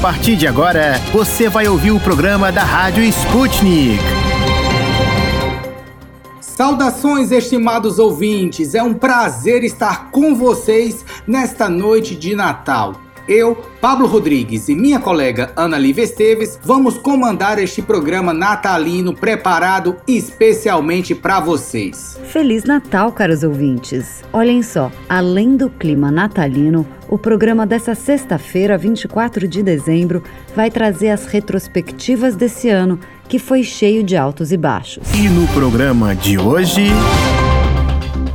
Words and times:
partir 0.00 0.34
de 0.34 0.46
agora, 0.46 0.98
você 1.12 1.46
vai 1.46 1.68
ouvir 1.68 1.90
o 1.90 2.00
programa 2.00 2.50
da 2.50 2.64
Rádio 2.64 3.04
Sputnik. 3.04 4.02
Saudações, 6.40 7.30
estimados 7.30 7.98
ouvintes! 7.98 8.74
É 8.74 8.82
um 8.82 8.94
prazer 8.94 9.62
estar 9.62 10.10
com 10.10 10.34
vocês 10.34 11.04
nesta 11.26 11.68
noite 11.68 12.16
de 12.16 12.34
Natal. 12.34 13.09
Eu, 13.28 13.56
Pablo 13.80 14.06
Rodrigues 14.06 14.68
e 14.68 14.74
minha 14.74 14.98
colega 14.98 15.52
Ana 15.56 15.78
Lívia 15.78 16.04
Esteves 16.04 16.58
vamos 16.62 16.98
comandar 16.98 17.58
este 17.58 17.80
programa 17.82 18.32
natalino 18.32 19.14
preparado 19.14 19.96
especialmente 20.06 21.14
para 21.14 21.40
vocês. 21.40 22.18
Feliz 22.24 22.64
Natal, 22.64 23.12
caros 23.12 23.42
ouvintes! 23.42 24.22
Olhem 24.32 24.62
só, 24.62 24.90
além 25.08 25.56
do 25.56 25.70
clima 25.70 26.10
natalino, 26.10 26.86
o 27.08 27.18
programa 27.18 27.66
dessa 27.66 27.94
sexta-feira, 27.94 28.78
24 28.78 29.48
de 29.48 29.62
dezembro, 29.62 30.22
vai 30.54 30.70
trazer 30.70 31.10
as 31.10 31.26
retrospectivas 31.26 32.36
desse 32.36 32.68
ano, 32.68 33.00
que 33.28 33.38
foi 33.38 33.62
cheio 33.64 34.04
de 34.04 34.16
altos 34.16 34.52
e 34.52 34.56
baixos. 34.56 35.02
E 35.14 35.28
no 35.28 35.46
programa 35.48 36.14
de 36.14 36.38
hoje. 36.38 36.90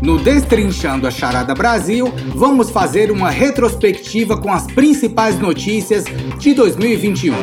No 0.01 0.19
Destrinchando 0.19 1.07
a 1.07 1.11
Charada 1.11 1.53
Brasil, 1.53 2.13
vamos 2.35 2.69
fazer 2.69 3.11
uma 3.11 3.29
retrospectiva 3.29 4.37
com 4.37 4.51
as 4.51 4.67
principais 4.67 5.39
notícias 5.39 6.03
de 6.37 6.53
2021. 6.53 7.33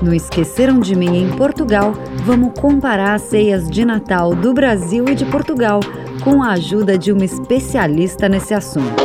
No 0.00 0.14
Esqueceram 0.14 0.78
de 0.78 0.94
Mim 0.94 1.22
em 1.22 1.30
Portugal, 1.30 1.94
vamos 2.24 2.52
comparar 2.58 3.14
as 3.14 3.22
ceias 3.22 3.68
de 3.68 3.84
Natal 3.84 4.34
do 4.34 4.52
Brasil 4.52 5.06
e 5.08 5.14
de 5.14 5.24
Portugal, 5.24 5.80
com 6.22 6.42
a 6.42 6.52
ajuda 6.52 6.96
de 6.96 7.10
uma 7.10 7.24
especialista 7.24 8.28
nesse 8.28 8.54
assunto. 8.54 9.02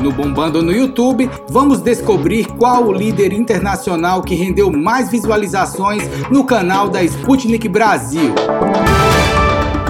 No 0.00 0.10
Bombando 0.10 0.62
no 0.62 0.72
YouTube, 0.72 1.30
vamos 1.48 1.80
descobrir 1.80 2.46
qual 2.58 2.84
o 2.84 2.92
líder 2.92 3.32
internacional 3.32 4.22
que 4.22 4.34
rendeu 4.34 4.70
mais 4.70 5.10
visualizações 5.10 6.02
no 6.30 6.44
canal 6.44 6.88
da 6.88 7.02
Sputnik 7.02 7.68
Brasil. 7.68 8.34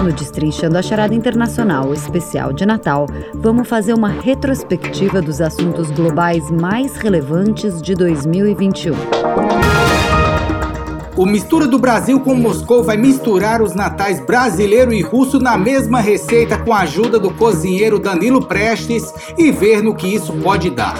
No 0.03 0.11
Destrinchando 0.11 0.77
a 0.77 0.81
Charada 0.81 1.15
Internacional 1.15 1.93
especial 1.93 2.53
de 2.53 2.65
Natal, 2.65 3.07
vamos 3.33 3.67
fazer 3.67 3.93
uma 3.93 4.09
retrospectiva 4.09 5.21
dos 5.21 5.41
assuntos 5.41 5.89
globais 5.89 6.51
mais 6.51 6.95
relevantes 6.97 7.81
de 7.81 7.95
2021. 7.95 8.93
O 11.15 11.25
Mistura 11.25 11.65
do 11.65 11.79
Brasil 11.79 12.19
com 12.19 12.35
Moscou 12.35 12.83
vai 12.83 12.97
misturar 12.97 13.61
os 13.61 13.73
natais 13.73 14.19
brasileiro 14.19 14.93
e 14.93 15.01
russo 15.01 15.39
na 15.39 15.57
mesma 15.57 16.01
receita 16.01 16.57
com 16.57 16.73
a 16.73 16.81
ajuda 16.81 17.17
do 17.17 17.31
cozinheiro 17.33 17.97
Danilo 17.97 18.45
Prestes 18.45 19.13
e 19.37 19.49
ver 19.49 19.81
no 19.81 19.95
que 19.95 20.13
isso 20.13 20.33
pode 20.33 20.69
dar. 20.69 20.95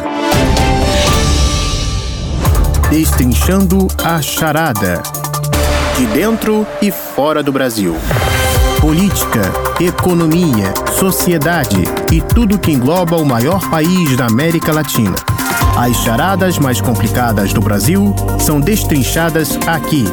Destrinchando 2.90 3.88
a 4.04 4.22
Charada. 4.22 5.04
De 5.98 6.06
dentro 6.08 6.66
e 6.82 6.92
fora 6.92 7.44
do 7.44 7.52
Brasil 7.52 7.96
política, 8.86 9.42
economia, 9.82 10.72
sociedade 11.00 11.82
e 12.14 12.22
tudo 12.22 12.60
que 12.60 12.72
engloba 12.72 13.18
o 13.18 13.26
maior 13.26 13.68
país 13.68 14.16
da 14.16 14.28
América 14.28 14.72
Latina. 14.72 15.16
As 15.76 16.04
charadas 16.04 16.60
mais 16.60 16.80
complicadas 16.80 17.52
do 17.52 17.60
Brasil 17.60 18.14
são 18.40 18.62
destrinchadas 18.62 19.58
aqui. 19.66 20.04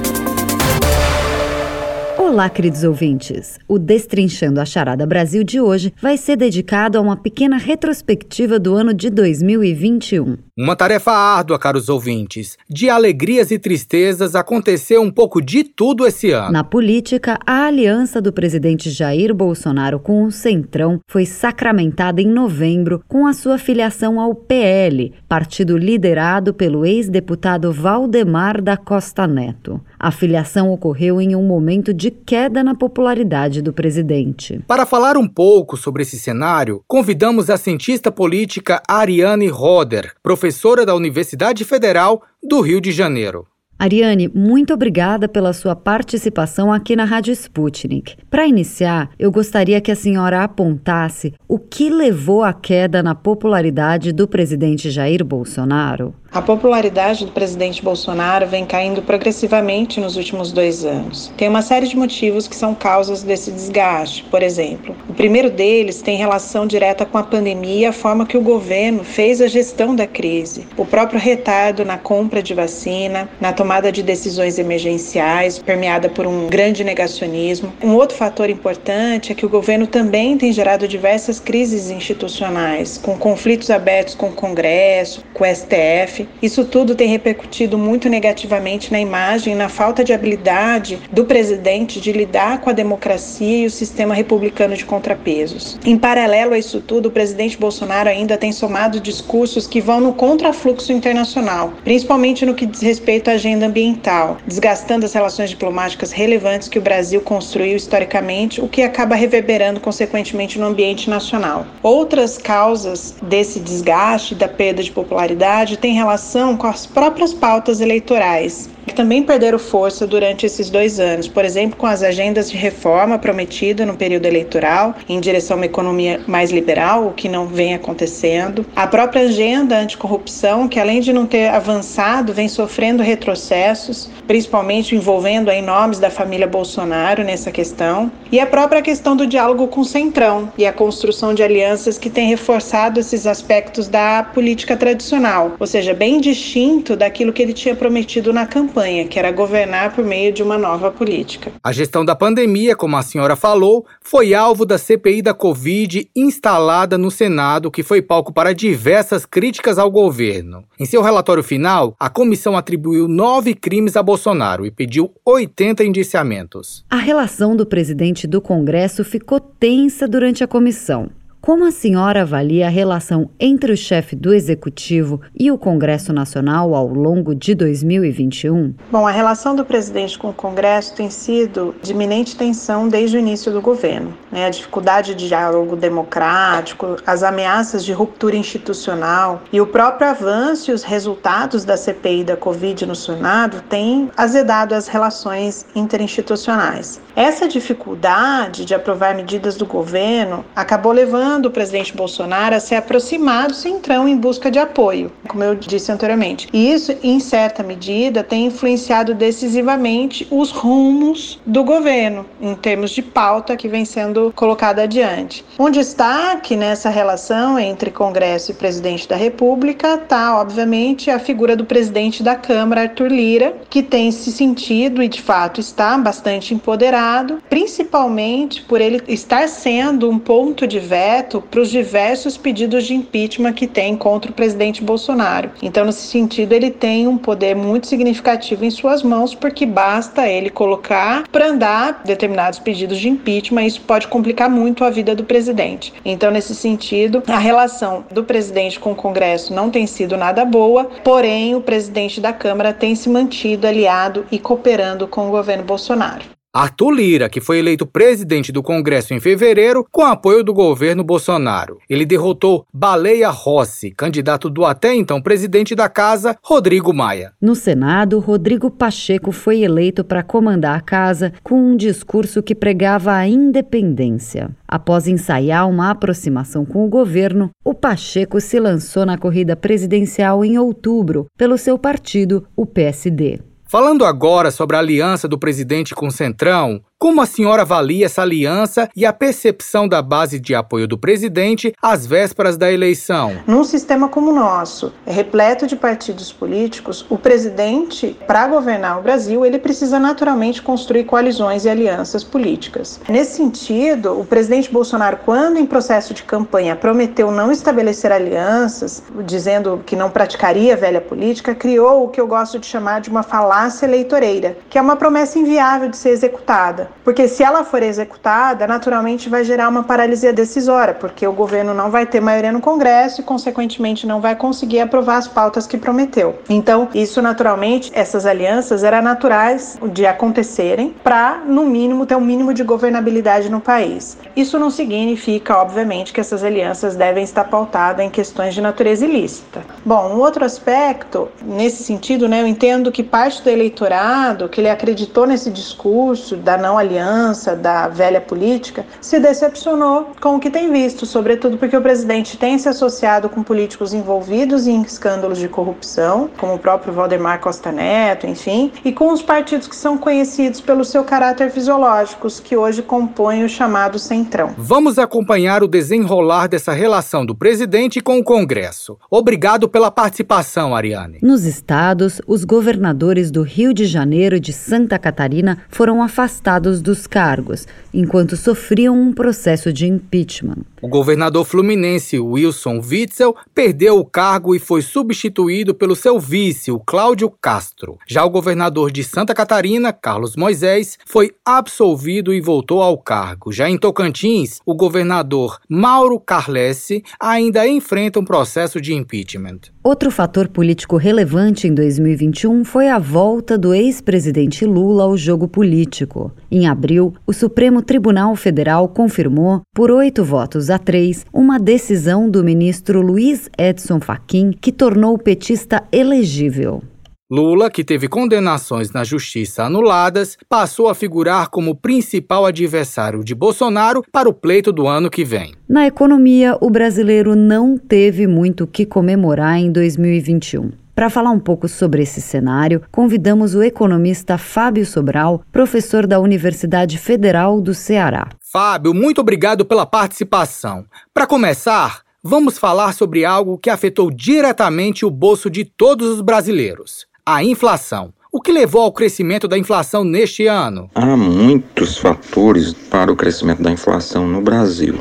Olá, 2.18 2.48
queridos 2.48 2.82
ouvintes! 2.82 3.58
O 3.68 3.78
Destrinchando 3.78 4.58
a 4.58 4.64
Charada 4.64 5.06
Brasil 5.06 5.44
de 5.44 5.60
hoje 5.60 5.92
vai 6.00 6.16
ser 6.16 6.36
dedicado 6.36 6.96
a 6.96 7.00
uma 7.02 7.14
pequena 7.14 7.58
retrospectiva 7.58 8.58
do 8.58 8.74
ano 8.74 8.94
de 8.94 9.10
2021. 9.10 10.38
Uma 10.62 10.76
tarefa 10.76 11.10
árdua, 11.10 11.58
caros 11.58 11.88
ouvintes. 11.88 12.56
De 12.70 12.88
alegrias 12.88 13.50
e 13.50 13.58
tristezas 13.58 14.36
aconteceu 14.36 15.02
um 15.02 15.10
pouco 15.10 15.42
de 15.42 15.64
tudo 15.64 16.06
esse 16.06 16.30
ano. 16.30 16.52
Na 16.52 16.62
política, 16.62 17.36
a 17.44 17.66
aliança 17.66 18.22
do 18.22 18.32
presidente 18.32 18.88
Jair 18.88 19.34
Bolsonaro 19.34 19.98
com 19.98 20.22
o 20.22 20.30
Centrão 20.30 21.00
foi 21.08 21.26
sacramentada 21.26 22.22
em 22.22 22.28
novembro 22.28 23.02
com 23.08 23.26
a 23.26 23.32
sua 23.32 23.58
filiação 23.58 24.20
ao 24.20 24.36
PL, 24.36 25.12
partido 25.28 25.76
liderado 25.76 26.54
pelo 26.54 26.86
ex-deputado 26.86 27.72
Valdemar 27.72 28.62
da 28.62 28.76
Costa 28.76 29.26
Neto. 29.26 29.80
A 29.98 30.12
filiação 30.12 30.72
ocorreu 30.72 31.20
em 31.20 31.34
um 31.34 31.42
momento 31.42 31.92
de 31.92 32.12
queda 32.12 32.62
na 32.62 32.76
popularidade 32.76 33.62
do 33.62 33.72
presidente. 33.72 34.60
Para 34.68 34.86
falar 34.86 35.16
um 35.16 35.26
pouco 35.26 35.76
sobre 35.76 36.02
esse 36.02 36.20
cenário, 36.20 36.84
convidamos 36.86 37.50
a 37.50 37.56
cientista 37.56 38.12
política 38.12 38.80
Ariane 38.88 39.48
Roder, 39.48 40.12
professora 40.22 40.51
professora 40.52 40.84
da 40.84 40.94
Universidade 40.94 41.64
Federal 41.64 42.22
do 42.42 42.60
Rio 42.60 42.78
de 42.78 42.92
Janeiro. 42.92 43.46
Ariane, 43.78 44.28
muito 44.28 44.74
obrigada 44.74 45.26
pela 45.26 45.54
sua 45.54 45.74
participação 45.74 46.70
aqui 46.70 46.94
na 46.94 47.04
Rádio 47.04 47.32
Sputnik. 47.32 48.16
Para 48.30 48.46
iniciar, 48.46 49.10
eu 49.18 49.32
gostaria 49.32 49.80
que 49.80 49.90
a 49.90 49.96
senhora 49.96 50.44
apontasse 50.44 51.32
o 51.48 51.58
que 51.58 51.88
levou 51.88 52.44
à 52.44 52.52
queda 52.52 53.02
na 53.02 53.14
popularidade 53.14 54.12
do 54.12 54.28
presidente 54.28 54.90
Jair 54.90 55.24
Bolsonaro. 55.24 56.14
A 56.34 56.40
popularidade 56.40 57.26
do 57.26 57.30
presidente 57.30 57.84
Bolsonaro 57.84 58.46
vem 58.46 58.64
caindo 58.64 59.02
progressivamente 59.02 60.00
nos 60.00 60.16
últimos 60.16 60.50
dois 60.50 60.82
anos. 60.82 61.30
Tem 61.36 61.46
uma 61.46 61.60
série 61.60 61.86
de 61.86 61.94
motivos 61.94 62.48
que 62.48 62.56
são 62.56 62.74
causas 62.74 63.22
desse 63.22 63.52
desgaste. 63.52 64.24
Por 64.30 64.42
exemplo, 64.42 64.96
o 65.10 65.12
primeiro 65.12 65.50
deles 65.50 66.00
tem 66.00 66.16
relação 66.16 66.66
direta 66.66 67.04
com 67.04 67.18
a 67.18 67.22
pandemia 67.22 67.80
e 67.80 67.84
a 67.84 67.92
forma 67.92 68.24
que 68.24 68.38
o 68.38 68.40
governo 68.40 69.04
fez 69.04 69.42
a 69.42 69.46
gestão 69.46 69.94
da 69.94 70.06
crise. 70.06 70.66
O 70.74 70.86
próprio 70.86 71.20
retardo 71.20 71.84
na 71.84 71.98
compra 71.98 72.42
de 72.42 72.54
vacina, 72.54 73.28
na 73.38 73.52
tomada 73.52 73.92
de 73.92 74.02
decisões 74.02 74.58
emergenciais, 74.58 75.58
permeada 75.58 76.08
por 76.08 76.26
um 76.26 76.46
grande 76.46 76.82
negacionismo. 76.82 77.74
Um 77.82 77.94
outro 77.94 78.16
fator 78.16 78.48
importante 78.48 79.32
é 79.32 79.34
que 79.34 79.44
o 79.44 79.50
governo 79.50 79.86
também 79.86 80.38
tem 80.38 80.50
gerado 80.50 80.88
diversas 80.88 81.38
crises 81.38 81.90
institucionais, 81.90 82.96
com 82.96 83.18
conflitos 83.18 83.68
abertos 83.68 84.14
com 84.14 84.28
o 84.28 84.32
Congresso, 84.32 85.22
com 85.34 85.44
o 85.44 85.54
STF 85.54 86.21
isso 86.42 86.64
tudo 86.64 86.94
tem 86.94 87.08
repercutido 87.08 87.78
muito 87.78 88.08
negativamente 88.08 88.90
na 88.92 89.00
imagem 89.00 89.54
na 89.54 89.68
falta 89.68 90.04
de 90.04 90.12
habilidade 90.12 90.98
do 91.10 91.24
presidente 91.24 92.00
de 92.00 92.12
lidar 92.12 92.60
com 92.60 92.70
a 92.70 92.72
democracia 92.72 93.58
e 93.58 93.66
o 93.66 93.70
sistema 93.70 94.14
republicano 94.14 94.76
de 94.76 94.84
contrapesos. 94.84 95.78
Em 95.84 95.96
paralelo 95.96 96.54
a 96.54 96.58
isso 96.58 96.80
tudo, 96.80 97.06
o 97.06 97.12
presidente 97.12 97.58
Bolsonaro 97.58 98.08
ainda 98.08 98.36
tem 98.36 98.52
somado 98.52 99.00
discursos 99.00 99.66
que 99.66 99.80
vão 99.80 100.00
no 100.00 100.12
contrafluxo 100.12 100.92
internacional, 100.92 101.72
principalmente 101.84 102.46
no 102.46 102.54
que 102.54 102.66
diz 102.66 102.80
respeito 102.80 103.28
à 103.28 103.34
agenda 103.34 103.66
ambiental, 103.66 104.38
desgastando 104.46 105.04
as 105.04 105.12
relações 105.12 105.50
diplomáticas 105.50 106.12
relevantes 106.12 106.68
que 106.68 106.78
o 106.78 106.82
Brasil 106.82 107.20
construiu 107.20 107.76
historicamente, 107.76 108.60
o 108.60 108.68
que 108.68 108.82
acaba 108.82 109.14
reverberando 109.14 109.80
consequentemente 109.80 110.58
no 110.58 110.66
ambiente 110.66 111.10
nacional. 111.10 111.66
Outras 111.82 112.38
causas 112.38 113.14
desse 113.22 113.60
desgaste, 113.60 114.34
da 114.34 114.48
perda 114.48 114.82
de 114.82 114.90
popularidade, 114.90 115.76
têm 115.76 115.94
relação 115.94 116.11
relação 116.12 116.58
com 116.58 116.66
as 116.66 116.84
próprias 116.84 117.32
pautas 117.32 117.80
eleitorais 117.80 118.68
que 118.86 118.94
também 118.94 119.22
perderam 119.22 119.58
força 119.58 120.06
durante 120.06 120.46
esses 120.46 120.68
dois 120.68 120.98
anos, 120.98 121.28
por 121.28 121.44
exemplo, 121.44 121.76
com 121.76 121.86
as 121.86 122.02
agendas 122.02 122.50
de 122.50 122.56
reforma 122.56 123.18
prometida 123.18 123.86
no 123.86 123.96
período 123.96 124.26
eleitoral 124.26 124.94
em 125.08 125.20
direção 125.20 125.56
a 125.56 125.60
uma 125.60 125.66
economia 125.66 126.20
mais 126.26 126.50
liberal, 126.50 127.06
o 127.06 127.12
que 127.12 127.28
não 127.28 127.46
vem 127.46 127.74
acontecendo. 127.74 128.66
A 128.74 128.86
própria 128.86 129.22
agenda 129.22 129.78
anticorrupção, 129.78 130.68
que 130.68 130.80
além 130.80 131.00
de 131.00 131.12
não 131.12 131.26
ter 131.26 131.48
avançado, 131.48 132.32
vem 132.32 132.48
sofrendo 132.48 133.02
retrocessos, 133.02 134.10
principalmente 134.26 134.96
envolvendo 134.96 135.50
aí 135.50 135.62
nomes 135.62 135.98
da 135.98 136.10
família 136.10 136.46
Bolsonaro 136.46 137.22
nessa 137.22 137.50
questão. 137.50 138.10
E 138.30 138.40
a 138.40 138.46
própria 138.46 138.82
questão 138.82 139.14
do 139.16 139.26
diálogo 139.26 139.68
com 139.68 139.82
o 139.82 139.84
Centrão 139.84 140.52
e 140.56 140.66
a 140.66 140.72
construção 140.72 141.34
de 141.34 141.42
alianças 141.42 141.98
que 141.98 142.10
tem 142.10 142.28
reforçado 142.28 142.98
esses 142.98 143.26
aspectos 143.26 143.88
da 143.88 144.22
política 144.22 144.76
tradicional, 144.76 145.52
ou 145.58 145.66
seja, 145.66 145.94
bem 145.94 146.20
distinto 146.20 146.96
daquilo 146.96 147.32
que 147.32 147.42
ele 147.42 147.52
tinha 147.52 147.74
prometido 147.74 148.32
na 148.32 148.46
campanha 148.46 148.71
campanha, 148.72 149.06
que 149.06 149.18
era 149.18 149.30
governar 149.30 149.94
por 149.94 150.02
meio 150.04 150.32
de 150.32 150.42
uma 150.42 150.56
nova 150.56 150.90
política. 150.90 151.52
A 151.62 151.70
gestão 151.70 152.04
da 152.04 152.16
pandemia, 152.16 152.74
como 152.74 152.96
a 152.96 153.02
senhora 153.02 153.36
falou, 153.36 153.84
foi 154.00 154.32
alvo 154.32 154.64
da 154.64 154.78
CPI 154.78 155.20
da 155.20 155.34
Covid 155.34 156.08
instalada 156.16 156.96
no 156.96 157.10
Senado, 157.10 157.70
que 157.70 157.82
foi 157.82 158.00
palco 158.00 158.32
para 158.32 158.54
diversas 158.54 159.26
críticas 159.26 159.78
ao 159.78 159.90
governo. 159.90 160.64
Em 160.80 160.86
seu 160.86 161.02
relatório 161.02 161.42
final, 161.42 161.94
a 162.00 162.08
comissão 162.08 162.56
atribuiu 162.56 163.06
nove 163.06 163.54
crimes 163.54 163.96
a 163.96 164.02
Bolsonaro 164.02 164.64
e 164.64 164.70
pediu 164.70 165.12
80 165.24 165.84
indiciamentos. 165.84 166.84
A 166.88 166.96
relação 166.96 167.54
do 167.54 167.66
presidente 167.66 168.26
do 168.26 168.40
Congresso 168.40 169.04
ficou 169.04 169.38
tensa 169.38 170.08
durante 170.08 170.42
a 170.42 170.48
comissão. 170.48 171.10
Como 171.42 171.64
a 171.64 171.72
senhora 171.72 172.22
avalia 172.22 172.68
a 172.68 172.70
relação 172.70 173.28
entre 173.40 173.72
o 173.72 173.76
chefe 173.76 174.14
do 174.14 174.32
executivo 174.32 175.20
e 175.36 175.50
o 175.50 175.58
Congresso 175.58 176.12
Nacional 176.12 176.72
ao 176.72 176.86
longo 176.86 177.34
de 177.34 177.52
2021? 177.52 178.72
Bom, 178.92 179.08
a 179.08 179.10
relação 179.10 179.56
do 179.56 179.64
presidente 179.64 180.16
com 180.16 180.30
o 180.30 180.32
Congresso 180.32 180.94
tem 180.94 181.10
sido 181.10 181.74
de 181.82 181.90
iminente 181.90 182.36
tensão 182.36 182.86
desde 182.86 183.16
o 183.16 183.18
início 183.18 183.50
do 183.50 183.60
governo. 183.60 184.16
Né? 184.30 184.46
A 184.46 184.50
dificuldade 184.50 185.16
de 185.16 185.26
diálogo 185.26 185.74
democrático, 185.74 186.96
as 187.04 187.24
ameaças 187.24 187.84
de 187.84 187.92
ruptura 187.92 188.36
institucional 188.36 189.42
e 189.52 189.60
o 189.60 189.66
próprio 189.66 190.10
avanço 190.10 190.70
e 190.70 190.74
os 190.74 190.84
resultados 190.84 191.64
da 191.64 191.76
CPI 191.76 192.22
da 192.22 192.36
Covid 192.36 192.86
no 192.86 192.94
Senado 192.94 193.60
têm 193.68 194.12
azedado 194.16 194.76
as 194.76 194.86
relações 194.86 195.66
interinstitucionais. 195.74 197.00
Essa 197.16 197.48
dificuldade 197.48 198.64
de 198.64 198.76
aprovar 198.76 199.16
medidas 199.16 199.56
do 199.56 199.66
governo 199.66 200.44
acabou 200.54 200.92
levando 200.92 201.31
o 201.46 201.50
presidente 201.50 201.96
Bolsonaro 201.96 202.54
a 202.54 202.60
se 202.60 202.74
aproximar 202.74 203.48
do 203.48 203.54
Centrão 203.54 204.06
em 204.06 204.16
busca 204.16 204.50
de 204.50 204.58
apoio, 204.58 205.12
como 205.26 205.42
eu 205.42 205.54
disse 205.54 205.90
anteriormente. 205.90 206.48
E 206.52 206.72
isso, 206.72 206.94
em 207.02 207.18
certa 207.20 207.62
medida, 207.62 208.22
tem 208.22 208.46
influenciado 208.46 209.14
decisivamente 209.14 210.26
os 210.30 210.50
rumos 210.50 211.40
do 211.46 211.64
governo, 211.64 212.26
em 212.40 212.54
termos 212.54 212.90
de 212.90 213.02
pauta 213.02 213.56
que 213.56 213.68
vem 213.68 213.84
sendo 213.84 214.32
colocada 214.34 214.82
adiante. 214.82 215.44
Um 215.58 215.70
destaque 215.70 216.56
nessa 216.56 216.90
relação 216.90 217.58
entre 217.58 217.90
Congresso 217.90 218.50
e 218.50 218.54
presidente 218.54 219.08
da 219.08 219.16
República 219.16 219.94
está, 219.94 220.40
obviamente, 220.40 221.10
a 221.10 221.18
figura 221.18 221.56
do 221.56 221.64
presidente 221.64 222.22
da 222.22 222.34
Câmara, 222.34 222.82
Arthur 222.82 223.08
Lira, 223.08 223.54
que 223.70 223.82
tem 223.82 224.10
se 224.10 224.32
sentido 224.32 225.02
e 225.02 225.08
de 225.08 225.20
fato 225.20 225.60
está 225.60 225.96
bastante 225.96 226.54
empoderado, 226.54 227.42
principalmente 227.48 228.62
por 228.62 228.80
ele 228.80 229.02
estar 229.08 229.48
sendo 229.48 230.10
um 230.10 230.18
ponto 230.18 230.66
de 230.66 230.78
veto 231.22 231.40
para 231.40 231.60
os 231.60 231.70
diversos 231.70 232.36
pedidos 232.36 232.84
de 232.84 232.94
impeachment 232.94 233.52
que 233.52 233.66
tem 233.66 233.96
contra 233.96 234.30
o 234.30 234.34
presidente 234.34 234.82
Bolsonaro. 234.82 235.50
Então, 235.62 235.84
nesse 235.84 236.06
sentido, 236.06 236.52
ele 236.52 236.70
tem 236.70 237.06
um 237.06 237.16
poder 237.16 237.54
muito 237.54 237.86
significativo 237.86 238.64
em 238.64 238.70
suas 238.70 239.02
mãos, 239.02 239.34
porque 239.34 239.64
basta 239.64 240.28
ele 240.28 240.50
colocar 240.50 241.26
para 241.28 241.48
andar 241.48 242.02
determinados 242.04 242.58
pedidos 242.58 242.98
de 242.98 243.08
impeachment, 243.08 243.66
isso 243.66 243.80
pode 243.82 244.08
complicar 244.08 244.50
muito 244.50 244.84
a 244.84 244.90
vida 244.90 245.14
do 245.14 245.24
presidente. 245.24 245.94
Então, 246.04 246.30
nesse 246.30 246.54
sentido, 246.54 247.22
a 247.28 247.38
relação 247.38 248.04
do 248.10 248.24
presidente 248.24 248.80
com 248.80 248.92
o 248.92 248.96
Congresso 248.96 249.54
não 249.54 249.70
tem 249.70 249.86
sido 249.86 250.16
nada 250.16 250.44
boa, 250.44 250.84
porém, 251.04 251.54
o 251.54 251.60
presidente 251.60 252.20
da 252.20 252.32
Câmara 252.32 252.72
tem 252.72 252.94
se 252.94 253.08
mantido 253.08 253.66
aliado 253.66 254.26
e 254.30 254.38
cooperando 254.38 255.06
com 255.06 255.28
o 255.28 255.30
governo 255.30 255.64
Bolsonaro. 255.64 256.41
Arthur 256.54 256.90
Lira, 256.90 257.30
que 257.30 257.40
foi 257.40 257.60
eleito 257.60 257.86
presidente 257.86 258.52
do 258.52 258.62
Congresso 258.62 259.14
em 259.14 259.20
fevereiro 259.20 259.86
com 259.90 260.02
apoio 260.02 260.44
do 260.44 260.52
governo 260.52 261.02
Bolsonaro. 261.02 261.78
Ele 261.88 262.04
derrotou 262.04 262.66
Baleia 262.70 263.30
Rossi, 263.30 263.90
candidato 263.90 264.50
do 264.50 264.66
até 264.66 264.94
então 264.94 265.22
presidente 265.22 265.74
da 265.74 265.88
casa, 265.88 266.36
Rodrigo 266.42 266.92
Maia. 266.92 267.32
No 267.40 267.54
Senado, 267.54 268.18
Rodrigo 268.18 268.70
Pacheco 268.70 269.32
foi 269.32 269.62
eleito 269.62 270.04
para 270.04 270.22
comandar 270.22 270.76
a 270.76 270.82
casa 270.82 271.32
com 271.42 271.54
um 271.54 271.74
discurso 271.74 272.42
que 272.42 272.54
pregava 272.54 273.14
a 273.14 273.26
independência. 273.26 274.50
Após 274.68 275.08
ensaiar 275.08 275.66
uma 275.66 275.90
aproximação 275.90 276.66
com 276.66 276.84
o 276.84 276.88
governo, 276.90 277.48
o 277.64 277.72
Pacheco 277.72 278.38
se 278.42 278.60
lançou 278.60 279.06
na 279.06 279.16
corrida 279.16 279.56
presidencial 279.56 280.44
em 280.44 280.58
outubro 280.58 281.24
pelo 281.34 281.56
seu 281.56 281.78
partido, 281.78 282.46
o 282.54 282.66
PSD. 282.66 283.40
Falando 283.72 284.04
agora 284.04 284.50
sobre 284.50 284.76
a 284.76 284.80
aliança 284.80 285.26
do 285.26 285.38
presidente 285.38 285.94
com 285.94 286.08
o 286.08 286.12
Centrão, 286.12 286.82
como 286.98 287.22
a 287.22 287.26
senhora 287.26 287.62
avalia 287.62 288.06
essa 288.06 288.20
aliança 288.22 288.88
e 288.94 289.04
a 289.04 289.12
percepção 289.12 289.88
da 289.88 290.00
base 290.00 290.38
de 290.38 290.54
apoio 290.54 290.86
do 290.86 290.96
presidente 290.96 291.72
às 291.82 292.06
vésperas 292.06 292.56
da 292.56 292.70
eleição? 292.70 293.38
Num 293.44 293.64
sistema 293.64 294.08
como 294.08 294.30
o 294.30 294.34
nosso, 294.34 294.92
repleto 295.04 295.66
de 295.66 295.74
partidos 295.74 296.30
políticos, 296.30 297.04
o 297.08 297.16
presidente, 297.16 298.16
para 298.26 298.46
governar 298.46 299.00
o 299.00 299.02
Brasil, 299.02 299.44
ele 299.44 299.58
precisa 299.58 299.98
naturalmente 299.98 300.62
construir 300.62 301.04
coalizões 301.04 301.64
e 301.64 301.70
alianças 301.70 302.22
políticas. 302.22 303.00
Nesse 303.08 303.36
sentido, 303.36 304.20
o 304.20 304.24
presidente 304.24 304.70
Bolsonaro, 304.70 305.16
quando 305.24 305.56
em 305.56 305.66
processo 305.66 306.12
de 306.14 306.22
campanha 306.22 306.76
prometeu 306.76 307.32
não 307.32 307.50
estabelecer 307.50 308.12
alianças, 308.12 309.02
dizendo 309.26 309.82
que 309.84 309.96
não 309.96 310.10
praticaria 310.10 310.76
velha 310.76 311.00
política, 311.00 311.52
criou 311.52 312.04
o 312.04 312.08
que 312.10 312.20
eu 312.20 312.28
gosto 312.28 312.60
de 312.60 312.66
chamar 312.66 313.00
de 313.00 313.10
uma 313.10 313.24
falácia 313.24 313.61
eleitoreira, 313.84 314.56
que 314.68 314.78
é 314.78 314.82
uma 314.82 314.96
promessa 314.96 315.38
inviável 315.38 315.88
de 315.88 315.96
ser 315.96 316.10
executada. 316.10 316.90
Porque 317.04 317.28
se 317.28 317.42
ela 317.42 317.64
for 317.64 317.82
executada, 317.82 318.66
naturalmente 318.66 319.28
vai 319.28 319.44
gerar 319.44 319.68
uma 319.68 319.82
paralisia 319.82 320.32
decisória, 320.32 320.94
porque 320.94 321.26
o 321.26 321.32
governo 321.32 321.74
não 321.74 321.90
vai 321.90 322.06
ter 322.06 322.20
maioria 322.20 322.52
no 322.52 322.60
Congresso 322.60 323.20
e, 323.20 323.24
consequentemente, 323.24 324.06
não 324.06 324.20
vai 324.20 324.34
conseguir 324.34 324.80
aprovar 324.80 325.16
as 325.16 325.28
pautas 325.28 325.66
que 325.66 325.78
prometeu. 325.78 326.38
Então, 326.48 326.88
isso 326.94 327.20
naturalmente, 327.20 327.90
essas 327.94 328.26
alianças 328.26 328.82
eram 328.82 329.02
naturais 329.02 329.78
de 329.92 330.06
acontecerem 330.06 330.94
para, 331.02 331.42
no 331.46 331.64
mínimo, 331.66 332.06
ter 332.06 332.16
um 332.16 332.20
mínimo 332.20 332.54
de 332.54 332.62
governabilidade 332.62 333.50
no 333.50 333.60
país. 333.60 334.16
Isso 334.34 334.58
não 334.58 334.70
significa, 334.70 335.56
obviamente, 335.56 336.12
que 336.12 336.20
essas 336.20 336.42
alianças 336.42 336.96
devem 336.96 337.24
estar 337.24 337.44
pautadas 337.44 338.04
em 338.04 338.10
questões 338.10 338.54
de 338.54 338.60
natureza 338.60 339.04
ilícita. 339.04 339.62
Bom, 339.84 340.14
um 340.14 340.20
outro 340.20 340.44
aspecto, 340.44 341.28
nesse 341.42 341.82
sentido, 341.82 342.28
né, 342.28 342.42
eu 342.42 342.46
entendo 342.46 342.92
que 342.92 343.02
parte 343.02 343.42
do 343.42 343.50
eleitorado 343.52 344.48
que 344.48 344.60
ele 344.60 344.68
acreditou 344.68 345.26
nesse 345.26 345.50
discurso 345.50 346.36
da 346.36 346.56
não 346.56 346.78
aliança, 346.78 347.54
da 347.54 347.88
velha 347.88 348.20
política, 348.20 348.84
se 349.00 349.18
decepcionou 349.18 350.12
com 350.20 350.36
o 350.36 350.40
que 350.40 350.50
tem 350.50 350.70
visto, 350.70 351.06
sobretudo 351.06 351.56
porque 351.58 351.76
o 351.76 351.82
presidente 351.82 352.36
tem 352.36 352.58
se 352.58 352.68
associado 352.68 353.28
com 353.28 353.42
políticos 353.42 353.92
envolvidos 353.92 354.66
em 354.66 354.82
escândalos 354.82 355.38
de 355.38 355.48
corrupção, 355.48 356.30
como 356.38 356.54
o 356.54 356.58
próprio 356.58 356.92
Valdemar 356.92 357.40
Costa 357.40 357.72
Neto, 357.72 358.26
enfim, 358.26 358.72
e 358.84 358.92
com 358.92 359.12
os 359.12 359.22
partidos 359.22 359.66
que 359.66 359.76
são 359.76 359.98
conhecidos 359.98 360.60
pelo 360.60 360.84
seu 360.84 361.04
caráter 361.04 361.50
fisiológico, 361.50 362.28
que 362.42 362.56
hoje 362.56 362.82
compõem 362.82 363.44
o 363.44 363.48
chamado 363.48 363.98
Centrão. 363.98 364.54
Vamos 364.56 364.98
acompanhar 364.98 365.62
o 365.62 365.68
desenrolar 365.68 366.46
dessa 366.46 366.72
relação 366.72 367.26
do 367.26 367.34
presidente 367.34 368.00
com 368.00 368.18
o 368.18 368.24
Congresso. 368.24 368.96
Obrigado 369.10 369.68
pela 369.68 369.90
participação, 369.90 370.74
Ariane. 370.74 371.18
Nos 371.22 371.44
estados, 371.44 372.20
os 372.26 372.44
governadores 372.44 373.30
do 373.32 373.42
Rio 373.42 373.72
de 373.72 373.86
Janeiro 373.86 374.36
e 374.36 374.40
de 374.40 374.52
Santa 374.52 374.98
Catarina 374.98 375.58
foram 375.70 376.02
afastados 376.02 376.82
dos 376.82 377.06
cargos, 377.06 377.66
enquanto 377.92 378.36
sofriam 378.36 378.94
um 378.94 379.12
processo 379.12 379.72
de 379.72 379.86
impeachment. 379.86 380.58
O 380.82 380.88
governador 380.88 381.44
fluminense 381.44 382.18
Wilson 382.18 382.80
Witzel 382.80 383.34
perdeu 383.54 383.98
o 383.98 384.04
cargo 384.04 384.54
e 384.54 384.58
foi 384.58 384.82
substituído 384.82 385.74
pelo 385.74 385.96
seu 385.96 386.20
vice, 386.20 386.70
o 386.70 386.78
Cláudio 386.78 387.30
Castro. 387.30 387.98
Já 388.06 388.24
o 388.24 388.30
governador 388.30 388.90
de 388.90 389.02
Santa 389.02 389.34
Catarina, 389.34 389.92
Carlos 389.92 390.36
Moisés, 390.36 390.98
foi 391.06 391.32
absolvido 391.44 392.34
e 392.34 392.40
voltou 392.40 392.82
ao 392.82 392.98
cargo. 392.98 393.50
Já 393.50 393.70
em 393.70 393.78
Tocantins, 393.78 394.60
o 394.66 394.74
governador 394.74 395.58
Mauro 395.68 396.20
Carlesse 396.20 397.02
ainda 397.18 397.66
enfrenta 397.66 398.20
um 398.20 398.24
processo 398.24 398.80
de 398.80 398.92
impeachment. 398.92 399.60
Outro 399.82 400.10
fator 400.10 400.48
político 400.48 400.96
relevante 400.96 401.66
em 401.66 401.74
2021 401.74 402.64
foi 402.64 402.88
a 402.88 402.98
volta 402.98 403.21
do 403.58 403.72
ex-presidente 403.72 404.64
Lula 404.66 405.04
ao 405.04 405.16
jogo 405.16 405.46
político. 405.46 406.32
Em 406.50 406.66
abril, 406.66 407.14
o 407.24 407.32
Supremo 407.32 407.80
Tribunal 407.80 408.34
Federal 408.34 408.88
confirmou, 408.88 409.60
por 409.72 409.92
oito 409.92 410.24
votos 410.24 410.70
a 410.70 410.78
três, 410.78 411.24
uma 411.32 411.56
decisão 411.56 412.28
do 412.28 412.42
ministro 412.42 413.00
Luiz 413.00 413.48
Edson 413.56 414.00
Fachin 414.00 414.50
que 414.50 414.72
tornou 414.72 415.14
o 415.14 415.18
petista 415.18 415.84
elegível. 415.92 416.82
Lula, 417.30 417.70
que 417.70 417.82
teve 417.82 418.08
condenações 418.08 418.90
na 418.90 419.04
justiça 419.04 419.62
anuladas, 419.62 420.36
passou 420.48 420.88
a 420.88 420.94
figurar 420.94 421.48
como 421.48 421.74
principal 421.74 422.44
adversário 422.44 423.24
de 423.24 423.34
Bolsonaro 423.34 424.02
para 424.12 424.28
o 424.28 424.34
pleito 424.34 424.70
do 424.70 424.86
ano 424.86 425.08
que 425.08 425.24
vem. 425.24 425.54
Na 425.66 425.86
economia, 425.86 426.58
o 426.60 426.68
brasileiro 426.68 427.34
não 427.34 427.78
teve 427.78 428.26
muito 428.26 428.64
o 428.64 428.66
que 428.66 428.84
comemorar 428.84 429.58
em 429.58 429.72
2021. 429.72 430.81
Para 430.94 431.08
falar 431.08 431.30
um 431.30 431.40
pouco 431.40 431.68
sobre 431.68 432.02
esse 432.02 432.20
cenário, 432.20 432.82
convidamos 432.92 433.54
o 433.54 433.62
economista 433.62 434.36
Fábio 434.36 434.84
Sobral, 434.84 435.42
professor 435.50 436.06
da 436.06 436.20
Universidade 436.20 436.98
Federal 436.98 437.62
do 437.62 437.72
Ceará. 437.72 438.28
Fábio, 438.52 438.92
muito 438.92 439.18
obrigado 439.18 439.64
pela 439.64 439.86
participação. 439.86 440.84
Para 441.14 441.26
começar, 441.26 442.02
vamos 442.22 442.58
falar 442.58 442.92
sobre 442.92 443.24
algo 443.24 443.56
que 443.56 443.70
afetou 443.70 444.10
diretamente 444.10 445.06
o 445.06 445.10
bolso 445.10 445.48
de 445.48 445.64
todos 445.64 446.06
os 446.08 446.20
brasileiros: 446.20 447.06
a 447.24 447.42
inflação. 447.42 448.12
O 448.30 448.40
que 448.40 448.52
levou 448.52 448.82
ao 448.82 448.92
crescimento 448.92 449.48
da 449.48 449.58
inflação 449.58 450.04
neste 450.04 450.46
ano? 450.46 450.90
Há 450.94 451.16
muitos 451.16 451.96
fatores 451.96 452.74
para 452.74 453.10
o 453.10 453.16
crescimento 453.16 453.62
da 453.62 453.70
inflação 453.70 454.26
no 454.26 454.42
Brasil. 454.42 454.98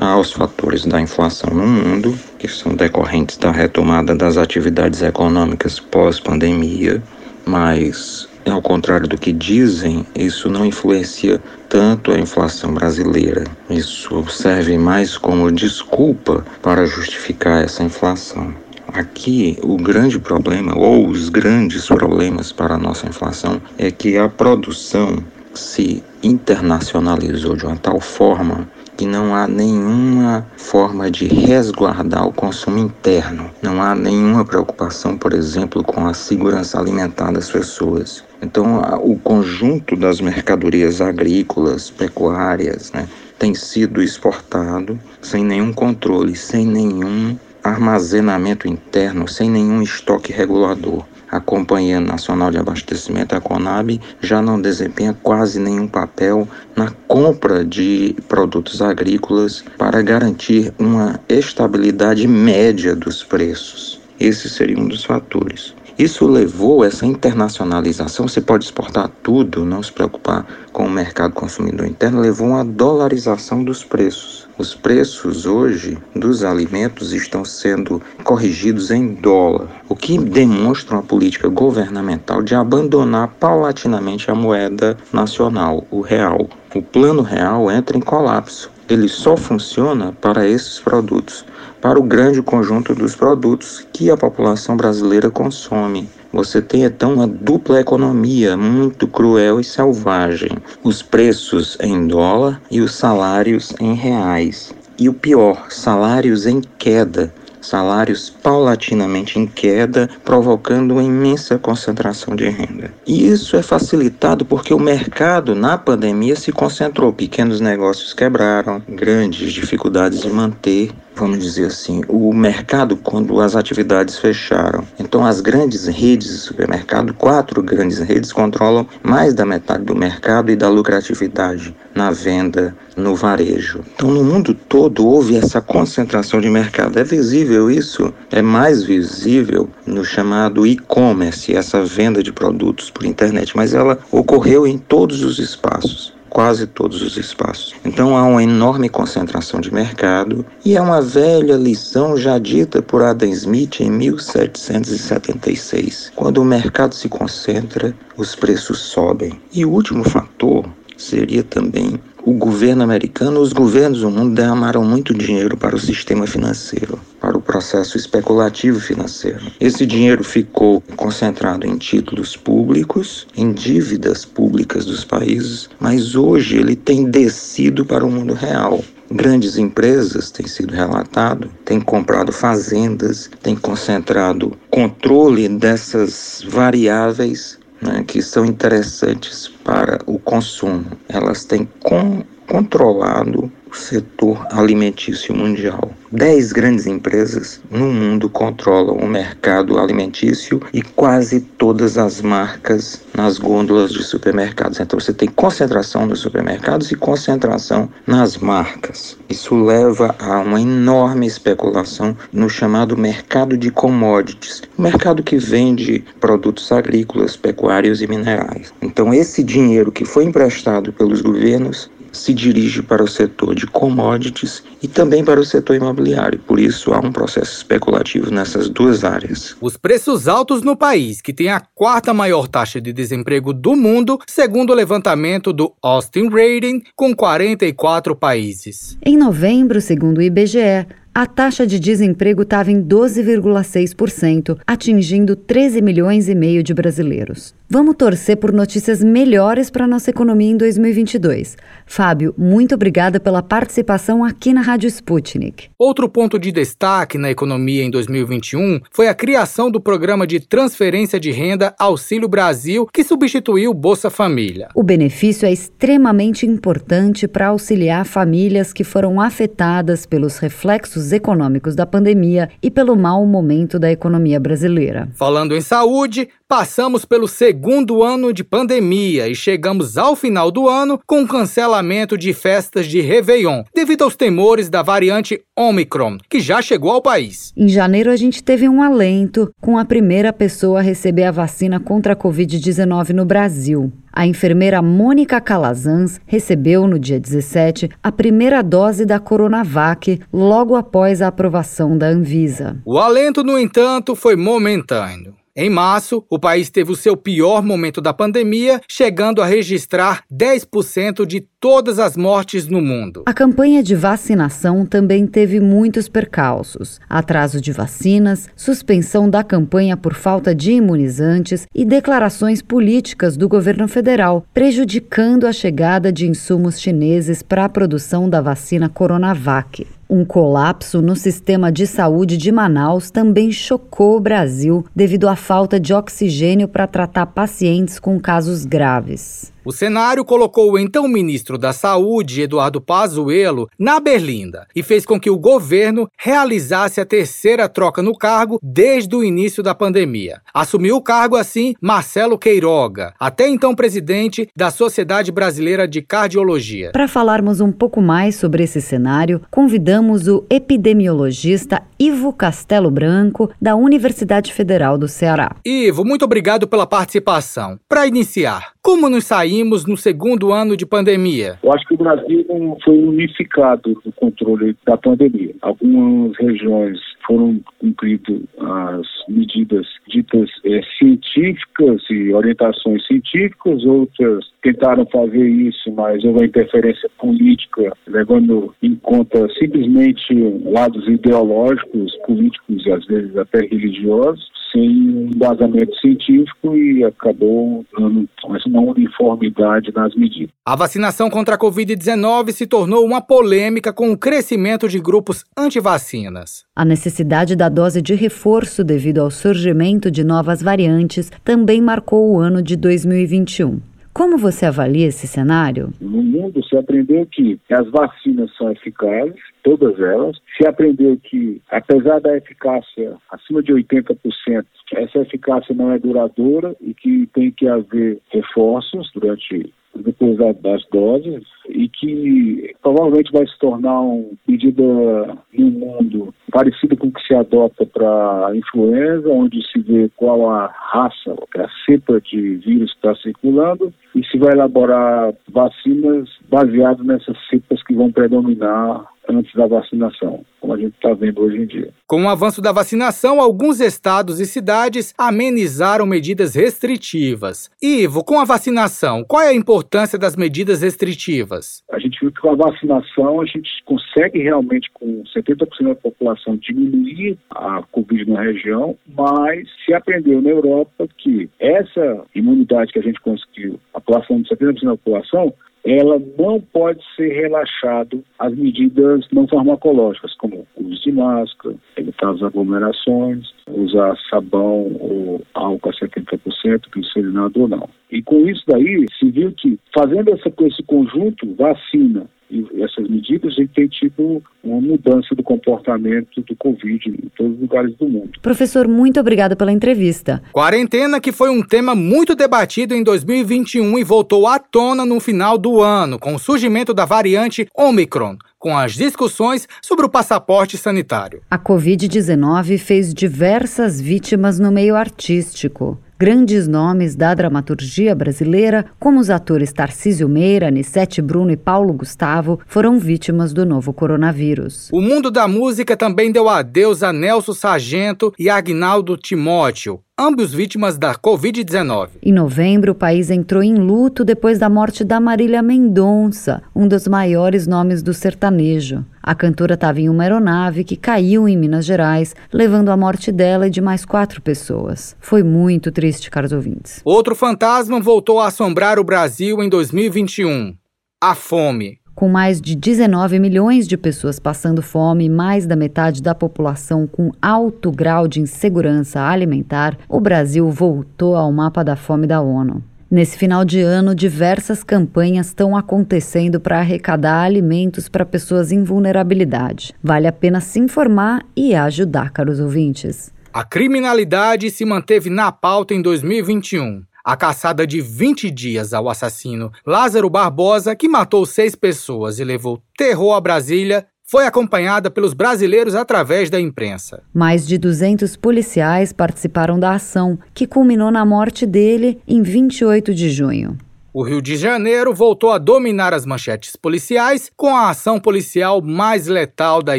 Há 0.00 0.16
os 0.16 0.32
fatores 0.32 0.84
da 0.84 1.00
inflação 1.00 1.52
no 1.52 1.66
mundo, 1.66 2.16
que 2.38 2.46
são 2.46 2.72
decorrentes 2.72 3.36
da 3.36 3.50
retomada 3.50 4.14
das 4.14 4.36
atividades 4.36 5.02
econômicas 5.02 5.80
pós-pandemia, 5.80 7.02
mas 7.44 8.28
ao 8.46 8.62
contrário 8.62 9.08
do 9.08 9.18
que 9.18 9.32
dizem, 9.32 10.06
isso 10.14 10.48
não 10.48 10.64
influencia 10.64 11.42
tanto 11.68 12.12
a 12.12 12.18
inflação 12.18 12.72
brasileira. 12.72 13.42
Isso 13.68 14.24
serve 14.28 14.78
mais 14.78 15.18
como 15.18 15.50
desculpa 15.50 16.44
para 16.62 16.86
justificar 16.86 17.64
essa 17.64 17.82
inflação. 17.82 18.54
Aqui, 18.92 19.58
o 19.64 19.76
grande 19.76 20.20
problema, 20.20 20.78
ou 20.78 21.08
os 21.08 21.28
grandes 21.28 21.86
problemas 21.86 22.52
para 22.52 22.76
a 22.76 22.78
nossa 22.78 23.08
inflação, 23.08 23.60
é 23.76 23.90
que 23.90 24.16
a 24.16 24.28
produção 24.28 25.18
se 25.52 26.04
internacionalizou 26.22 27.56
de 27.56 27.66
uma 27.66 27.76
tal 27.76 28.00
forma 28.00 28.68
que 28.98 29.06
não 29.06 29.32
há 29.32 29.46
nenhuma 29.46 30.44
forma 30.56 31.08
de 31.08 31.28
resguardar 31.28 32.26
o 32.26 32.32
consumo 32.32 32.78
interno. 32.78 33.48
Não 33.62 33.80
há 33.80 33.94
nenhuma 33.94 34.44
preocupação, 34.44 35.16
por 35.16 35.32
exemplo, 35.32 35.84
com 35.84 36.04
a 36.04 36.12
segurança 36.12 36.80
alimentar 36.80 37.30
das 37.30 37.48
pessoas. 37.48 38.24
Então, 38.42 38.80
o 39.00 39.16
conjunto 39.16 39.94
das 39.94 40.20
mercadorias 40.20 41.00
agrícolas, 41.00 41.88
pecuárias, 41.90 42.90
né, 42.90 43.08
tem 43.38 43.54
sido 43.54 44.02
exportado 44.02 44.98
sem 45.22 45.44
nenhum 45.44 45.72
controle, 45.72 46.34
sem 46.34 46.66
nenhum 46.66 47.38
armazenamento 47.62 48.66
interno, 48.66 49.28
sem 49.28 49.48
nenhum 49.48 49.80
estoque 49.80 50.32
regulador 50.32 51.04
a 51.30 51.40
Companhia 51.40 52.00
Nacional 52.00 52.50
de 52.50 52.58
Abastecimento, 52.58 53.34
a 53.34 53.40
CONAB, 53.40 54.00
já 54.20 54.40
não 54.40 54.60
desempenha 54.60 55.16
quase 55.22 55.60
nenhum 55.60 55.86
papel 55.86 56.48
na 56.74 56.90
compra 57.06 57.64
de 57.64 58.16
produtos 58.28 58.80
agrícolas 58.82 59.64
para 59.76 60.02
garantir 60.02 60.72
uma 60.78 61.20
estabilidade 61.28 62.26
média 62.26 62.94
dos 62.94 63.22
preços. 63.22 64.00
Esse 64.18 64.48
seria 64.48 64.78
um 64.78 64.88
dos 64.88 65.04
fatores. 65.04 65.74
Isso 65.98 66.28
levou 66.28 66.84
essa 66.84 67.04
internacionalização, 67.04 68.28
você 68.28 68.40
pode 68.40 68.64
exportar 68.64 69.10
tudo, 69.20 69.64
não 69.64 69.82
se 69.82 69.90
preocupar 69.90 70.46
com 70.72 70.86
o 70.86 70.90
mercado 70.90 71.34
consumidor 71.34 71.88
interno, 71.88 72.20
levou 72.20 72.54
a 72.54 72.62
dolarização 72.62 73.64
dos 73.64 73.82
preços. 73.82 74.46
Os 74.56 74.76
preços 74.76 75.44
hoje 75.44 75.98
dos 76.14 76.44
alimentos 76.44 77.12
estão 77.12 77.44
sendo 77.44 78.00
corrigidos 78.22 78.92
em 78.92 79.14
dólar, 79.14 79.66
o 79.88 79.96
que 79.96 80.16
demonstra 80.16 80.94
uma 80.94 81.02
política 81.02 81.48
governamental 81.48 82.44
de 82.44 82.54
abandonar 82.54 83.34
paulatinamente 83.40 84.30
a 84.30 84.36
moeda 84.36 84.96
nacional, 85.12 85.84
o 85.90 86.00
real. 86.00 86.48
O 86.76 86.80
plano 86.80 87.22
real 87.22 87.68
entra 87.72 87.98
em 87.98 88.00
colapso. 88.00 88.70
Ele 88.88 89.08
só 89.08 89.36
funciona 89.36 90.14
para 90.20 90.48
esses 90.48 90.80
produtos, 90.80 91.44
para 91.80 91.98
o 91.98 92.02
grande 92.02 92.40
conjunto 92.40 92.94
dos 92.94 93.14
produtos 93.14 93.86
que 93.92 94.10
a 94.10 94.16
população 94.16 94.76
brasileira 94.76 95.30
consome. 95.30 96.08
Você 96.32 96.62
tem 96.62 96.84
então 96.84 97.14
uma 97.14 97.26
dupla 97.26 97.80
economia 97.80 98.56
muito 98.56 99.06
cruel 99.06 99.60
e 99.60 99.64
selvagem. 99.64 100.52
Os 100.82 101.02
preços 101.02 101.76
em 101.80 102.06
dólar 102.06 102.60
e 102.70 102.80
os 102.80 102.94
salários 102.94 103.74
em 103.78 103.94
reais. 103.94 104.72
E 104.98 105.08
o 105.08 105.14
pior, 105.14 105.66
salários 105.70 106.46
em 106.46 106.62
queda 106.78 107.32
salários 107.60 108.30
paulatinamente 108.30 109.38
em 109.38 109.46
queda, 109.46 110.08
provocando 110.24 110.92
uma 110.92 111.02
imensa 111.02 111.58
concentração 111.58 112.34
de 112.34 112.48
renda. 112.48 112.92
E 113.06 113.26
isso 113.26 113.56
é 113.56 113.62
facilitado 113.62 114.44
porque 114.44 114.72
o 114.72 114.78
mercado 114.78 115.54
na 115.54 115.76
pandemia 115.76 116.36
se 116.36 116.52
concentrou, 116.52 117.12
pequenos 117.12 117.60
negócios 117.60 118.12
quebraram, 118.12 118.82
grandes 118.88 119.52
dificuldades 119.52 120.20
de 120.20 120.30
manter 120.30 120.90
vamos 121.18 121.40
dizer 121.40 121.66
assim, 121.66 122.02
o 122.08 122.32
mercado 122.32 122.96
quando 122.96 123.40
as 123.40 123.56
atividades 123.56 124.18
fecharam. 124.18 124.84
Então, 124.98 125.26
as 125.26 125.40
grandes 125.40 125.86
redes 125.86 126.28
de 126.28 126.38
supermercado, 126.38 127.12
quatro 127.12 127.62
grandes 127.62 127.98
redes, 127.98 128.32
controlam 128.32 128.86
mais 129.02 129.34
da 129.34 129.44
metade 129.44 129.84
do 129.84 129.96
mercado 129.96 130.50
e 130.50 130.56
da 130.56 130.68
lucratividade 130.68 131.74
na 131.94 132.12
venda, 132.12 132.74
no 132.96 133.16
varejo. 133.16 133.80
Então, 133.94 134.10
no 134.10 134.22
mundo 134.22 134.54
todo 134.54 135.06
houve 135.06 135.36
essa 135.36 135.60
concentração 135.60 136.40
de 136.40 136.48
mercado. 136.48 136.98
É 136.98 137.04
visível 137.04 137.70
isso? 137.70 138.12
É 138.30 138.40
mais 138.40 138.84
visível 138.84 139.68
no 139.84 140.04
chamado 140.04 140.66
e-commerce, 140.66 141.54
essa 141.54 141.84
venda 141.84 142.22
de 142.22 142.32
produtos 142.32 142.90
por 142.90 143.04
internet, 143.04 143.56
mas 143.56 143.74
ela 143.74 143.98
ocorreu 144.12 144.66
em 144.66 144.78
todos 144.78 145.22
os 145.22 145.38
espaços 145.38 146.17
quase 146.28 146.66
todos 146.66 147.00
os 147.02 147.16
espaços. 147.16 147.74
Então 147.84 148.16
há 148.16 148.24
uma 148.24 148.42
enorme 148.42 148.88
concentração 148.88 149.60
de 149.60 149.72
mercado 149.72 150.44
e 150.64 150.76
é 150.76 150.80
uma 150.80 151.02
velha 151.02 151.56
lição 151.56 152.16
já 152.16 152.38
dita 152.38 152.82
por 152.82 153.02
Adam 153.02 153.28
Smith 153.30 153.80
em 153.80 153.90
1776. 153.90 156.12
Quando 156.14 156.38
o 156.38 156.44
mercado 156.44 156.94
se 156.94 157.08
concentra, 157.08 157.92
os 158.16 158.34
preços 158.34 158.78
sobem. 158.78 159.40
E 159.52 159.64
o 159.64 159.70
último 159.70 160.04
fator 160.04 160.64
seria 160.96 161.42
também 161.42 161.98
o 162.24 162.32
governo 162.32 162.82
americano, 162.82 163.40
os 163.40 163.52
governos 163.52 164.00
do 164.00 164.10
mundo 164.10 164.34
derramaram 164.34 164.84
muito 164.84 165.14
dinheiro 165.14 165.56
para 165.56 165.74
o 165.74 165.78
sistema 165.78 166.26
financeiro, 166.26 166.98
para 167.20 167.36
o 167.36 167.40
processo 167.40 167.96
especulativo 167.96 168.80
financeiro. 168.80 169.40
Esse 169.60 169.86
dinheiro 169.86 170.22
ficou 170.22 170.82
concentrado 170.96 171.66
em 171.66 171.76
títulos 171.76 172.36
públicos, 172.36 173.26
em 173.36 173.52
dívidas 173.52 174.24
públicas 174.24 174.84
dos 174.84 175.04
países, 175.04 175.70
mas 175.80 176.14
hoje 176.14 176.58
ele 176.58 176.76
tem 176.76 177.10
descido 177.10 177.84
para 177.84 178.04
o 178.04 178.10
mundo 178.10 178.34
real. 178.34 178.82
Grandes 179.10 179.56
empresas, 179.56 180.30
tem 180.30 180.46
sido 180.46 180.74
relatado, 180.74 181.50
têm 181.64 181.80
comprado 181.80 182.30
fazendas, 182.30 183.30
têm 183.42 183.56
concentrado 183.56 184.52
controle 184.70 185.48
dessas 185.48 186.44
variáveis 186.46 187.58
né, 187.80 188.04
que 188.06 188.22
são 188.22 188.44
interessantes 188.44 189.48
para 189.64 189.98
o 190.06 190.18
consumo. 190.18 190.84
Elas 191.08 191.44
têm 191.44 191.68
com, 191.82 192.22
controlado 192.46 193.50
o 193.70 193.76
setor 193.76 194.46
alimentício 194.50 195.34
mundial. 195.34 195.90
Dez 196.10 196.52
grandes 196.52 196.86
empresas 196.86 197.60
no 197.70 197.92
mundo 197.92 198.30
controlam 198.30 198.96
o 198.96 199.06
mercado 199.06 199.78
alimentício 199.78 200.60
e 200.72 200.80
quase 200.80 201.40
todas 201.40 201.98
as 201.98 202.22
marcas 202.22 203.02
nas 203.14 203.38
gôndolas 203.38 203.92
de 203.92 204.02
supermercados. 204.02 204.80
Então 204.80 204.98
você 204.98 205.12
tem 205.12 205.28
concentração 205.28 206.06
nos 206.06 206.20
supermercados 206.20 206.90
e 206.90 206.94
concentração 206.94 207.90
nas 208.06 208.38
marcas. 208.38 209.18
Isso 209.28 209.54
leva 209.54 210.14
a 210.18 210.38
uma 210.40 210.60
enorme 210.60 211.26
especulação 211.26 212.16
no 212.32 212.48
chamado 212.48 212.96
mercado 212.96 213.58
de 213.58 213.70
commodities, 213.70 214.62
o 214.78 214.82
mercado 214.82 215.22
que 215.22 215.36
vende 215.36 216.04
produtos 216.20 216.72
agrícolas, 216.72 217.36
pecuários 217.36 218.00
e 218.00 218.06
minerais. 218.06 218.72
Então 218.80 219.12
esse 219.12 219.42
dinheiro 219.42 219.92
que 219.92 220.06
foi 220.06 220.24
emprestado 220.24 220.92
pelos 220.92 221.20
governos 221.20 221.90
se 222.18 222.34
dirige 222.34 222.82
para 222.82 223.02
o 223.02 223.08
setor 223.08 223.54
de 223.54 223.66
commodities 223.66 224.62
e 224.82 224.88
também 224.88 225.24
para 225.24 225.40
o 225.40 225.44
setor 225.44 225.76
imobiliário. 225.76 226.38
Por 226.40 226.58
isso, 226.58 226.92
há 226.92 226.98
um 226.98 227.12
processo 227.12 227.56
especulativo 227.56 228.30
nessas 228.30 228.68
duas 228.68 229.04
áreas. 229.04 229.56
Os 229.60 229.76
preços 229.76 230.28
altos 230.28 230.62
no 230.62 230.76
país, 230.76 231.20
que 231.20 231.32
tem 231.32 231.48
a 231.48 231.60
quarta 231.60 232.12
maior 232.12 232.48
taxa 232.48 232.80
de 232.80 232.92
desemprego 232.92 233.52
do 233.52 233.76
mundo, 233.76 234.18
segundo 234.26 234.70
o 234.70 234.74
levantamento 234.74 235.52
do 235.52 235.72
Austin 235.82 236.28
Rating, 236.28 236.82
com 236.94 237.14
44 237.14 238.14
países. 238.14 238.96
Em 239.04 239.16
novembro, 239.16 239.80
segundo 239.80 240.18
o 240.18 240.22
IBGE, 240.22 240.86
a 241.14 241.26
taxa 241.26 241.66
de 241.66 241.80
desemprego 241.80 242.42
estava 242.42 242.70
em 242.70 242.80
12,6%, 242.80 244.56
atingindo 244.64 245.34
13 245.34 245.82
milhões 245.82 246.28
e 246.28 246.34
meio 246.34 246.62
de 246.62 246.72
brasileiros. 246.72 247.57
Vamos 247.70 247.96
torcer 247.96 248.38
por 248.38 248.50
notícias 248.50 249.04
melhores 249.04 249.68
para 249.68 249.84
a 249.84 249.86
nossa 249.86 250.08
economia 250.08 250.52
em 250.52 250.56
2022. 250.56 251.54
Fábio, 251.84 252.34
muito 252.38 252.74
obrigada 252.74 253.20
pela 253.20 253.42
participação 253.42 254.24
aqui 254.24 254.54
na 254.54 254.62
Rádio 254.62 254.88
Sputnik. 254.88 255.68
Outro 255.78 256.08
ponto 256.08 256.38
de 256.38 256.50
destaque 256.50 257.18
na 257.18 257.30
economia 257.30 257.84
em 257.84 257.90
2021 257.90 258.80
foi 258.90 259.08
a 259.08 259.14
criação 259.14 259.70
do 259.70 259.82
programa 259.82 260.26
de 260.26 260.40
transferência 260.40 261.20
de 261.20 261.30
renda 261.30 261.74
Auxílio 261.78 262.26
Brasil, 262.26 262.88
que 262.90 263.04
substituiu 263.04 263.74
Bolsa 263.74 264.08
Família. 264.08 264.70
O 264.74 264.82
benefício 264.82 265.44
é 265.44 265.52
extremamente 265.52 266.46
importante 266.46 267.28
para 267.28 267.48
auxiliar 267.48 268.06
famílias 268.06 268.72
que 268.72 268.82
foram 268.82 269.20
afetadas 269.20 270.06
pelos 270.06 270.38
reflexos 270.38 271.12
econômicos 271.12 271.74
da 271.74 271.84
pandemia 271.84 272.48
e 272.62 272.70
pelo 272.70 272.96
mau 272.96 273.26
momento 273.26 273.78
da 273.78 273.92
economia 273.92 274.40
brasileira. 274.40 275.06
Falando 275.12 275.54
em 275.54 275.60
saúde, 275.60 276.30
passamos 276.48 277.04
pelo 277.04 277.28
segundo 277.28 277.57
ano 278.02 278.32
de 278.32 278.44
pandemia 278.44 279.28
e 279.28 279.34
chegamos 279.34 279.96
ao 279.96 280.14
final 280.14 280.50
do 280.50 280.68
ano 280.68 281.00
com 281.06 281.26
cancelamento 281.26 282.16
de 282.16 282.32
festas 282.32 282.86
de 282.86 283.00
Réveillon, 283.00 283.62
devido 283.74 284.02
aos 284.02 284.16
temores 284.16 284.68
da 284.68 284.82
variante 284.82 285.40
Omicron, 285.56 286.18
que 286.28 286.40
já 286.40 286.62
chegou 286.62 286.90
ao 286.90 287.02
país. 287.02 287.52
Em 287.56 287.68
janeiro, 287.68 288.10
a 288.10 288.16
gente 288.16 288.42
teve 288.42 288.68
um 288.68 288.82
alento 288.82 289.50
com 289.60 289.76
a 289.78 289.84
primeira 289.84 290.32
pessoa 290.32 290.78
a 290.78 290.82
receber 290.82 291.24
a 291.24 291.32
vacina 291.32 291.80
contra 291.80 292.12
a 292.12 292.16
Covid-19 292.16 293.10
no 293.10 293.24
Brasil. 293.24 293.92
A 294.12 294.26
enfermeira 294.26 294.82
Mônica 294.82 295.40
Calazans 295.40 296.20
recebeu 296.26 296.88
no 296.88 296.98
dia 296.98 297.20
17 297.20 297.88
a 298.02 298.10
primeira 298.10 298.62
dose 298.62 299.04
da 299.04 299.20
Coronavac 299.20 300.20
logo 300.32 300.74
após 300.74 301.22
a 301.22 301.28
aprovação 301.28 301.96
da 301.96 302.08
Anvisa. 302.08 302.80
O 302.84 302.98
alento, 302.98 303.44
no 303.44 303.58
entanto, 303.58 304.16
foi 304.16 304.34
momentâneo. 304.34 305.37
Em 305.60 305.68
março, 305.68 306.24
o 306.30 306.38
país 306.38 306.70
teve 306.70 306.92
o 306.92 306.94
seu 306.94 307.16
pior 307.16 307.64
momento 307.64 308.00
da 308.00 308.14
pandemia, 308.14 308.80
chegando 308.88 309.42
a 309.42 309.44
registrar 309.44 310.22
10% 310.32 311.26
de 311.26 311.40
todas 311.58 311.98
as 311.98 312.16
mortes 312.16 312.68
no 312.68 312.80
mundo. 312.80 313.24
A 313.26 313.34
campanha 313.34 313.82
de 313.82 313.96
vacinação 313.96 314.86
também 314.86 315.26
teve 315.26 315.58
muitos 315.58 316.08
percalços: 316.08 317.00
atraso 317.10 317.60
de 317.60 317.72
vacinas, 317.72 318.48
suspensão 318.54 319.28
da 319.28 319.42
campanha 319.42 319.96
por 319.96 320.14
falta 320.14 320.54
de 320.54 320.70
imunizantes 320.70 321.66
e 321.74 321.84
declarações 321.84 322.62
políticas 322.62 323.36
do 323.36 323.48
governo 323.48 323.88
federal, 323.88 324.46
prejudicando 324.54 325.44
a 325.44 325.52
chegada 325.52 326.12
de 326.12 326.28
insumos 326.28 326.80
chineses 326.80 327.42
para 327.42 327.64
a 327.64 327.68
produção 327.68 328.30
da 328.30 328.40
vacina 328.40 328.88
Coronavac. 328.88 329.97
Um 330.10 330.24
colapso 330.24 331.02
no 331.02 331.14
sistema 331.14 331.70
de 331.70 331.86
saúde 331.86 332.38
de 332.38 332.50
Manaus 332.50 333.10
também 333.10 333.52
chocou 333.52 334.16
o 334.16 334.20
Brasil 334.20 334.86
devido 334.96 335.28
à 335.28 335.36
falta 335.36 335.78
de 335.78 335.92
oxigênio 335.92 336.66
para 336.66 336.86
tratar 336.86 337.26
pacientes 337.26 337.98
com 337.98 338.18
casos 338.18 338.64
graves. 338.64 339.52
O 339.68 339.70
cenário 339.70 340.24
colocou 340.24 340.72
o 340.72 340.78
então 340.78 341.06
ministro 341.06 341.58
da 341.58 341.74
Saúde, 341.74 342.40
Eduardo 342.40 342.80
Pazuello, 342.80 343.68
na 343.78 344.00
berlinda 344.00 344.66
e 344.74 344.82
fez 344.82 345.04
com 345.04 345.20
que 345.20 345.28
o 345.28 345.36
governo 345.36 346.08
realizasse 346.18 347.02
a 347.02 347.04
terceira 347.04 347.68
troca 347.68 348.00
no 348.00 348.16
cargo 348.16 348.58
desde 348.62 349.14
o 349.14 349.22
início 349.22 349.62
da 349.62 349.74
pandemia. 349.74 350.40
Assumiu 350.54 350.96
o 350.96 351.02
cargo 351.02 351.36
assim 351.36 351.74
Marcelo 351.82 352.38
Queiroga, 352.38 353.12
até 353.20 353.46
então 353.46 353.74
presidente 353.74 354.48
da 354.56 354.70
Sociedade 354.70 355.30
Brasileira 355.30 355.86
de 355.86 356.00
Cardiologia. 356.00 356.90
Para 356.92 357.06
falarmos 357.06 357.60
um 357.60 357.70
pouco 357.70 358.00
mais 358.00 358.36
sobre 358.36 358.62
esse 358.62 358.80
cenário, 358.80 359.42
convidamos 359.50 360.28
o 360.28 360.46
epidemiologista 360.48 361.82
Ivo 361.98 362.32
Castelo 362.32 362.90
Branco, 362.90 363.50
da 363.60 363.76
Universidade 363.76 364.50
Federal 364.50 364.96
do 364.96 365.08
Ceará. 365.08 365.56
Ivo, 365.62 366.06
muito 366.06 366.24
obrigado 366.24 366.66
pela 366.66 366.86
participação. 366.86 367.78
Para 367.86 368.06
iniciar, 368.06 368.72
como 368.80 369.10
nos 369.10 369.26
saímos 369.26 369.57
no 369.64 369.96
segundo 369.96 370.52
ano 370.52 370.76
de 370.76 370.86
pandemia? 370.86 371.58
Eu 371.62 371.72
acho 371.72 371.86
que 371.86 371.94
o 371.94 371.98
Brasil 371.98 372.44
não 372.48 372.76
foi 372.84 372.98
unificado 372.98 374.00
no 374.04 374.12
controle 374.12 374.76
da 374.86 374.96
pandemia. 374.96 375.54
Algumas 375.62 376.36
regiões 376.38 376.98
foram 377.28 377.60
cumpridas 377.78 378.40
as 378.58 379.06
medidas 379.28 379.86
ditas 380.08 380.48
é, 380.64 380.80
científicas 380.98 382.02
e 382.10 382.32
orientações 382.32 383.06
científicas, 383.06 383.84
outras 383.84 384.46
tentaram 384.62 385.04
fazer 385.06 385.46
isso, 385.46 385.92
mas 385.92 386.24
houve 386.24 386.38
uma 386.38 386.46
interferência 386.46 387.08
política, 387.18 387.92
levando 388.06 388.74
em 388.82 388.94
conta 388.96 389.46
simplesmente 389.58 390.34
lados 390.64 391.06
ideológicos, 391.06 392.16
políticos 392.26 392.86
e 392.86 392.90
às 392.90 393.04
vezes 393.04 393.36
até 393.36 393.60
religiosos 393.60 394.48
sem 394.72 395.30
embasamento 395.34 395.94
científico 395.96 396.76
e 396.76 397.02
acabou 397.04 397.84
dando 397.96 398.28
uma 398.66 398.80
uniformidade 398.80 399.92
nas 399.94 400.14
medidas. 400.14 400.50
A 400.64 400.76
vacinação 400.76 401.30
contra 401.30 401.54
a 401.54 401.58
Covid-19 401.58 402.52
se 402.52 402.66
tornou 402.66 403.04
uma 403.04 403.20
polêmica 403.20 403.92
com 403.92 404.12
o 404.12 404.18
crescimento 404.18 404.88
de 404.88 405.00
grupos 405.00 405.44
anti-vacinas. 405.56 406.64
A 406.76 406.84
necessidade 406.84 407.17
da 407.56 407.68
dose 407.68 408.02
de 408.02 408.14
reforço 408.14 408.82
devido 408.82 409.18
ao 409.18 409.30
surgimento 409.30 410.10
de 410.10 410.24
novas 410.24 410.62
variantes 410.62 411.30
também 411.44 411.80
marcou 411.80 412.32
o 412.32 412.38
ano 412.38 412.62
de 412.62 412.76
2021. 412.76 413.80
Como 414.18 414.36
você 414.36 414.66
avalia 414.66 415.06
esse 415.06 415.28
cenário? 415.28 415.90
No 416.00 416.22
mundo 416.22 416.60
se 416.64 416.76
aprendeu 416.76 417.24
que 417.26 417.60
as 417.70 417.88
vacinas 417.88 418.50
são 418.56 418.72
eficazes, 418.72 419.38
todas 419.68 420.00
elas. 420.00 420.38
Se 420.56 420.66
aprendeu 420.66 421.18
que, 421.22 421.60
apesar 421.70 422.20
da 422.20 422.36
eficácia 422.36 423.16
acima 423.30 423.62
de 423.62 423.72
80%, 423.72 424.64
essa 424.94 425.18
eficácia 425.18 425.74
não 425.74 425.92
é 425.92 425.98
duradoura 425.98 426.74
e 426.80 426.94
que 426.94 427.26
tem 427.34 427.50
que 427.50 427.68
haver 427.68 428.18
reforços 428.30 429.10
durante 429.14 429.72
depois 429.94 430.36
das 430.60 430.84
doses 430.92 431.42
e 431.68 431.88
que 431.88 432.74
provavelmente 432.82 433.32
vai 433.32 433.46
se 433.46 433.58
tornar 433.58 434.00
uma 434.00 434.24
medida 434.46 434.82
no 434.82 435.70
mundo 435.70 436.34
parecida 436.52 436.96
com 436.96 437.08
o 437.08 437.12
que 437.12 437.26
se 437.26 437.34
adota 437.34 437.84
para 437.86 438.46
a 438.46 438.56
influenza, 438.56 439.28
onde 439.28 439.60
se 439.70 439.80
vê 439.80 440.08
qual 440.16 440.50
a 440.50 440.66
raça, 440.66 441.34
a 441.56 441.68
cepa 441.84 442.20
de 442.20 442.56
vírus 442.56 442.92
está 442.92 443.14
circulando 443.16 443.92
e 444.14 444.24
se 444.24 444.38
vai 444.38 444.52
elaborar 444.52 445.34
vacinas 445.50 446.28
baseadas 446.48 447.04
nessas 447.04 447.36
cepas 447.48 447.82
que 447.82 447.94
vão 447.94 448.12
predominar 448.12 449.04
antes 449.28 449.52
da 449.54 449.66
vacinação, 449.66 450.44
como 450.60 450.74
a 450.74 450.76
gente 450.78 450.94
está 450.94 451.12
vendo 451.14 451.42
hoje 451.42 451.58
em 451.58 451.66
dia. 451.66 451.90
Com 452.06 452.24
o 452.24 452.28
avanço 452.28 452.60
da 452.62 452.72
vacinação, 452.72 453.40
alguns 453.40 453.80
estados 453.80 454.40
e 454.40 454.46
cidades 454.46 455.14
amenizaram 455.18 456.06
medidas 456.06 456.54
restritivas. 456.54 457.70
Ivo, 457.82 458.24
com 458.24 458.40
a 458.40 458.44
vacinação, 458.44 459.24
qual 459.24 459.42
é 459.42 459.48
a 459.48 459.54
importância 459.54 460.18
das 460.18 460.36
medidas 460.36 460.82
restritivas? 460.82 461.82
A 461.90 461.98
gente 461.98 462.18
viu 462.20 462.32
que 462.32 462.40
com 462.40 462.50
a 462.50 462.56
vacinação 462.56 463.40
a 463.40 463.46
gente 463.46 463.68
consegue 463.84 464.42
realmente, 464.42 464.90
com 464.92 465.22
70% 465.36 465.88
da 465.88 465.94
população, 465.94 466.56
diminuir 466.56 467.38
a 467.50 467.82
Covid 467.92 468.30
na 468.30 468.42
região, 468.42 468.96
mas 469.06 469.68
se 469.84 469.92
aprendeu 469.92 470.40
na 470.40 470.50
Europa 470.50 471.08
que 471.18 471.48
essa 471.58 472.24
imunidade 472.34 472.92
que 472.92 472.98
a 472.98 473.02
gente 473.02 473.20
conseguiu, 473.20 473.78
a 473.92 474.00
população 474.00 474.40
de 474.40 474.48
70% 474.48 474.84
da 474.84 474.90
população, 474.96 475.54
ela 475.84 476.20
não 476.38 476.60
pode 476.60 477.02
ser 477.16 477.28
relaxado 477.28 478.24
às 478.38 478.54
medidas 478.54 479.26
não 479.32 479.46
farmacológicas, 479.46 480.34
como 480.34 480.66
o 480.76 480.84
uso 480.84 481.02
de 481.02 481.12
máscara, 481.12 481.74
evitar 481.96 482.30
as 482.30 482.42
aglomerações, 482.42 483.52
usar 483.70 484.16
sabão 484.30 484.96
ou 485.00 485.42
álcool 485.54 485.90
a 485.90 485.92
70%, 485.92 486.82
glicerinado 486.92 487.60
ou 487.60 487.68
não. 487.68 487.88
E 488.10 488.22
com 488.22 488.48
isso 488.48 488.62
daí, 488.66 489.06
se 489.18 489.30
viu 489.30 489.52
que 489.52 489.78
fazendo 489.94 490.30
essa, 490.30 490.52
esse 490.66 490.82
conjunto, 490.82 491.54
vacina 491.54 492.26
e 492.50 492.82
essas 492.82 493.08
medidas, 493.08 493.52
a 493.52 493.60
gente 493.60 493.74
tem 493.74 493.88
tido 493.88 494.42
uma 494.64 494.80
mudança 494.80 495.34
do 495.34 495.42
comportamento 495.42 496.40
do 496.40 496.56
Covid 496.56 497.08
em 497.08 497.28
todos 497.36 497.54
os 497.54 497.60
lugares 497.60 497.94
do 497.96 498.08
mundo. 498.08 498.30
Professor, 498.40 498.88
muito 498.88 499.20
obrigada 499.20 499.54
pela 499.54 499.70
entrevista. 499.70 500.42
Quarentena, 500.52 501.20
que 501.20 501.30
foi 501.30 501.50
um 501.50 501.62
tema 501.62 501.94
muito 501.94 502.34
debatido 502.34 502.94
em 502.94 503.02
2021 503.02 503.98
e 503.98 504.04
voltou 504.04 504.46
à 504.46 504.58
tona 504.58 505.04
no 505.04 505.20
final 505.20 505.58
do 505.58 505.82
ano, 505.82 506.18
com 506.18 506.34
o 506.34 506.38
surgimento 506.38 506.94
da 506.94 507.04
variante 507.04 507.66
Omicron 507.76 508.36
com 508.68 508.76
as 508.76 508.92
discussões 508.92 509.66
sobre 509.80 510.04
o 510.04 510.10
passaporte 510.10 510.76
sanitário. 510.76 511.40
A 511.50 511.58
Covid-19 511.58 512.76
fez 512.76 513.14
diversas 513.14 513.98
vítimas 513.98 514.58
no 514.58 514.70
meio 514.70 514.94
artístico. 514.94 515.98
Grandes 516.18 516.68
nomes 516.68 517.16
da 517.16 517.32
dramaturgia 517.32 518.14
brasileira, 518.14 518.84
como 519.00 519.20
os 519.20 519.30
atores 519.30 519.72
Tarcísio 519.72 520.28
Meira, 520.28 520.68
Anissete 520.68 521.22
Bruno 521.22 521.50
e 521.50 521.56
Paulo 521.56 521.94
Gustavo, 521.94 522.60
foram 522.66 522.98
vítimas 522.98 523.54
do 523.54 523.64
novo 523.64 523.90
coronavírus. 523.90 524.90
O 524.92 525.00
mundo 525.00 525.30
da 525.30 525.48
música 525.48 525.96
também 525.96 526.30
deu 526.30 526.46
adeus 526.46 527.02
a 527.02 527.10
Nelson 527.10 527.54
Sargento 527.54 528.34
e 528.38 528.50
Agnaldo 528.50 529.16
Timóteo, 529.16 530.02
ambos 530.18 530.52
vítimas 530.52 530.98
da 530.98 531.14
Covid-19. 531.14 532.08
Em 532.20 532.32
novembro, 532.32 532.90
o 532.90 532.94
país 532.94 533.30
entrou 533.30 533.62
em 533.62 533.76
luto 533.76 534.24
depois 534.24 534.58
da 534.58 534.68
morte 534.68 535.04
da 535.04 535.20
Marília 535.20 535.62
Mendonça, 535.62 536.60
um 536.74 536.88
dos 536.88 537.06
maiores 537.06 537.68
nomes 537.68 538.02
do 538.02 538.12
sertanejo. 538.12 539.04
A 539.22 539.34
cantora 539.34 539.74
estava 539.74 540.00
em 540.00 540.08
uma 540.08 540.24
aeronave 540.24 540.82
que 540.82 540.96
caiu 540.96 541.48
em 541.48 541.56
Minas 541.56 541.84
Gerais, 541.84 542.34
levando 542.52 542.90
à 542.90 542.96
morte 542.96 543.30
dela 543.30 543.68
e 543.68 543.70
de 543.70 543.80
mais 543.80 544.04
quatro 544.04 544.42
pessoas. 544.42 545.14
Foi 545.20 545.44
muito 545.44 545.92
triste, 545.92 546.30
caros 546.30 546.52
ouvintes. 546.52 547.00
Outro 547.04 547.36
fantasma 547.36 548.00
voltou 548.00 548.40
a 548.40 548.48
assombrar 548.48 548.98
o 548.98 549.04
Brasil 549.04 549.62
em 549.62 549.68
2021: 549.68 550.74
a 551.20 551.34
fome. 551.36 551.98
Com 552.18 552.28
mais 552.28 552.60
de 552.60 552.74
19 552.74 553.38
milhões 553.38 553.86
de 553.86 553.96
pessoas 553.96 554.40
passando 554.40 554.82
fome 554.82 555.26
e 555.26 555.28
mais 555.28 555.68
da 555.68 555.76
metade 555.76 556.20
da 556.20 556.34
população 556.34 557.06
com 557.06 557.30
alto 557.40 557.92
grau 557.92 558.26
de 558.26 558.40
insegurança 558.40 559.20
alimentar, 559.20 559.96
o 560.08 560.18
Brasil 560.18 560.68
voltou 560.68 561.36
ao 561.36 561.52
mapa 561.52 561.84
da 561.84 561.94
fome 561.94 562.26
da 562.26 562.40
ONU. 562.40 562.82
Nesse 563.08 563.38
final 563.38 563.64
de 563.64 563.80
ano, 563.82 564.16
diversas 564.16 564.82
campanhas 564.82 565.46
estão 565.46 565.76
acontecendo 565.76 566.58
para 566.58 566.80
arrecadar 566.80 567.42
alimentos 567.42 568.08
para 568.08 568.26
pessoas 568.26 568.72
em 568.72 568.82
vulnerabilidade. 568.82 569.94
Vale 570.02 570.26
a 570.26 570.32
pena 570.32 570.60
se 570.60 570.80
informar 570.80 571.44
e 571.54 571.72
ajudar, 571.72 572.32
caros 572.32 572.58
ouvintes. 572.58 573.32
A 573.52 573.62
criminalidade 573.62 574.72
se 574.72 574.84
manteve 574.84 575.30
na 575.30 575.52
pauta 575.52 575.94
em 575.94 576.02
2021. 576.02 577.00
A 577.28 577.36
caçada 577.36 577.86
de 577.86 578.00
20 578.00 578.50
dias 578.50 578.94
ao 578.94 579.06
assassino 579.06 579.70
Lázaro 579.86 580.30
Barbosa, 580.30 580.96
que 580.96 581.06
matou 581.06 581.44
seis 581.44 581.74
pessoas 581.74 582.38
e 582.38 582.44
levou 582.44 582.82
terror 582.96 583.34
a 583.34 583.40
Brasília, 583.42 584.06
foi 584.24 584.46
acompanhada 584.46 585.10
pelos 585.10 585.34
brasileiros 585.34 585.94
através 585.94 586.48
da 586.48 586.58
imprensa. 586.58 587.22
Mais 587.34 587.66
de 587.66 587.76
200 587.76 588.34
policiais 588.36 589.12
participaram 589.12 589.78
da 589.78 589.92
ação, 589.92 590.38
que 590.54 590.66
culminou 590.66 591.10
na 591.10 591.22
morte 591.26 591.66
dele 591.66 592.18
em 592.26 592.40
28 592.40 593.12
de 593.12 593.28
junho. 593.28 593.76
O 594.10 594.22
Rio 594.22 594.40
de 594.40 594.56
Janeiro 594.56 595.12
voltou 595.12 595.52
a 595.52 595.58
dominar 595.58 596.14
as 596.14 596.24
manchetes 596.24 596.76
policiais 596.76 597.50
com 597.54 597.76
a 597.76 597.90
ação 597.90 598.18
policial 598.18 598.80
mais 598.80 599.26
letal 599.26 599.82
da 599.82 599.98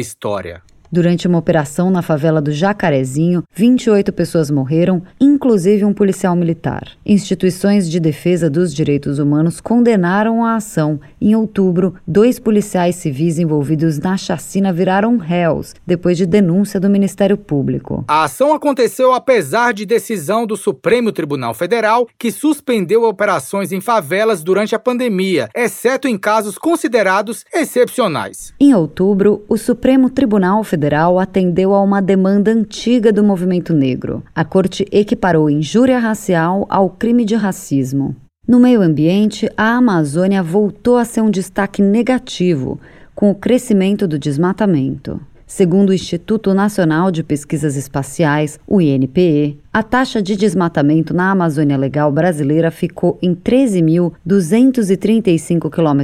história. 0.00 0.62
Durante 0.92 1.28
uma 1.28 1.38
operação 1.38 1.88
na 1.88 2.02
favela 2.02 2.42
do 2.42 2.50
Jacarezinho, 2.50 3.44
28 3.54 4.12
pessoas 4.12 4.50
morreram, 4.50 5.00
inclusive 5.20 5.84
um 5.84 5.94
policial 5.94 6.34
militar. 6.34 6.88
Instituições 7.06 7.88
de 7.88 8.00
defesa 8.00 8.50
dos 8.50 8.74
direitos 8.74 9.20
humanos 9.20 9.60
condenaram 9.60 10.44
a 10.44 10.56
ação. 10.56 10.98
Em 11.20 11.36
outubro, 11.36 11.94
dois 12.04 12.40
policiais 12.40 12.96
civis 12.96 13.38
envolvidos 13.38 14.00
na 14.00 14.16
chacina 14.16 14.72
viraram 14.72 15.16
réus, 15.16 15.74
depois 15.86 16.18
de 16.18 16.26
denúncia 16.26 16.80
do 16.80 16.90
Ministério 16.90 17.36
Público. 17.36 18.04
A 18.08 18.24
ação 18.24 18.52
aconteceu 18.52 19.14
apesar 19.14 19.72
de 19.72 19.86
decisão 19.86 20.44
do 20.44 20.56
Supremo 20.56 21.12
Tribunal 21.12 21.54
Federal, 21.54 22.08
que 22.18 22.32
suspendeu 22.32 23.04
operações 23.04 23.70
em 23.70 23.80
favelas 23.80 24.42
durante 24.42 24.74
a 24.74 24.78
pandemia, 24.78 25.48
exceto 25.54 26.08
em 26.08 26.18
casos 26.18 26.58
considerados 26.58 27.44
excepcionais. 27.54 28.52
Em 28.58 28.74
outubro, 28.74 29.44
o 29.48 29.56
Supremo 29.56 30.10
Tribunal 30.10 30.64
Federal 30.64 30.79
atendeu 31.18 31.74
a 31.74 31.82
uma 31.82 32.00
demanda 32.00 32.50
antiga 32.50 33.12
do 33.12 33.22
movimento 33.22 33.74
negro. 33.74 34.22
A 34.34 34.44
corte 34.44 34.86
equiparou 34.90 35.50
injúria 35.50 35.98
racial 35.98 36.66
ao 36.68 36.88
crime 36.90 37.24
de 37.24 37.34
racismo. 37.34 38.16
No 38.46 38.58
meio 38.58 38.82
ambiente, 38.82 39.48
a 39.56 39.76
Amazônia 39.76 40.42
voltou 40.42 40.96
a 40.96 41.04
ser 41.04 41.20
um 41.20 41.30
destaque 41.30 41.82
negativo, 41.82 42.80
com 43.14 43.30
o 43.30 43.34
crescimento 43.34 44.08
do 44.08 44.18
desmatamento. 44.18 45.20
Segundo 45.50 45.90
o 45.90 45.92
Instituto 45.92 46.54
Nacional 46.54 47.10
de 47.10 47.22
Pesquisas 47.24 47.76
Espaciais, 47.76 48.60
o 48.68 48.80
INPE, 48.80 49.58
a 49.72 49.82
taxa 49.82 50.22
de 50.22 50.36
desmatamento 50.36 51.12
na 51.12 51.32
Amazônia 51.32 51.76
Legal 51.76 52.12
brasileira 52.12 52.70
ficou 52.70 53.18
em 53.20 53.34
13.235 53.34 55.68
km 55.68 56.02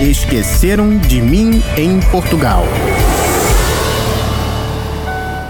Esqueceram 0.00 0.96
de 0.96 1.20
mim 1.20 1.62
em 1.76 2.00
Portugal. 2.10 2.64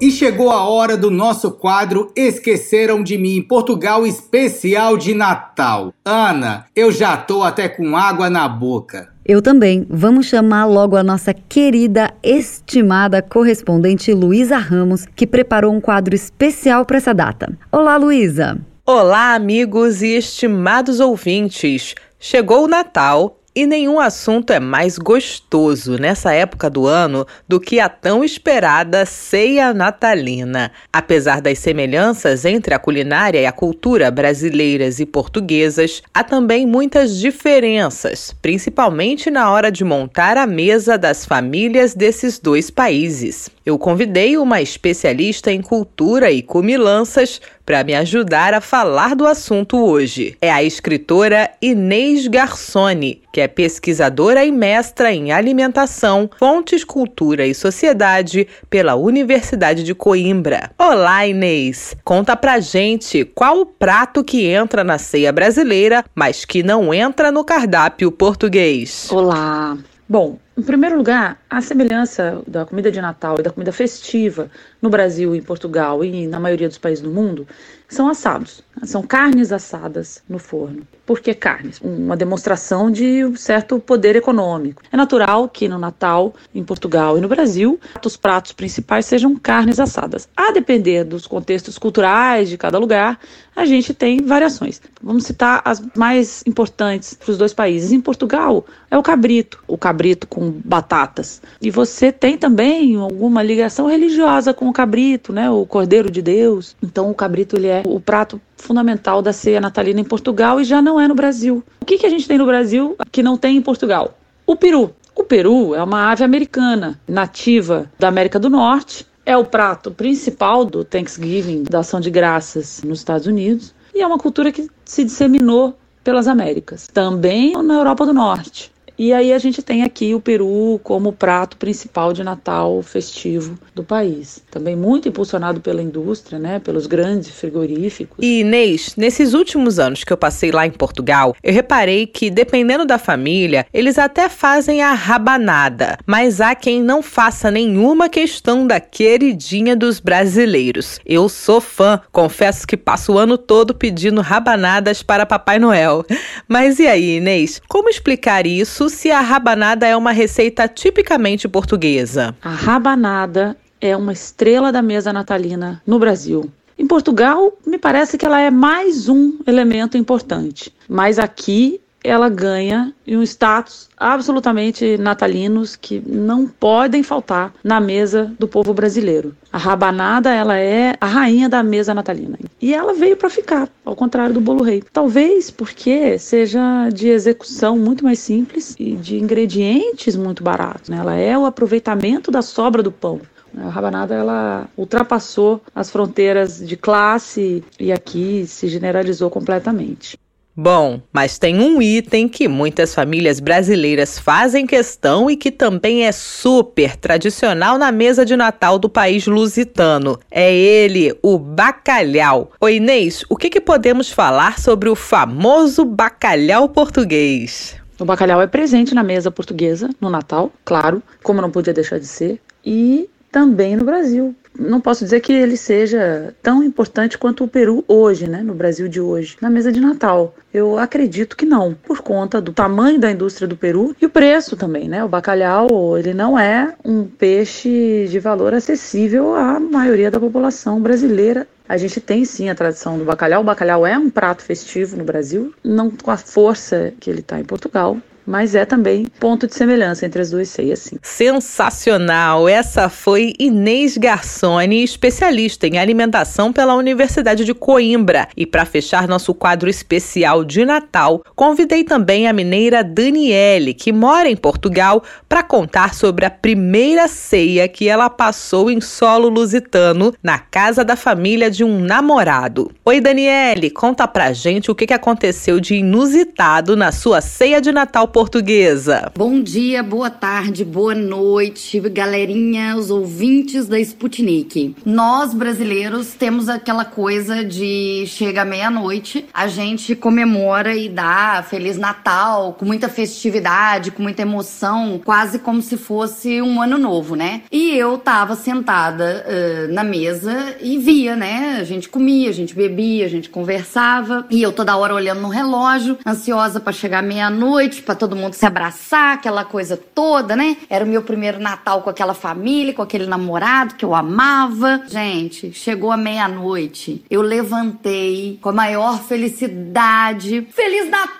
E 0.00 0.12
chegou 0.12 0.48
a 0.48 0.62
hora 0.62 0.96
do 0.96 1.10
nosso 1.10 1.50
quadro 1.50 2.12
Esqueceram 2.14 3.02
de 3.02 3.18
Mim, 3.18 3.42
Portugal 3.42 4.06
especial 4.06 4.96
de 4.96 5.12
Natal. 5.12 5.92
Ana, 6.04 6.66
eu 6.74 6.92
já 6.92 7.16
tô 7.16 7.42
até 7.42 7.68
com 7.68 7.96
água 7.96 8.30
na 8.30 8.48
boca. 8.48 9.08
Eu 9.26 9.42
também. 9.42 9.84
Vamos 9.90 10.26
chamar 10.26 10.66
logo 10.66 10.94
a 10.94 11.02
nossa 11.02 11.34
querida, 11.34 12.12
estimada 12.22 13.20
correspondente 13.20 14.14
Luísa 14.14 14.56
Ramos, 14.56 15.04
que 15.16 15.26
preparou 15.26 15.74
um 15.74 15.80
quadro 15.80 16.14
especial 16.14 16.86
para 16.86 16.98
essa 16.98 17.12
data. 17.12 17.52
Olá, 17.72 17.96
Luísa! 17.96 18.56
Olá, 18.86 19.34
amigos 19.34 20.00
e 20.00 20.16
estimados 20.16 21.00
ouvintes! 21.00 21.96
Chegou 22.20 22.64
o 22.64 22.68
Natal 22.68 23.37
E 23.58 23.66
nenhum 23.66 23.98
assunto 23.98 24.52
é 24.52 24.60
mais 24.60 24.98
gostoso 24.98 25.98
nessa 25.98 26.32
época 26.32 26.70
do 26.70 26.86
ano 26.86 27.26
do 27.48 27.58
que 27.58 27.80
a 27.80 27.88
tão 27.88 28.22
esperada 28.22 29.04
ceia 29.04 29.74
natalina. 29.74 30.70
Apesar 30.92 31.40
das 31.40 31.58
semelhanças 31.58 32.44
entre 32.44 32.72
a 32.72 32.78
culinária 32.78 33.40
e 33.40 33.46
a 33.46 33.50
cultura 33.50 34.12
brasileiras 34.12 35.00
e 35.00 35.06
portuguesas, 35.06 36.04
há 36.14 36.22
também 36.22 36.68
muitas 36.68 37.16
diferenças, 37.18 38.32
principalmente 38.40 39.28
na 39.28 39.50
hora 39.50 39.72
de 39.72 39.82
montar 39.82 40.36
a 40.36 40.46
mesa 40.46 40.96
das 40.96 41.24
famílias 41.24 41.96
desses 41.96 42.38
dois 42.38 42.70
países. 42.70 43.50
Eu 43.66 43.76
convidei 43.76 44.38
uma 44.38 44.62
especialista 44.62 45.50
em 45.50 45.60
cultura 45.60 46.30
e 46.30 46.42
comilanças 46.42 47.40
para 47.68 47.84
me 47.84 47.94
ajudar 47.94 48.54
a 48.54 48.62
falar 48.62 49.14
do 49.14 49.26
assunto 49.26 49.76
hoje. 49.76 50.34
É 50.40 50.50
a 50.50 50.62
escritora 50.62 51.50
Inês 51.60 52.26
Garçoni, 52.26 53.20
que 53.30 53.42
é 53.42 53.46
pesquisadora 53.46 54.42
e 54.42 54.50
mestra 54.50 55.12
em 55.12 55.32
alimentação, 55.32 56.30
fontes, 56.38 56.82
cultura 56.82 57.46
e 57.46 57.54
sociedade 57.54 58.48
pela 58.70 58.94
Universidade 58.94 59.84
de 59.84 59.94
Coimbra. 59.94 60.70
Olá, 60.78 61.26
Inês! 61.26 61.94
Conta 62.02 62.34
pra 62.34 62.58
gente 62.58 63.26
qual 63.26 63.60
o 63.60 63.66
prato 63.66 64.24
que 64.24 64.46
entra 64.46 64.82
na 64.82 64.96
ceia 64.96 65.30
brasileira, 65.30 66.02
mas 66.14 66.46
que 66.46 66.62
não 66.62 66.94
entra 66.94 67.30
no 67.30 67.44
cardápio 67.44 68.10
português. 68.10 69.08
Olá! 69.12 69.76
Bom, 70.08 70.38
em 70.58 70.62
primeiro 70.62 70.96
lugar, 70.96 71.40
a 71.48 71.62
semelhança 71.62 72.42
da 72.44 72.66
comida 72.66 72.90
de 72.90 73.00
Natal 73.00 73.36
e 73.38 73.44
da 73.44 73.50
comida 73.50 73.70
festiva 73.70 74.50
no 74.82 74.90
Brasil, 74.90 75.32
em 75.36 75.40
Portugal 75.40 76.04
e 76.04 76.26
na 76.26 76.40
maioria 76.40 76.66
dos 76.66 76.78
países 76.78 77.00
do 77.00 77.10
mundo 77.10 77.46
são 77.88 78.08
assados. 78.08 78.62
São 78.82 79.02
carnes 79.02 79.50
assadas 79.50 80.22
no 80.28 80.38
forno. 80.38 80.86
Por 81.06 81.20
que 81.20 81.32
carnes? 81.32 81.80
Uma 81.80 82.16
demonstração 82.16 82.90
de 82.90 83.24
um 83.24 83.34
certo 83.34 83.80
poder 83.80 84.14
econômico. 84.14 84.82
É 84.92 84.96
natural 84.96 85.48
que 85.48 85.68
no 85.68 85.78
Natal, 85.78 86.34
em 86.54 86.62
Portugal 86.62 87.16
e 87.16 87.20
no 87.20 87.28
Brasil, 87.28 87.80
os 88.04 88.16
pratos 88.16 88.52
principais 88.52 89.06
sejam 89.06 89.34
carnes 89.36 89.80
assadas. 89.80 90.28
A 90.36 90.52
depender 90.52 91.04
dos 91.04 91.26
contextos 91.26 91.78
culturais 91.78 92.48
de 92.48 92.58
cada 92.58 92.78
lugar, 92.78 93.18
a 93.56 93.64
gente 93.64 93.94
tem 93.94 94.18
variações. 94.22 94.80
Vamos 95.02 95.24
citar 95.24 95.62
as 95.64 95.82
mais 95.96 96.44
importantes 96.46 97.14
para 97.14 97.30
os 97.30 97.38
dois 97.38 97.54
países. 97.54 97.90
Em 97.90 98.00
Portugal, 98.00 98.64
é 98.90 98.98
o 98.98 99.02
cabrito. 99.02 99.64
O 99.66 99.78
cabrito 99.78 100.26
com 100.26 100.47
batatas. 100.48 101.40
E 101.60 101.70
você 101.70 102.10
tem 102.10 102.36
também 102.36 102.96
alguma 102.96 103.42
ligação 103.42 103.86
religiosa 103.86 104.52
com 104.52 104.68
o 104.68 104.72
cabrito, 104.72 105.32
né? 105.32 105.50
O 105.50 105.64
Cordeiro 105.66 106.10
de 106.10 106.22
Deus. 106.22 106.76
Então 106.82 107.10
o 107.10 107.14
cabrito 107.14 107.56
ele 107.56 107.68
é 107.68 107.82
o 107.86 108.00
prato 108.00 108.40
fundamental 108.56 109.22
da 109.22 109.32
ceia 109.32 109.60
natalina 109.60 110.00
em 110.00 110.04
Portugal 110.04 110.60
e 110.60 110.64
já 110.64 110.82
não 110.82 111.00
é 111.00 111.06
no 111.06 111.14
Brasil. 111.14 111.62
O 111.80 111.84
que, 111.84 111.98
que 111.98 112.06
a 112.06 112.10
gente 112.10 112.26
tem 112.26 112.38
no 112.38 112.46
Brasil 112.46 112.96
que 113.10 113.22
não 113.22 113.36
tem 113.36 113.56
em 113.56 113.62
Portugal? 113.62 114.18
O 114.46 114.56
peru. 114.56 114.94
O 115.14 115.24
peru 115.24 115.74
é 115.74 115.82
uma 115.82 116.12
ave 116.12 116.22
americana, 116.22 116.98
nativa 117.06 117.90
da 117.98 118.08
América 118.08 118.38
do 118.38 118.48
Norte. 118.48 119.04
É 119.26 119.36
o 119.36 119.44
prato 119.44 119.90
principal 119.90 120.64
do 120.64 120.84
Thanksgiving, 120.84 121.64
da 121.64 121.80
ação 121.80 122.00
de 122.00 122.08
graças 122.08 122.82
nos 122.82 123.00
Estados 123.00 123.26
Unidos. 123.26 123.74
E 123.94 124.00
é 124.00 124.06
uma 124.06 124.16
cultura 124.16 124.52
que 124.52 124.68
se 124.84 125.04
disseminou 125.04 125.76
pelas 126.04 126.26
Américas, 126.26 126.86
também 126.86 127.52
na 127.62 127.74
Europa 127.74 128.06
do 128.06 128.14
Norte. 128.14 128.72
E 128.98 129.12
aí 129.12 129.32
a 129.32 129.38
gente 129.38 129.62
tem 129.62 129.84
aqui 129.84 130.12
o 130.12 130.20
peru 130.20 130.80
como 130.82 131.12
prato 131.12 131.56
principal 131.56 132.12
de 132.12 132.24
Natal 132.24 132.82
festivo 132.82 133.56
do 133.72 133.84
país. 133.84 134.42
Também 134.50 134.74
muito 134.74 135.08
impulsionado 135.08 135.60
pela 135.60 135.80
indústria, 135.80 136.36
né, 136.36 136.58
pelos 136.58 136.88
grandes 136.88 137.30
frigoríficos. 137.30 138.18
E 138.20 138.40
Inês, 138.40 138.94
nesses 138.96 139.34
últimos 139.34 139.78
anos 139.78 140.02
que 140.02 140.12
eu 140.12 140.16
passei 140.16 140.50
lá 140.50 140.66
em 140.66 140.72
Portugal, 140.72 141.36
eu 141.44 141.52
reparei 141.52 142.08
que 142.08 142.28
dependendo 142.28 142.84
da 142.84 142.98
família, 142.98 143.66
eles 143.72 143.98
até 143.98 144.28
fazem 144.28 144.82
a 144.82 144.92
rabanada, 144.92 145.96
mas 146.04 146.40
há 146.40 146.56
quem 146.56 146.82
não 146.82 147.00
faça 147.00 147.52
nenhuma 147.52 148.08
questão 148.08 148.66
da 148.66 148.80
queridinha 148.80 149.76
dos 149.76 150.00
brasileiros. 150.00 150.98
Eu 151.06 151.28
sou 151.28 151.60
fã, 151.60 152.00
confesso 152.10 152.66
que 152.66 152.76
passo 152.76 153.12
o 153.12 153.18
ano 153.18 153.38
todo 153.38 153.74
pedindo 153.74 154.20
rabanadas 154.20 155.04
para 155.04 155.24
Papai 155.24 155.60
Noel. 155.60 156.04
Mas 156.48 156.78
e 156.78 156.86
aí, 156.86 157.18
Inês, 157.18 157.60
como 157.68 157.88
explicar 157.88 158.46
isso 158.46 158.87
se 158.88 159.10
a 159.10 159.20
rabanada 159.20 159.86
é 159.86 159.96
uma 159.96 160.12
receita 160.12 160.66
tipicamente 160.68 161.48
portuguesa. 161.48 162.34
A 162.42 162.50
rabanada 162.50 163.56
é 163.80 163.96
uma 163.96 164.12
estrela 164.12 164.72
da 164.72 164.82
mesa 164.82 165.12
natalina 165.12 165.82
no 165.86 165.98
Brasil. 165.98 166.50
Em 166.78 166.86
Portugal, 166.86 167.52
me 167.66 167.76
parece 167.76 168.16
que 168.16 168.24
ela 168.24 168.40
é 168.40 168.50
mais 168.50 169.08
um 169.08 169.38
elemento 169.46 169.96
importante, 169.96 170.72
mas 170.88 171.18
aqui 171.18 171.80
ela 172.02 172.28
ganha 172.28 172.92
um 173.06 173.22
status 173.22 173.88
absolutamente 173.96 174.96
natalinos 174.96 175.76
que 175.76 176.02
não 176.06 176.46
podem 176.46 177.02
faltar 177.02 177.52
na 177.62 177.80
mesa 177.80 178.32
do 178.38 178.46
povo 178.46 178.72
brasileiro. 178.72 179.34
A 179.52 179.58
rabanada, 179.58 180.32
ela 180.32 180.56
é 180.58 180.94
a 181.00 181.06
rainha 181.06 181.48
da 181.48 181.62
mesa 181.62 181.94
natalina. 181.94 182.38
E 182.60 182.74
ela 182.74 182.94
veio 182.94 183.16
para 183.16 183.30
ficar, 183.30 183.68
ao 183.84 183.96
contrário 183.96 184.34
do 184.34 184.40
bolo 184.40 184.62
rei. 184.62 184.82
Talvez 184.92 185.50
porque 185.50 186.18
seja 186.18 186.88
de 186.90 187.08
execução 187.08 187.78
muito 187.78 188.04
mais 188.04 188.18
simples 188.18 188.76
e 188.78 188.94
de 188.94 189.18
ingredientes 189.18 190.16
muito 190.16 190.42
baratos. 190.42 190.88
Né? 190.88 190.98
Ela 190.98 191.16
é 191.16 191.36
o 191.36 191.46
aproveitamento 191.46 192.30
da 192.30 192.42
sobra 192.42 192.82
do 192.82 192.92
pão. 192.92 193.20
A 193.56 193.70
rabanada 193.70 194.14
ela 194.14 194.68
ultrapassou 194.76 195.62
as 195.74 195.90
fronteiras 195.90 196.58
de 196.58 196.76
classe 196.76 197.64
e 197.80 197.90
aqui 197.90 198.46
se 198.46 198.68
generalizou 198.68 199.30
completamente. 199.30 200.18
Bom, 200.60 201.00
mas 201.12 201.38
tem 201.38 201.60
um 201.60 201.80
item 201.80 202.28
que 202.28 202.48
muitas 202.48 202.92
famílias 202.92 203.38
brasileiras 203.38 204.18
fazem 204.18 204.66
questão 204.66 205.30
e 205.30 205.36
que 205.36 205.52
também 205.52 206.04
é 206.04 206.10
super 206.10 206.96
tradicional 206.96 207.78
na 207.78 207.92
mesa 207.92 208.24
de 208.24 208.34
Natal 208.34 208.76
do 208.76 208.88
país 208.88 209.28
lusitano. 209.28 210.18
É 210.28 210.52
ele, 210.52 211.16
o 211.22 211.38
bacalhau. 211.38 212.50
Oi, 212.60 212.74
Inês, 212.74 213.24
o 213.28 213.36
que, 213.36 213.48
que 213.48 213.60
podemos 213.60 214.10
falar 214.10 214.58
sobre 214.58 214.88
o 214.88 214.96
famoso 214.96 215.84
bacalhau 215.84 216.68
português? 216.68 217.76
O 217.96 218.04
bacalhau 218.04 218.42
é 218.42 218.48
presente 218.48 218.96
na 218.96 219.04
mesa 219.04 219.30
portuguesa 219.30 219.88
no 220.00 220.10
Natal, 220.10 220.50
claro, 220.64 221.00
como 221.22 221.40
não 221.40 221.52
podia 221.52 221.72
deixar 221.72 222.00
de 222.00 222.06
ser, 222.06 222.40
e 222.66 223.08
também 223.30 223.76
no 223.76 223.84
Brasil 223.84 224.34
não 224.58 224.80
posso 224.80 225.04
dizer 225.04 225.20
que 225.20 225.32
ele 225.32 225.56
seja 225.56 226.34
tão 226.42 226.62
importante 226.62 227.16
quanto 227.16 227.44
o 227.44 227.48
Peru 227.48 227.84
hoje, 227.86 228.28
né, 228.28 228.42
no 228.42 228.54
Brasil 228.54 228.88
de 228.88 229.00
hoje, 229.00 229.36
na 229.40 229.48
mesa 229.48 229.70
de 229.70 229.80
Natal. 229.80 230.34
Eu 230.52 230.78
acredito 230.78 231.36
que 231.36 231.46
não, 231.46 231.74
por 231.74 232.00
conta 232.00 232.40
do 232.40 232.52
tamanho 232.52 232.98
da 232.98 233.10
indústria 233.10 233.46
do 233.46 233.56
Peru 233.56 233.94
e 234.00 234.06
o 234.06 234.10
preço 234.10 234.56
também, 234.56 234.88
né? 234.88 235.04
O 235.04 235.08
bacalhau, 235.08 235.96
ele 235.96 236.12
não 236.12 236.38
é 236.38 236.74
um 236.84 237.04
peixe 237.04 238.06
de 238.08 238.18
valor 238.18 238.54
acessível 238.54 239.34
à 239.34 239.60
maioria 239.60 240.10
da 240.10 240.18
população 240.18 240.80
brasileira 240.80 241.46
a 241.68 241.76
gente 241.76 242.00
tem 242.00 242.24
sim 242.24 242.48
a 242.48 242.54
tradição 242.54 242.96
do 242.96 243.04
bacalhau. 243.04 243.42
O 243.42 243.44
bacalhau 243.44 243.86
é 243.86 243.96
um 243.98 244.08
prato 244.08 244.42
festivo 244.42 244.96
no 244.96 245.04
Brasil, 245.04 245.52
não 245.62 245.90
com 245.90 246.10
a 246.10 246.16
força 246.16 246.94
que 246.98 247.10
ele 247.10 247.20
está 247.20 247.38
em 247.38 247.44
Portugal, 247.44 247.98
mas 248.28 248.54
é 248.54 248.66
também 248.66 249.06
ponto 249.18 249.46
de 249.46 249.54
semelhança 249.54 250.04
entre 250.04 250.20
as 250.20 250.30
duas 250.30 250.50
ceias, 250.50 250.80
sim. 250.80 250.98
Sensacional! 251.02 252.46
Essa 252.46 252.90
foi 252.90 253.32
Inês 253.38 253.96
Garçoni, 253.96 254.84
especialista 254.84 255.66
em 255.66 255.78
alimentação 255.78 256.52
pela 256.52 256.74
Universidade 256.74 257.42
de 257.42 257.54
Coimbra. 257.54 258.28
E 258.36 258.44
para 258.44 258.66
fechar 258.66 259.08
nosso 259.08 259.32
quadro 259.32 259.70
especial 259.70 260.44
de 260.44 260.66
Natal, 260.66 261.24
convidei 261.34 261.84
também 261.84 262.28
a 262.28 262.32
mineira 262.34 262.84
Daniele, 262.84 263.72
que 263.72 263.92
mora 263.92 264.28
em 264.28 264.36
Portugal, 264.36 265.02
para 265.26 265.42
contar 265.42 265.94
sobre 265.94 266.26
a 266.26 266.30
primeira 266.30 267.08
ceia 267.08 267.66
que 267.66 267.88
ela 267.88 268.10
passou 268.10 268.70
em 268.70 268.80
solo 268.80 269.30
lusitano, 269.30 270.12
na 270.22 270.38
casa 270.38 270.84
da 270.84 270.96
família 270.96 271.50
de 271.50 271.64
um 271.64 271.80
namorado. 271.80 272.70
Oi, 272.84 273.00
Daniele, 273.00 273.70
conta 273.70 274.06
pra 274.06 274.34
gente 274.34 274.70
o 274.70 274.74
que 274.74 274.92
aconteceu 274.92 275.58
de 275.58 275.76
inusitado 275.76 276.76
na 276.76 276.92
sua 276.92 277.22
ceia 277.22 277.58
de 277.58 277.72
Natal 277.72 278.06
portuguesa. 278.18 279.12
Bom 279.16 279.40
dia, 279.40 279.80
boa 279.80 280.10
tarde, 280.10 280.64
boa 280.64 280.92
noite, 280.92 281.78
galerinha, 281.88 282.74
os 282.74 282.90
ouvintes 282.90 283.68
da 283.68 283.78
Sputnik. 283.78 284.74
Nós 284.84 285.32
brasileiros 285.32 286.14
temos 286.14 286.48
aquela 286.48 286.84
coisa 286.84 287.44
de 287.44 288.06
chega 288.08 288.44
meia-noite, 288.44 289.24
a 289.32 289.46
gente 289.46 289.94
comemora 289.94 290.74
e 290.74 290.88
dá 290.88 291.44
Feliz 291.48 291.78
Natal 291.78 292.54
com 292.54 292.64
muita 292.64 292.88
festividade, 292.88 293.92
com 293.92 294.02
muita 294.02 294.22
emoção, 294.22 295.00
quase 295.04 295.38
como 295.38 295.62
se 295.62 295.76
fosse 295.76 296.42
um 296.42 296.60
ano 296.60 296.76
novo, 296.76 297.14
né? 297.14 297.42
E 297.52 297.70
eu 297.70 297.98
tava 297.98 298.34
sentada 298.34 299.24
uh, 299.28 299.72
na 299.72 299.84
mesa 299.84 300.56
e 300.60 300.76
via, 300.76 301.14
né? 301.14 301.58
A 301.60 301.64
gente 301.64 301.88
comia, 301.88 302.30
a 302.30 302.34
gente 302.34 302.52
bebia, 302.52 303.06
a 303.06 303.08
gente 303.08 303.30
conversava 303.30 304.26
e 304.28 304.42
eu 304.42 304.50
toda 304.50 304.76
hora 304.76 304.92
olhando 304.92 305.20
no 305.20 305.28
relógio, 305.28 305.96
ansiosa 306.04 306.58
para 306.58 306.72
chegar 306.72 307.00
meia-noite, 307.00 307.80
para 307.80 307.94
todo 307.94 308.07
todo 308.08 308.16
mundo 308.16 308.32
se 308.32 308.46
abraçar, 308.46 309.14
aquela 309.14 309.44
coisa 309.44 309.76
toda, 309.76 310.34
né? 310.34 310.56
Era 310.70 310.82
o 310.82 310.88
meu 310.88 311.02
primeiro 311.02 311.38
Natal 311.38 311.82
com 311.82 311.90
aquela 311.90 312.14
família, 312.14 312.72
com 312.72 312.80
aquele 312.80 313.06
namorado 313.06 313.74
que 313.74 313.84
eu 313.84 313.94
amava. 313.94 314.82
Gente, 314.88 315.52
chegou 315.52 315.92
a 315.92 315.96
meia-noite. 315.96 317.04
Eu 317.10 317.20
levantei 317.20 318.38
com 318.40 318.48
a 318.48 318.52
maior 318.52 319.02
felicidade. 319.02 320.48
Feliz 320.50 320.88
Natal! 320.88 321.18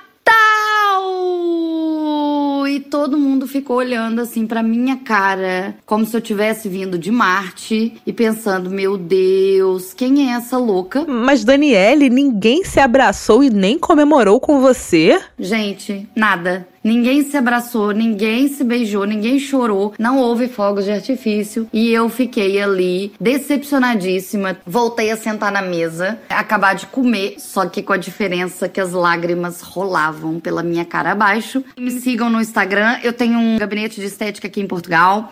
todo 2.89 3.19
mundo 3.19 3.47
ficou 3.47 3.77
olhando 3.77 4.21
assim 4.21 4.47
pra 4.47 4.63
minha 4.63 4.97
cara, 4.97 5.77
como 5.87 6.05
se 6.05 6.17
eu 6.17 6.21
tivesse 6.21 6.69
vindo 6.69 6.99
de 6.99 7.11
Marte 7.11 7.95
e 8.07 8.13
pensando: 8.13 8.71
meu 8.71 8.97
Deus, 8.97 9.93
quem 9.95 10.31
é 10.31 10.35
essa 10.35 10.59
louca? 10.59 11.05
Mas, 11.07 11.45
Daniele, 11.45 12.11
ninguém 12.11 12.65
se 12.65 12.81
abraçou 12.81 13.45
e 13.45 13.51
nem 13.51 13.79
comemorou 13.79 14.41
com 14.41 14.61
você? 14.61 15.21
Gente, 15.39 16.09
nada. 16.15 16.67
Ninguém 16.89 17.23
se 17.23 17.37
abraçou, 17.37 17.91
ninguém 17.91 18.49
se 18.49 18.65
beijou, 18.65 19.05
ninguém 19.05 19.39
chorou, 19.39 19.93
não 19.99 20.17
houve 20.17 20.49
fogos 20.49 20.87
de 20.87 20.91
artifício 20.91 21.69
e 21.71 21.91
eu 21.91 22.09
fiquei 22.09 22.59
ali 22.63 23.13
decepcionadíssima. 23.21 24.57
Voltei 24.67 25.11
a 25.11 25.17
sentar 25.19 25.53
na 25.53 25.61
mesa, 25.61 26.19
acabar 26.31 26.75
de 26.75 26.87
comer, 26.87 27.35
só 27.37 27.67
que 27.67 27.83
com 27.83 27.93
a 27.93 27.99
diferença 27.99 28.71
que 28.71 28.81
as 28.81 28.93
lágrimas 28.93 29.61
rolavam 29.61 30.41
pela 30.41 30.63
minha 30.63 30.87
cara 30.87 31.13
abaixo. 31.13 31.63
Me 31.79 31.91
sigam 31.91 32.31
no 32.31 32.41
Instagram, 32.41 32.97
eu 33.03 33.13
tenho 33.13 33.39
um 33.39 33.59
gabinete 33.59 34.01
de 34.01 34.07
estética 34.07 34.47
aqui 34.47 34.63
em 34.63 34.67
Portugal, 34.67 35.31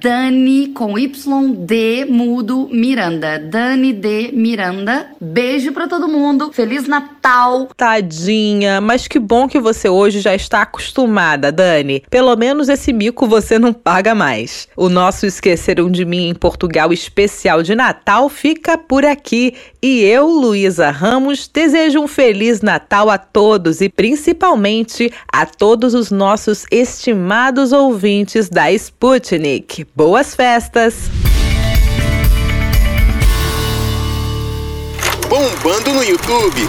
Dani 0.00 0.68
com 0.68 0.96
Y 0.96 1.52
D 1.66 2.04
mudo 2.08 2.68
Miranda. 2.70 3.40
Dani 3.40 3.92
D 3.92 4.30
Miranda. 4.32 5.08
Beijo 5.20 5.72
para 5.72 5.88
todo 5.88 6.06
mundo. 6.06 6.52
Feliz 6.52 6.86
Natal. 6.86 7.66
Tadinha, 7.76 8.80
mas 8.80 9.08
que 9.08 9.18
bom 9.18 9.48
que 9.48 9.58
você 9.58 9.88
hoje 9.88 10.20
já 10.20 10.32
está 10.32 10.43
acostumada, 10.52 11.50
Dani. 11.50 12.02
Pelo 12.10 12.36
menos 12.36 12.68
esse 12.68 12.92
mico 12.92 13.26
você 13.26 13.58
não 13.58 13.72
paga 13.72 14.14
mais. 14.14 14.68
O 14.76 14.88
nosso 14.88 15.26
Esqueceram 15.26 15.90
de 15.90 16.04
Mim 16.04 16.28
em 16.28 16.34
Portugal 16.34 16.92
especial 16.92 17.62
de 17.62 17.74
Natal 17.74 18.28
fica 18.28 18.76
por 18.76 19.04
aqui. 19.04 19.54
E 19.82 20.02
eu, 20.02 20.26
Luísa 20.26 20.90
Ramos, 20.90 21.48
desejo 21.52 22.00
um 22.00 22.08
Feliz 22.08 22.60
Natal 22.60 23.10
a 23.10 23.18
todos 23.18 23.80
e 23.80 23.88
principalmente 23.88 25.12
a 25.32 25.46
todos 25.46 25.94
os 25.94 26.10
nossos 26.10 26.66
estimados 26.70 27.72
ouvintes 27.72 28.48
da 28.48 28.70
Sputnik. 28.72 29.86
Boas 29.94 30.34
festas! 30.34 31.10
Bombando 35.28 35.92
no 35.92 36.04
YouTube 36.04 36.68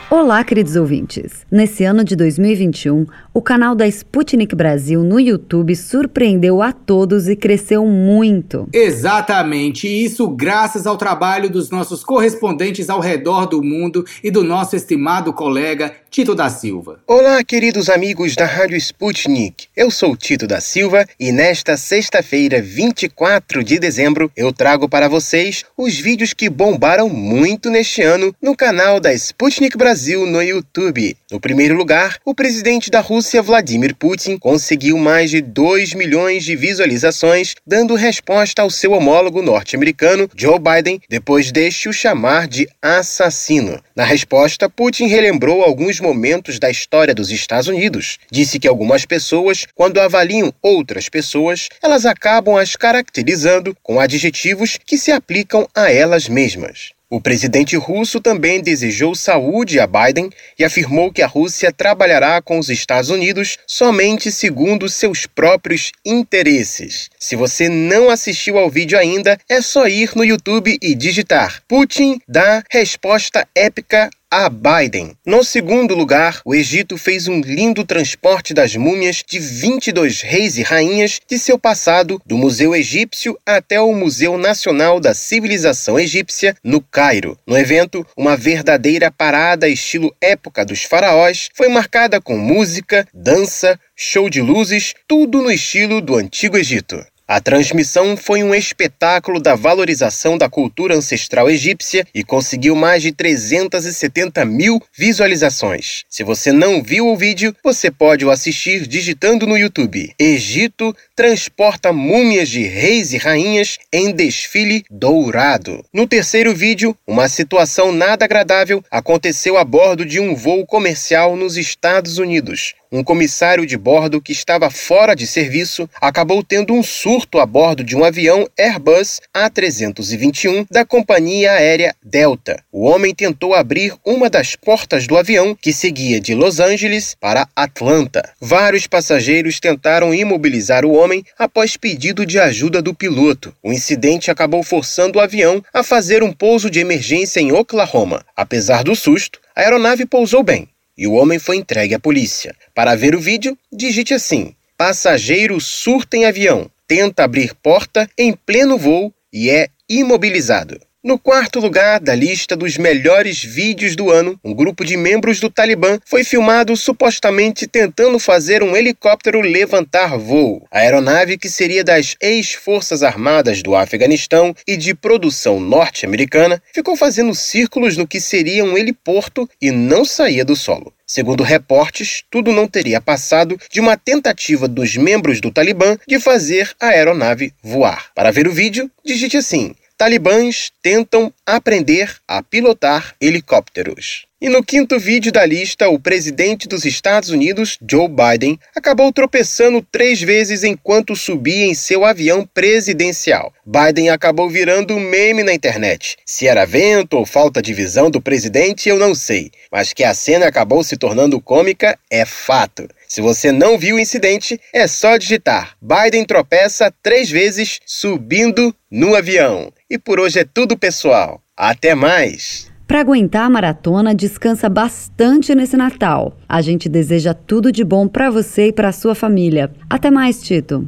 Olá, 0.13 0.43
queridos 0.43 0.75
ouvintes! 0.75 1.45
Nesse 1.49 1.85
ano 1.85 2.03
de 2.03 2.17
2021, 2.17 3.05
o 3.33 3.41
canal 3.41 3.73
da 3.73 3.87
Sputnik 3.87 4.53
Brasil 4.53 5.05
no 5.05 5.17
YouTube 5.17 5.73
surpreendeu 5.73 6.61
a 6.61 6.73
todos 6.73 7.29
e 7.29 7.35
cresceu 7.37 7.85
muito. 7.85 8.67
Exatamente, 8.73 9.87
isso 9.87 10.27
graças 10.27 10.85
ao 10.85 10.97
trabalho 10.97 11.49
dos 11.49 11.69
nossos 11.69 12.03
correspondentes 12.03 12.89
ao 12.89 12.99
redor 12.99 13.45
do 13.45 13.63
mundo 13.63 14.03
e 14.21 14.29
do 14.29 14.43
nosso 14.43 14.75
estimado 14.75 15.31
colega 15.31 15.93
Tito 16.09 16.35
da 16.35 16.49
Silva. 16.49 16.99
Olá, 17.07 17.41
queridos 17.41 17.87
amigos 17.87 18.35
da 18.35 18.45
Rádio 18.45 18.75
Sputnik. 18.75 19.67
Eu 19.77 19.89
sou 19.89 20.17
Tito 20.17 20.45
da 20.45 20.59
Silva 20.59 21.05
e 21.17 21.31
nesta 21.31 21.77
sexta-feira, 21.77 22.61
24 22.61 23.63
de 23.63 23.79
dezembro, 23.79 24.29
eu 24.35 24.51
trago 24.51 24.89
para 24.89 25.07
vocês 25.07 25.63
os 25.77 25.97
vídeos 25.97 26.33
que 26.33 26.49
bombaram 26.49 27.07
muito 27.07 27.69
neste 27.69 28.01
ano 28.01 28.35
no 28.41 28.57
canal 28.57 28.99
da 28.99 29.13
Sputnik 29.13 29.77
Brasil 29.77 30.00
no 30.09 30.41
YouTube. 30.41 31.15
No 31.31 31.39
primeiro 31.39 31.75
lugar, 31.75 32.17
o 32.25 32.33
presidente 32.33 32.89
da 32.89 32.99
Rússia, 32.99 33.41
Vladimir 33.41 33.95
Putin, 33.95 34.37
conseguiu 34.37 34.97
mais 34.97 35.29
de 35.29 35.41
2 35.41 35.93
milhões 35.93 36.43
de 36.43 36.55
visualizações, 36.55 37.53
dando 37.65 37.93
resposta 37.93 38.63
ao 38.63 38.69
seu 38.69 38.93
homólogo 38.93 39.41
norte-americano, 39.41 40.29
Joe 40.35 40.57
Biden, 40.59 40.99
depois 41.07 41.51
deste 41.51 41.87
o 41.87 41.93
chamar 41.93 42.47
de 42.47 42.67
assassino. 42.81 43.79
Na 43.95 44.03
resposta, 44.03 44.67
Putin 44.67 45.05
relembrou 45.05 45.61
alguns 45.61 45.99
momentos 45.99 46.57
da 46.57 46.69
história 46.69 47.13
dos 47.13 47.29
Estados 47.29 47.67
Unidos. 47.67 48.17
Disse 48.31 48.59
que 48.59 48.67
algumas 48.67 49.05
pessoas, 49.05 49.67
quando 49.75 49.99
avaliam 49.99 50.51
outras 50.61 51.09
pessoas, 51.09 51.69
elas 51.83 52.05
acabam 52.05 52.57
as 52.57 52.75
caracterizando 52.75 53.77
com 53.83 53.99
adjetivos 53.99 54.79
que 54.83 54.97
se 54.97 55.11
aplicam 55.11 55.67
a 55.75 55.91
elas 55.91 56.27
mesmas. 56.27 56.93
O 57.13 57.19
presidente 57.19 57.75
russo 57.75 58.21
também 58.21 58.61
desejou 58.61 59.13
saúde 59.13 59.81
a 59.81 59.85
Biden 59.85 60.29
e 60.57 60.63
afirmou 60.63 61.11
que 61.11 61.21
a 61.21 61.27
Rússia 61.27 61.69
trabalhará 61.69 62.41
com 62.41 62.57
os 62.57 62.69
Estados 62.69 63.09
Unidos 63.09 63.57
somente 63.67 64.31
segundo 64.31 64.87
seus 64.87 65.25
próprios 65.25 65.91
interesses. 66.05 67.09
Se 67.19 67.35
você 67.35 67.67
não 67.67 68.09
assistiu 68.09 68.57
ao 68.57 68.69
vídeo 68.69 68.97
ainda, 68.97 69.37
é 69.49 69.59
só 69.59 69.89
ir 69.89 70.15
no 70.15 70.23
YouTube 70.23 70.79
e 70.81 70.95
digitar 70.95 71.61
Putin 71.67 72.17
dá 72.25 72.63
resposta 72.71 73.45
épica 73.53 74.09
a 74.31 74.47
Biden. 74.47 75.13
No 75.25 75.43
segundo 75.43 75.93
lugar, 75.93 76.39
o 76.45 76.55
Egito 76.55 76.97
fez 76.97 77.27
um 77.27 77.41
lindo 77.41 77.83
transporte 77.83 78.53
das 78.53 78.73
múmias 78.77 79.21
de 79.27 79.37
22 79.37 80.21
reis 80.21 80.57
e 80.57 80.63
rainhas 80.63 81.19
de 81.27 81.37
seu 81.37 81.59
passado, 81.59 82.21
do 82.25 82.37
Museu 82.37 82.73
Egípcio 82.73 83.37
até 83.45 83.81
o 83.81 83.93
Museu 83.93 84.37
Nacional 84.37 85.01
da 85.01 85.13
Civilização 85.13 85.99
Egípcia, 85.99 86.55
no 86.63 86.79
Cairo. 86.79 87.37
No 87.45 87.57
evento, 87.57 88.07
uma 88.15 88.37
verdadeira 88.37 89.11
parada 89.11 89.67
estilo 89.67 90.15
época 90.21 90.63
dos 90.63 90.83
faraós 90.83 91.49
foi 91.53 91.67
marcada 91.67 92.21
com 92.21 92.37
música, 92.37 93.05
dança, 93.13 93.77
show 93.97 94.29
de 94.29 94.41
luzes, 94.41 94.93
tudo 95.05 95.41
no 95.41 95.51
estilo 95.51 95.99
do 95.99 96.15
Antigo 96.15 96.57
Egito. 96.57 97.05
A 97.33 97.39
transmissão 97.39 98.17
foi 98.17 98.43
um 98.43 98.53
espetáculo 98.53 99.39
da 99.39 99.55
valorização 99.55 100.37
da 100.37 100.49
cultura 100.49 100.97
ancestral 100.97 101.49
egípcia 101.49 102.05
e 102.13 102.25
conseguiu 102.25 102.75
mais 102.75 103.01
de 103.01 103.13
370 103.13 104.43
mil 104.43 104.83
visualizações. 104.93 106.03
Se 106.09 106.25
você 106.25 106.51
não 106.51 106.83
viu 106.83 107.07
o 107.07 107.15
vídeo, 107.15 107.55
você 107.63 107.89
pode 107.89 108.25
o 108.25 108.29
assistir 108.29 108.85
digitando 108.85 109.47
no 109.47 109.57
YouTube. 109.57 110.13
Egito 110.19 110.93
transporta 111.15 111.93
múmias 111.93 112.49
de 112.49 112.63
reis 112.63 113.13
e 113.13 113.17
rainhas 113.17 113.77
em 113.93 114.11
desfile 114.11 114.83
dourado. 114.91 115.85
No 115.93 116.05
terceiro 116.05 116.53
vídeo, 116.53 116.93
uma 117.07 117.29
situação 117.29 117.93
nada 117.93 118.25
agradável 118.25 118.83
aconteceu 118.91 119.57
a 119.57 119.63
bordo 119.63 120.05
de 120.05 120.19
um 120.19 120.35
voo 120.35 120.65
comercial 120.65 121.37
nos 121.37 121.55
Estados 121.55 122.17
Unidos 122.17 122.73
um 122.91 123.03
comissário 123.03 123.65
de 123.65 123.77
bordo 123.77 124.21
que 124.21 124.33
estava 124.33 124.69
fora 124.69 125.15
de 125.15 125.25
serviço 125.25 125.89
acabou 126.01 126.43
tendo 126.43 126.73
um 126.73 126.83
surto 126.83 127.39
a 127.39 127.45
bordo 127.45 127.83
de 127.83 127.95
um 127.95 128.03
avião 128.03 128.45
Airbus 128.59 129.21
A321 129.33 130.67
da 130.69 130.83
companhia 130.83 131.53
aérea 131.53 131.95
Delta. 132.03 132.61
O 132.71 132.83
homem 132.83 133.15
tentou 133.15 133.53
abrir 133.55 133.93
uma 134.05 134.29
das 134.29 134.55
portas 134.57 135.07
do 135.07 135.17
avião 135.17 135.55
que 135.55 135.71
seguia 135.71 136.19
de 136.19 136.35
Los 136.35 136.59
Angeles 136.59 137.15
para 137.19 137.47
Atlanta. 137.55 138.29
Vários 138.41 138.87
passageiros 138.87 139.59
tentaram 139.59 140.13
imobilizar 140.13 140.83
o 140.83 140.91
homem 140.91 141.23
após 141.39 141.77
pedido 141.77 142.25
de 142.25 142.39
ajuda 142.39 142.81
do 142.81 142.93
piloto. 142.93 143.55
O 143.63 143.71
incidente 143.71 144.29
acabou 144.29 144.63
forçando 144.63 145.17
o 145.17 145.21
avião 145.21 145.63
a 145.73 145.81
fazer 145.81 146.23
um 146.23 146.33
pouso 146.33 146.69
de 146.69 146.79
emergência 146.79 147.39
em 147.39 147.53
Oklahoma. 147.53 148.25
Apesar 148.35 148.83
do 148.83 148.95
susto, 148.95 149.39
a 149.55 149.61
aeronave 149.61 150.05
pousou 150.05 150.43
bem 150.43 150.67
e 151.01 151.07
o 151.07 151.13
homem 151.13 151.39
foi 151.39 151.57
entregue 151.57 151.95
à 151.95 151.99
polícia. 151.99 152.55
Para 152.75 152.93
ver 152.95 153.15
o 153.15 153.19
vídeo, 153.19 153.57
digite 153.73 154.13
assim: 154.13 154.53
passageiro 154.77 155.59
surta 155.59 156.15
em 156.15 156.25
avião, 156.25 156.69
tenta 156.87 157.23
abrir 157.23 157.55
porta 157.55 158.07
em 158.15 158.33
pleno 158.33 158.77
voo 158.77 159.11
e 159.33 159.49
é 159.49 159.69
imobilizado. 159.89 160.79
No 161.03 161.17
quarto 161.17 161.59
lugar 161.59 161.99
da 161.99 162.13
lista 162.13 162.55
dos 162.55 162.77
melhores 162.77 163.43
vídeos 163.43 163.95
do 163.95 164.11
ano, 164.11 164.39
um 164.43 164.53
grupo 164.53 164.85
de 164.85 164.95
membros 164.95 165.39
do 165.39 165.49
Talibã 165.49 165.97
foi 166.05 166.23
filmado 166.23 166.77
supostamente 166.77 167.65
tentando 167.65 168.19
fazer 168.19 168.61
um 168.61 168.77
helicóptero 168.77 169.41
levantar 169.41 170.15
voo. 170.15 170.63
A 170.69 170.77
aeronave, 170.77 171.39
que 171.39 171.49
seria 171.49 171.83
das 171.83 172.15
ex-forças 172.21 173.01
armadas 173.01 173.63
do 173.63 173.75
Afeganistão 173.75 174.55
e 174.67 174.77
de 174.77 174.93
produção 174.93 175.59
norte-americana, 175.59 176.61
ficou 176.71 176.95
fazendo 176.95 177.33
círculos 177.33 177.97
no 177.97 178.05
que 178.05 178.21
seria 178.21 178.63
um 178.63 178.77
heliporto 178.77 179.49
e 179.59 179.71
não 179.71 180.05
saía 180.05 180.45
do 180.45 180.55
solo. 180.55 180.93
Segundo 181.07 181.43
reportes, 181.43 182.23
tudo 182.29 182.53
não 182.53 182.67
teria 182.67 183.01
passado 183.01 183.59
de 183.71 183.81
uma 183.81 183.97
tentativa 183.97 184.67
dos 184.67 184.95
membros 184.95 185.41
do 185.41 185.51
Talibã 185.51 185.97
de 186.07 186.19
fazer 186.19 186.71
a 186.79 186.89
aeronave 186.89 187.53
voar. 187.61 188.11
Para 188.13 188.31
ver 188.31 188.47
o 188.47 188.53
vídeo, 188.53 188.89
digite 189.03 189.35
assim: 189.35 189.73
talibãs 190.01 190.71
tentam 190.81 191.31
aprender 191.45 192.15
a 192.27 192.41
pilotar 192.41 193.13
helicópteros. 193.21 194.25
E 194.41 194.49
no 194.49 194.63
quinto 194.63 194.97
vídeo 194.97 195.31
da 195.31 195.45
lista, 195.45 195.89
o 195.89 195.99
presidente 195.99 196.67
dos 196.67 196.85
Estados 196.85 197.29
Unidos, 197.29 197.77
Joe 197.87 198.07
Biden, 198.07 198.59
acabou 198.75 199.13
tropeçando 199.13 199.85
três 199.91 200.19
vezes 200.19 200.63
enquanto 200.63 201.15
subia 201.15 201.67
em 201.67 201.75
seu 201.75 202.03
avião 202.03 202.49
presidencial. 202.51 203.53
Biden 203.63 204.09
acabou 204.09 204.49
virando 204.49 204.95
um 204.95 204.99
meme 204.99 205.43
na 205.43 205.53
internet. 205.53 206.17
Se 206.25 206.47
era 206.47 206.65
vento 206.65 207.15
ou 207.15 207.23
falta 207.23 207.61
de 207.61 207.71
visão 207.71 208.09
do 208.09 208.19
presidente, 208.19 208.89
eu 208.89 208.97
não 208.97 209.13
sei, 209.13 209.51
mas 209.71 209.93
que 209.93 210.03
a 210.03 210.15
cena 210.15 210.47
acabou 210.47 210.83
se 210.83 210.97
tornando 210.97 211.39
cômica 211.39 211.95
é 212.09 212.25
fato. 212.25 212.87
Se 213.11 213.19
você 213.19 213.51
não 213.51 213.77
viu 213.77 213.97
o 213.97 213.99
incidente, 213.99 214.57
é 214.73 214.87
só 214.87 215.17
digitar 215.17 215.75
Biden 215.81 216.23
tropeça 216.23 216.89
três 217.03 217.29
vezes 217.29 217.81
subindo 217.85 218.73
no 218.89 219.15
avião. 219.15 219.69
E 219.89 219.97
por 219.97 220.17
hoje 220.17 220.39
é 220.39 220.45
tudo, 220.45 220.77
pessoal. 220.77 221.41
Até 221.57 221.93
mais! 221.93 222.71
Para 222.87 223.01
aguentar 223.01 223.43
a 223.43 223.49
maratona, 223.49 224.15
descansa 224.15 224.69
bastante 224.69 225.53
nesse 225.53 225.75
Natal. 225.75 226.37
A 226.47 226.61
gente 226.61 226.87
deseja 226.87 227.33
tudo 227.33 227.69
de 227.69 227.83
bom 227.83 228.07
para 228.07 228.29
você 228.29 228.67
e 228.67 228.71
para 228.71 228.93
sua 228.93 229.13
família. 229.13 229.69
Até 229.89 230.09
mais, 230.09 230.41
Tito. 230.41 230.87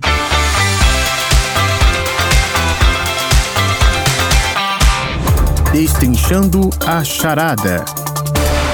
Destrinchando 5.74 6.70
a 6.88 7.04
charada. 7.04 7.84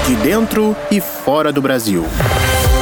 De 0.06 0.14
dentro 0.22 0.76
e 0.88 1.00
fora 1.00 1.52
do 1.52 1.60
Brasil. 1.60 2.04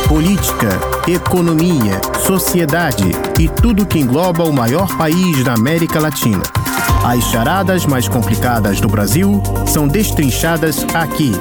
Política, 0.09 0.69
economia, 1.07 2.01
sociedade 2.27 3.11
e 3.39 3.47
tudo 3.47 3.87
que 3.87 3.99
engloba 3.99 4.43
o 4.43 4.53
maior 4.53 4.97
país 4.97 5.45
da 5.45 5.53
América 5.53 6.01
Latina. 6.01 6.43
As 7.05 7.23
charadas 7.25 7.85
mais 7.85 8.09
complicadas 8.09 8.81
do 8.81 8.89
Brasil 8.89 9.43
são 9.67 9.87
destrinchadas 9.87 10.83
aqui. 10.95 11.33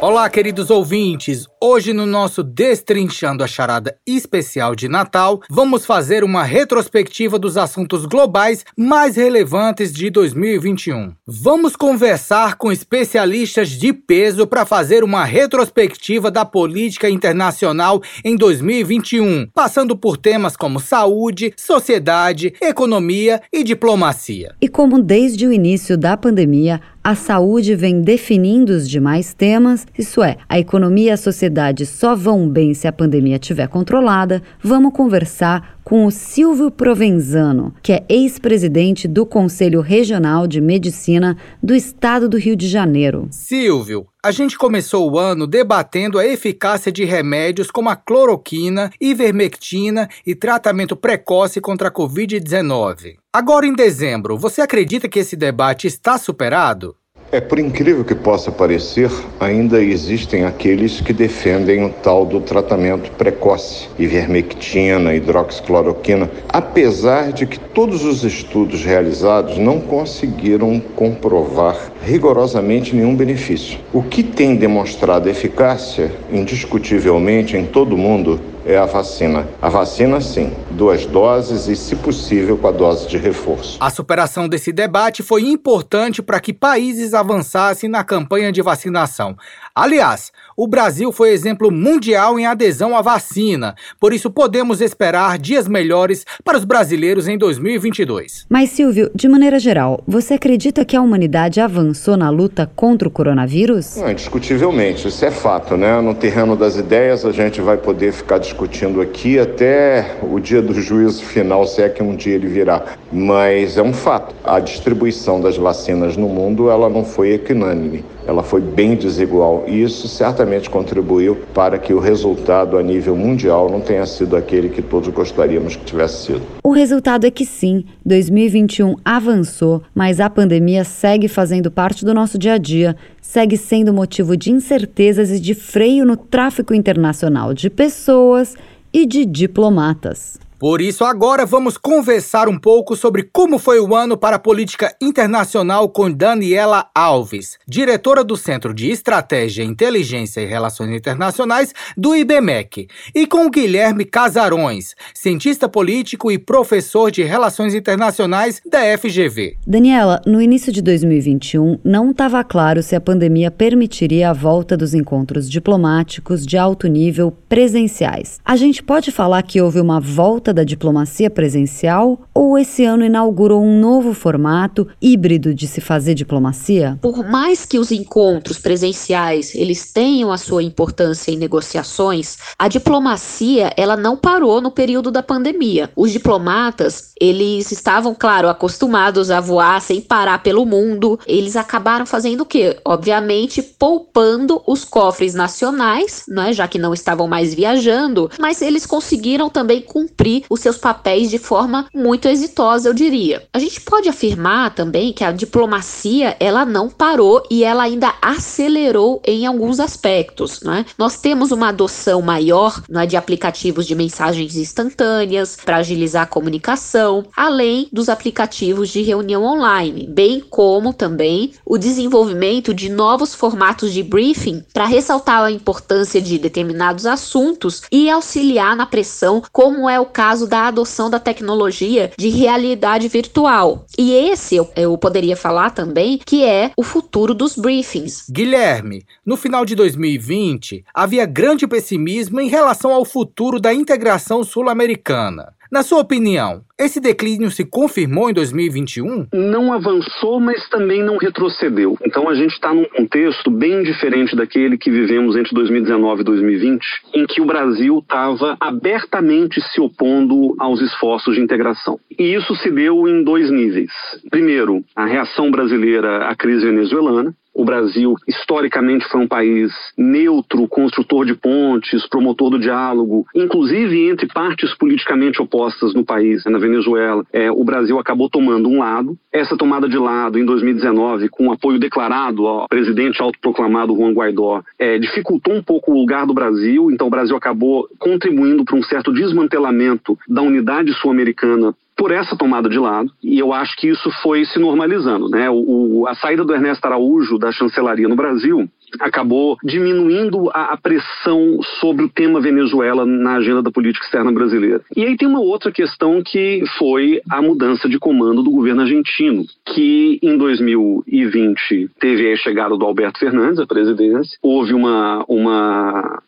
Olá, 0.00 0.30
queridos 0.30 0.70
ouvintes. 0.70 1.48
Hoje, 1.68 1.92
no 1.92 2.06
nosso 2.06 2.44
Destrinchando 2.44 3.42
a 3.42 3.46
Charada 3.48 3.98
especial 4.06 4.76
de 4.76 4.88
Natal, 4.88 5.42
vamos 5.50 5.84
fazer 5.84 6.22
uma 6.22 6.44
retrospectiva 6.44 7.40
dos 7.40 7.56
assuntos 7.56 8.06
globais 8.06 8.64
mais 8.76 9.16
relevantes 9.16 9.92
de 9.92 10.08
2021. 10.08 11.12
Vamos 11.26 11.74
conversar 11.74 12.54
com 12.54 12.70
especialistas 12.70 13.70
de 13.70 13.92
peso 13.92 14.46
para 14.46 14.64
fazer 14.64 15.02
uma 15.02 15.24
retrospectiva 15.24 16.30
da 16.30 16.44
política 16.44 17.10
internacional 17.10 18.00
em 18.24 18.36
2021, 18.36 19.48
passando 19.52 19.96
por 19.96 20.16
temas 20.16 20.56
como 20.56 20.78
saúde, 20.78 21.52
sociedade, 21.56 22.54
economia 22.62 23.42
e 23.52 23.64
diplomacia. 23.64 24.54
E 24.60 24.68
como 24.68 25.02
desde 25.02 25.48
o 25.48 25.52
início 25.52 25.98
da 25.98 26.16
pandemia, 26.16 26.80
a 27.02 27.14
saúde 27.16 27.74
vem 27.74 28.00
definindo 28.00 28.72
os 28.72 28.88
demais 28.88 29.32
temas, 29.32 29.86
isso 29.96 30.22
é, 30.22 30.36
a 30.48 30.58
economia 30.58 31.14
a 31.14 31.16
sociedade 31.16 31.55
só 31.86 32.14
vão 32.14 32.48
bem 32.48 32.74
se 32.74 32.86
a 32.86 32.92
pandemia 32.92 33.36
estiver 33.36 33.68
controlada, 33.68 34.42
vamos 34.62 34.92
conversar 34.92 35.76
com 35.82 36.04
o 36.04 36.10
Silvio 36.10 36.70
Provenzano, 36.70 37.72
que 37.80 37.92
é 37.92 38.04
ex-presidente 38.08 39.06
do 39.06 39.24
Conselho 39.24 39.80
Regional 39.80 40.46
de 40.46 40.60
Medicina 40.60 41.36
do 41.62 41.74
Estado 41.74 42.28
do 42.28 42.36
Rio 42.36 42.56
de 42.56 42.68
Janeiro. 42.68 43.28
Silvio, 43.30 44.06
a 44.20 44.32
gente 44.32 44.58
começou 44.58 45.08
o 45.08 45.18
ano 45.18 45.46
debatendo 45.46 46.18
a 46.18 46.26
eficácia 46.26 46.90
de 46.90 47.04
remédios 47.04 47.70
como 47.70 47.88
a 47.88 47.94
cloroquina, 47.94 48.90
ivermectina 49.00 50.08
e 50.26 50.34
tratamento 50.34 50.96
precoce 50.96 51.60
contra 51.60 51.86
a 51.86 51.92
Covid-19. 51.92 53.14
Agora, 53.32 53.66
em 53.66 53.72
dezembro, 53.72 54.36
você 54.36 54.60
acredita 54.60 55.08
que 55.08 55.20
esse 55.20 55.36
debate 55.36 55.86
está 55.86 56.18
superado? 56.18 56.96
É 57.32 57.40
por 57.40 57.58
incrível 57.58 58.04
que 58.04 58.14
possa 58.14 58.52
parecer, 58.52 59.10
ainda 59.40 59.82
existem 59.82 60.44
aqueles 60.44 61.00
que 61.00 61.12
defendem 61.12 61.84
o 61.84 61.88
tal 61.88 62.24
do 62.24 62.40
tratamento 62.40 63.10
precoce, 63.10 63.88
ivermectina, 63.98 65.12
hidroxicloroquina, 65.12 66.30
apesar 66.48 67.32
de 67.32 67.44
que 67.44 67.58
todos 67.58 68.04
os 68.04 68.22
estudos 68.22 68.84
realizados 68.84 69.58
não 69.58 69.80
conseguiram 69.80 70.80
comprovar 70.94 71.90
rigorosamente 72.04 72.94
nenhum 72.94 73.16
benefício. 73.16 73.80
O 73.92 74.04
que 74.04 74.22
tem 74.22 74.54
demonstrado 74.54 75.28
eficácia, 75.28 76.12
indiscutivelmente 76.32 77.56
em 77.56 77.66
todo 77.66 77.94
o 77.94 77.98
mundo, 77.98 78.40
é 78.66 78.76
a 78.76 78.84
vacina. 78.84 79.46
A 79.62 79.68
vacina, 79.68 80.20
sim, 80.20 80.52
duas 80.72 81.06
doses 81.06 81.68
e, 81.68 81.76
se 81.76 81.94
possível, 81.94 82.58
com 82.58 82.66
a 82.66 82.72
dose 82.72 83.06
de 83.06 83.16
reforço. 83.16 83.78
A 83.80 83.88
superação 83.90 84.48
desse 84.48 84.72
debate 84.72 85.22
foi 85.22 85.42
importante 85.42 86.20
para 86.20 86.40
que 86.40 86.52
países 86.52 87.14
avançassem 87.14 87.88
na 87.88 88.02
campanha 88.02 88.50
de 88.50 88.60
vacinação. 88.60 89.36
Aliás, 89.78 90.32
o 90.56 90.66
Brasil 90.66 91.12
foi 91.12 91.32
exemplo 91.32 91.70
mundial 91.70 92.38
em 92.38 92.46
adesão 92.46 92.96
à 92.96 93.02
vacina, 93.02 93.74
por 94.00 94.10
isso 94.10 94.30
podemos 94.30 94.80
esperar 94.80 95.38
dias 95.38 95.68
melhores 95.68 96.24
para 96.42 96.56
os 96.56 96.64
brasileiros 96.64 97.28
em 97.28 97.36
2022. 97.36 98.46
Mas, 98.48 98.70
Silvio, 98.70 99.10
de 99.14 99.28
maneira 99.28 99.58
geral, 99.58 100.02
você 100.08 100.32
acredita 100.32 100.82
que 100.82 100.96
a 100.96 101.02
humanidade 101.02 101.60
avançou 101.60 102.16
na 102.16 102.30
luta 102.30 102.70
contra 102.74 103.06
o 103.06 103.10
coronavírus? 103.10 103.96
Não, 103.96 104.10
indiscutivelmente, 104.10 105.08
isso 105.08 105.22
é 105.26 105.30
fato, 105.30 105.76
né? 105.76 106.00
No 106.00 106.14
terreno 106.14 106.56
das 106.56 106.76
ideias, 106.76 107.26
a 107.26 107.30
gente 107.30 107.60
vai 107.60 107.76
poder 107.76 108.14
ficar 108.14 108.38
discutindo 108.38 109.02
aqui 109.02 109.38
até 109.38 110.16
o 110.22 110.40
dia 110.40 110.62
do 110.62 110.72
juízo 110.72 111.22
final, 111.22 111.66
se 111.66 111.82
é 111.82 111.90
que 111.90 112.02
um 112.02 112.16
dia 112.16 112.36
ele 112.36 112.46
virá. 112.46 112.82
Mas 113.12 113.76
é 113.76 113.82
um 113.82 113.92
fato. 113.92 114.34
A 114.42 114.58
distribuição 114.58 115.38
das 115.38 115.58
vacinas 115.58 116.16
no 116.16 116.30
mundo, 116.30 116.70
ela 116.70 116.88
não 116.88 117.04
foi 117.04 117.34
equinânime 117.34 118.15
ela 118.26 118.42
foi 118.42 118.60
bem 118.60 118.96
desigual 118.96 119.64
e 119.66 119.82
isso 119.82 120.08
certamente 120.08 120.68
contribuiu 120.68 121.36
para 121.54 121.78
que 121.78 121.94
o 121.94 121.98
resultado 121.98 122.76
a 122.76 122.82
nível 122.82 123.16
mundial 123.16 123.70
não 123.70 123.80
tenha 123.80 124.04
sido 124.06 124.36
aquele 124.36 124.68
que 124.68 124.82
todos 124.82 125.08
gostaríamos 125.08 125.76
que 125.76 125.84
tivesse 125.84 126.26
sido. 126.26 126.42
O 126.62 126.72
resultado 126.72 127.26
é 127.26 127.30
que 127.30 127.46
sim, 127.46 127.84
2021 128.04 128.96
avançou, 129.04 129.82
mas 129.94 130.20
a 130.20 130.28
pandemia 130.28 130.84
segue 130.84 131.28
fazendo 131.28 131.70
parte 131.70 132.04
do 132.04 132.12
nosso 132.12 132.38
dia 132.38 132.54
a 132.54 132.58
dia, 132.58 132.96
segue 133.20 133.56
sendo 133.56 133.92
motivo 133.92 134.36
de 134.36 134.50
incertezas 134.50 135.30
e 135.30 135.38
de 135.38 135.54
freio 135.54 136.04
no 136.04 136.16
tráfico 136.16 136.74
internacional 136.74 137.54
de 137.54 137.70
pessoas 137.70 138.54
e 138.92 139.06
de 139.06 139.24
diplomatas. 139.24 140.45
Por 140.58 140.80
isso, 140.80 141.04
agora 141.04 141.44
vamos 141.44 141.76
conversar 141.76 142.48
um 142.48 142.58
pouco 142.58 142.96
sobre 142.96 143.24
como 143.30 143.58
foi 143.58 143.78
o 143.78 143.94
ano 143.94 144.16
para 144.16 144.36
a 144.36 144.38
política 144.38 144.96
internacional 145.02 145.86
com 145.86 146.10
Daniela 146.10 146.88
Alves, 146.94 147.58
diretora 147.68 148.24
do 148.24 148.38
Centro 148.38 148.72
de 148.72 148.90
Estratégia, 148.90 149.62
Inteligência 149.62 150.40
e 150.40 150.46
Relações 150.46 150.96
Internacionais 150.96 151.74
do 151.94 152.16
IBMEC, 152.16 152.88
e 153.14 153.26
com 153.26 153.50
Guilherme 153.50 154.06
Casarões, 154.06 154.94
cientista 155.12 155.68
político 155.68 156.30
e 156.32 156.38
professor 156.38 157.10
de 157.10 157.22
Relações 157.22 157.74
Internacionais 157.74 158.62
da 158.64 158.80
FGV. 158.96 159.58
Daniela, 159.66 160.22
no 160.24 160.40
início 160.40 160.72
de 160.72 160.80
2021, 160.80 161.80
não 161.84 162.12
estava 162.12 162.42
claro 162.42 162.82
se 162.82 162.96
a 162.96 163.00
pandemia 163.00 163.50
permitiria 163.50 164.30
a 164.30 164.32
volta 164.32 164.74
dos 164.74 164.94
encontros 164.94 165.50
diplomáticos 165.50 166.46
de 166.46 166.56
alto 166.56 166.86
nível 166.86 167.30
presenciais. 167.46 168.40
A 168.42 168.56
gente 168.56 168.82
pode 168.82 169.12
falar 169.12 169.42
que 169.42 169.60
houve 169.60 169.80
uma 169.80 170.00
volta 170.00 170.45
volta 170.46 170.54
da 170.54 170.64
diplomacia 170.64 171.28
presencial 171.28 172.20
ou 172.32 172.56
esse 172.56 172.84
ano 172.84 173.04
inaugurou 173.04 173.64
um 173.64 173.80
novo 173.80 174.14
formato 174.14 174.86
híbrido 175.02 175.52
de 175.52 175.66
se 175.66 175.80
fazer 175.80 176.14
diplomacia? 176.14 176.98
Por 177.02 177.28
mais 177.28 177.64
que 177.64 177.78
os 177.78 177.90
encontros 177.90 178.58
presenciais 178.58 179.54
eles 179.54 179.92
tenham 179.92 180.30
a 180.30 180.38
sua 180.38 180.62
importância 180.62 181.32
em 181.32 181.36
negociações, 181.36 182.36
a 182.58 182.68
diplomacia 182.68 183.72
ela 183.76 183.96
não 183.96 184.16
parou 184.16 184.60
no 184.60 184.70
período 184.70 185.10
da 185.10 185.22
pandemia. 185.22 185.90
Os 185.96 186.12
diplomatas 186.12 187.12
eles 187.20 187.72
estavam, 187.72 188.14
claro, 188.14 188.48
acostumados 188.48 189.30
a 189.30 189.40
voar 189.40 189.80
sem 189.80 190.00
parar 190.00 190.42
pelo 190.42 190.66
mundo. 190.66 191.18
Eles 191.26 191.56
acabaram 191.56 192.04
fazendo 192.04 192.42
o 192.42 192.46
quê? 192.46 192.76
Obviamente 192.84 193.62
poupando 193.62 194.62
os 194.66 194.84
cofres 194.84 195.34
nacionais, 195.34 196.24
né, 196.28 196.52
já 196.52 196.68
que 196.68 196.78
não 196.78 196.92
estavam 196.92 197.26
mais 197.26 197.54
viajando, 197.54 198.30
mas 198.38 198.60
eles 198.60 198.84
conseguiram 198.86 199.48
também 199.48 199.80
cumprir 199.80 200.35
os 200.48 200.60
seus 200.60 200.76
papéis 200.76 201.30
de 201.30 201.38
forma 201.38 201.86
muito 201.94 202.28
exitosa, 202.28 202.88
eu 202.88 202.94
diria. 202.94 203.46
A 203.52 203.58
gente 203.58 203.80
pode 203.80 204.08
afirmar 204.08 204.74
também 204.74 205.12
que 205.12 205.24
a 205.24 205.32
diplomacia 205.32 206.36
ela 206.38 206.64
não 206.64 206.88
parou 206.88 207.42
e 207.50 207.64
ela 207.64 207.84
ainda 207.84 208.14
acelerou 208.20 209.20
em 209.24 209.46
alguns 209.46 209.80
aspectos. 209.80 210.60
Né? 210.60 210.84
Nós 210.98 211.18
temos 211.18 211.50
uma 211.50 211.68
adoção 211.68 212.20
maior 212.22 212.82
né, 212.88 213.06
de 213.06 213.16
aplicativos 213.16 213.86
de 213.86 213.94
mensagens 213.94 214.56
instantâneas 214.56 215.56
para 215.64 215.78
agilizar 215.78 216.24
a 216.24 216.26
comunicação, 216.26 217.24
além 217.36 217.88
dos 217.92 218.08
aplicativos 218.08 218.88
de 218.88 219.02
reunião 219.02 219.44
online, 219.44 220.06
bem 220.06 220.40
como 220.40 220.92
também 220.92 221.52
o 221.64 221.78
desenvolvimento 221.78 222.74
de 222.74 222.88
novos 222.88 223.34
formatos 223.34 223.92
de 223.92 224.02
briefing 224.02 224.64
para 224.72 224.86
ressaltar 224.86 225.42
a 225.42 225.50
importância 225.50 226.20
de 226.20 226.38
determinados 226.38 227.06
assuntos 227.06 227.82
e 227.90 228.10
auxiliar 228.10 228.76
na 228.76 228.86
pressão, 228.86 229.42
como 229.52 229.88
é 229.88 229.98
o 230.00 230.06
caso 230.06 230.25
caso 230.26 230.48
da 230.48 230.66
adoção 230.66 231.08
da 231.08 231.20
tecnologia 231.20 232.10
de 232.18 232.28
realidade 232.30 233.06
virtual. 233.06 233.86
E 233.96 234.12
esse 234.12 234.56
eu, 234.56 234.68
eu 234.74 234.98
poderia 234.98 235.36
falar 235.36 235.70
também 235.70 236.18
que 236.18 236.44
é 236.44 236.72
o 236.76 236.82
futuro 236.82 237.32
dos 237.32 237.54
briefings. 237.54 238.26
Guilherme, 238.28 239.04
no 239.24 239.36
final 239.36 239.64
de 239.64 239.76
2020, 239.76 240.84
havia 240.92 241.24
grande 241.26 241.64
pessimismo 241.68 242.40
em 242.40 242.48
relação 242.48 242.90
ao 242.90 243.04
futuro 243.04 243.60
da 243.60 243.72
integração 243.72 244.42
sul-americana. 244.42 245.54
Na 245.70 245.82
sua 245.82 246.00
opinião, 246.00 246.62
esse 246.78 247.00
declínio 247.00 247.50
se 247.50 247.64
confirmou 247.64 248.30
em 248.30 248.34
2021? 248.34 249.28
Não 249.32 249.72
avançou, 249.72 250.38
mas 250.38 250.68
também 250.68 251.02
não 251.02 251.16
retrocedeu. 251.16 251.96
Então 252.04 252.28
a 252.28 252.34
gente 252.34 252.52
está 252.52 252.72
num 252.72 252.84
contexto 252.84 253.50
bem 253.50 253.82
diferente 253.82 254.36
daquele 254.36 254.78
que 254.78 254.90
vivemos 254.90 255.36
entre 255.36 255.54
2019 255.54 256.20
e 256.20 256.24
2020, 256.24 256.84
em 257.14 257.26
que 257.26 257.40
o 257.40 257.46
Brasil 257.46 257.98
estava 257.98 258.56
abertamente 258.60 259.60
se 259.72 259.80
opondo 259.80 260.54
aos 260.58 260.80
esforços 260.80 261.34
de 261.34 261.40
integração. 261.40 261.98
E 262.18 262.34
isso 262.34 262.54
se 262.56 262.70
deu 262.70 263.08
em 263.08 263.24
dois 263.24 263.50
níveis. 263.50 263.90
Primeiro, 264.30 264.84
a 264.94 265.04
reação 265.06 265.50
brasileira 265.50 266.28
à 266.28 266.36
crise 266.36 266.66
venezuelana, 266.66 267.34
o 267.56 267.64
Brasil, 267.64 268.14
historicamente, 268.28 269.08
foi 269.08 269.22
um 269.22 269.26
país 269.26 269.72
neutro, 269.96 270.68
construtor 270.68 271.24
de 271.24 271.34
pontes, 271.34 272.06
promotor 272.06 272.50
do 272.50 272.58
diálogo, 272.58 273.24
inclusive 273.34 274.10
entre 274.10 274.26
partes 274.26 274.74
politicamente 274.74 275.40
opostas 275.40 275.94
no 275.94 276.04
país. 276.04 276.44
Na 276.44 276.58
Venezuela, 276.58 277.24
é, 277.32 277.50
o 277.50 277.64
Brasil 277.64 277.98
acabou 277.98 278.28
tomando 278.28 278.68
um 278.68 278.80
lado. 278.80 279.16
Essa 279.32 279.56
tomada 279.56 279.88
de 279.88 279.96
lado, 279.96 280.38
em 280.38 280.44
2019, 280.44 281.30
com 281.30 281.50
apoio 281.50 281.78
declarado 281.78 282.46
ao 282.46 282.68
presidente 282.68 283.22
autoproclamado 283.22 283.96
Juan 283.96 284.12
Guaidó, 284.12 284.62
é, 284.78 284.98
dificultou 284.98 285.54
um 285.54 285.62
pouco 285.62 285.92
o 285.92 285.98
lugar 285.98 286.26
do 286.26 286.34
Brasil. 286.34 286.90
Então, 286.90 287.06
o 287.06 287.10
Brasil 287.10 287.36
acabou 287.36 287.88
contribuindo 287.98 288.66
para 288.66 288.76
um 288.76 288.82
certo 288.82 289.10
desmantelamento 289.10 290.18
da 290.28 290.42
unidade 290.42 290.92
sul-americana 290.92 291.74
por 291.96 292.12
essa 292.12 292.36
tomada 292.36 292.68
de 292.68 292.78
lado, 292.78 293.10
e 293.22 293.38
eu 293.38 293.52
acho 293.52 293.74
que 293.76 293.88
isso 293.88 294.10
foi 294.22 294.44
se 294.44 294.58
normalizando. 294.58 295.28
Né? 295.28 295.48
O, 295.48 296.00
o, 296.00 296.06
a 296.06 296.14
saída 296.14 296.44
do 296.44 296.54
Ernesto 296.54 296.84
Araújo 296.84 297.38
da 297.38 297.50
chancelaria 297.50 298.06
no 298.06 298.14
Brasil 298.14 298.68
acabou 299.00 299.56
diminuindo 299.62 300.50
a, 300.50 300.72
a, 300.72 300.76
pressão 300.76 301.58
sobre 301.80 302.04
o 302.04 302.08
tema 302.08 302.40
Venezuela 302.40 303.04
na 303.04 303.36
agenda 303.36 303.62
da 303.62 303.70
política 303.70 304.04
externa 304.04 304.32
brasileira. 304.32 304.80
E 304.96 305.04
aí 305.04 305.16
tem 305.16 305.28
uma 305.28 305.40
outra 305.40 305.72
questão 305.72 306.22
que 306.22 306.62
foi 306.78 307.20
a 307.28 307.42
mudança 307.42 307.88
de 307.88 307.98
comando 307.98 308.42
do 308.42 308.50
governo 308.50 308.82
argentino, 308.82 309.44
que 309.64 310.18
em 310.22 310.36
2020 310.36 311.90
teve 311.98 312.32
a 312.32 312.36
chegada 312.36 312.76
do 312.76 312.84
Alberto 312.84 313.18
Fernandes 313.18 313.58
à 313.58 313.66
presidência, 313.66 314.38
houve 314.42 314.72
uma, 314.72 315.24
uma 315.28 316.22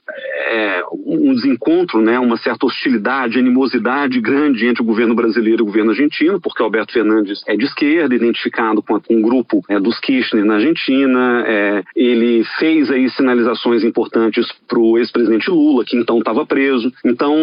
é, 0.51 0.83
um 0.93 1.35
desencontro, 1.35 2.01
né, 2.01 2.19
uma 2.19 2.37
certa 2.39 2.67
hostilidade, 2.67 3.39
animosidade 3.39 4.21
grande 4.21 4.67
entre 4.67 4.83
o 4.83 4.87
governo 4.87 5.15
brasileiro 5.15 5.61
e 5.61 5.63
o 5.63 5.67
governo 5.67 5.91
argentino, 5.91 6.41
porque 6.41 6.63
Alberto 6.63 6.93
Fernandes 6.93 7.43
é 7.47 7.57
de 7.57 7.65
esquerda, 7.65 8.15
identificado 8.15 8.83
com 8.83 9.01
um 9.11 9.21
grupo 9.21 9.63
é, 9.69 9.79
dos 9.79 9.99
Kirchner 10.01 10.45
na 10.45 10.55
Argentina, 10.55 11.45
é, 11.47 11.83
ele 11.95 12.45
fez 12.59 12.91
aí 12.91 13.09
sinalizações 13.11 13.85
importantes 13.85 14.47
para 14.67 14.79
o 14.79 14.99
ex-presidente 14.99 15.51
Lula, 15.51 15.85
que 15.85 15.97
então 15.97 16.19
estava 16.19 16.47
preso. 16.47 16.93
Então, 17.05 17.35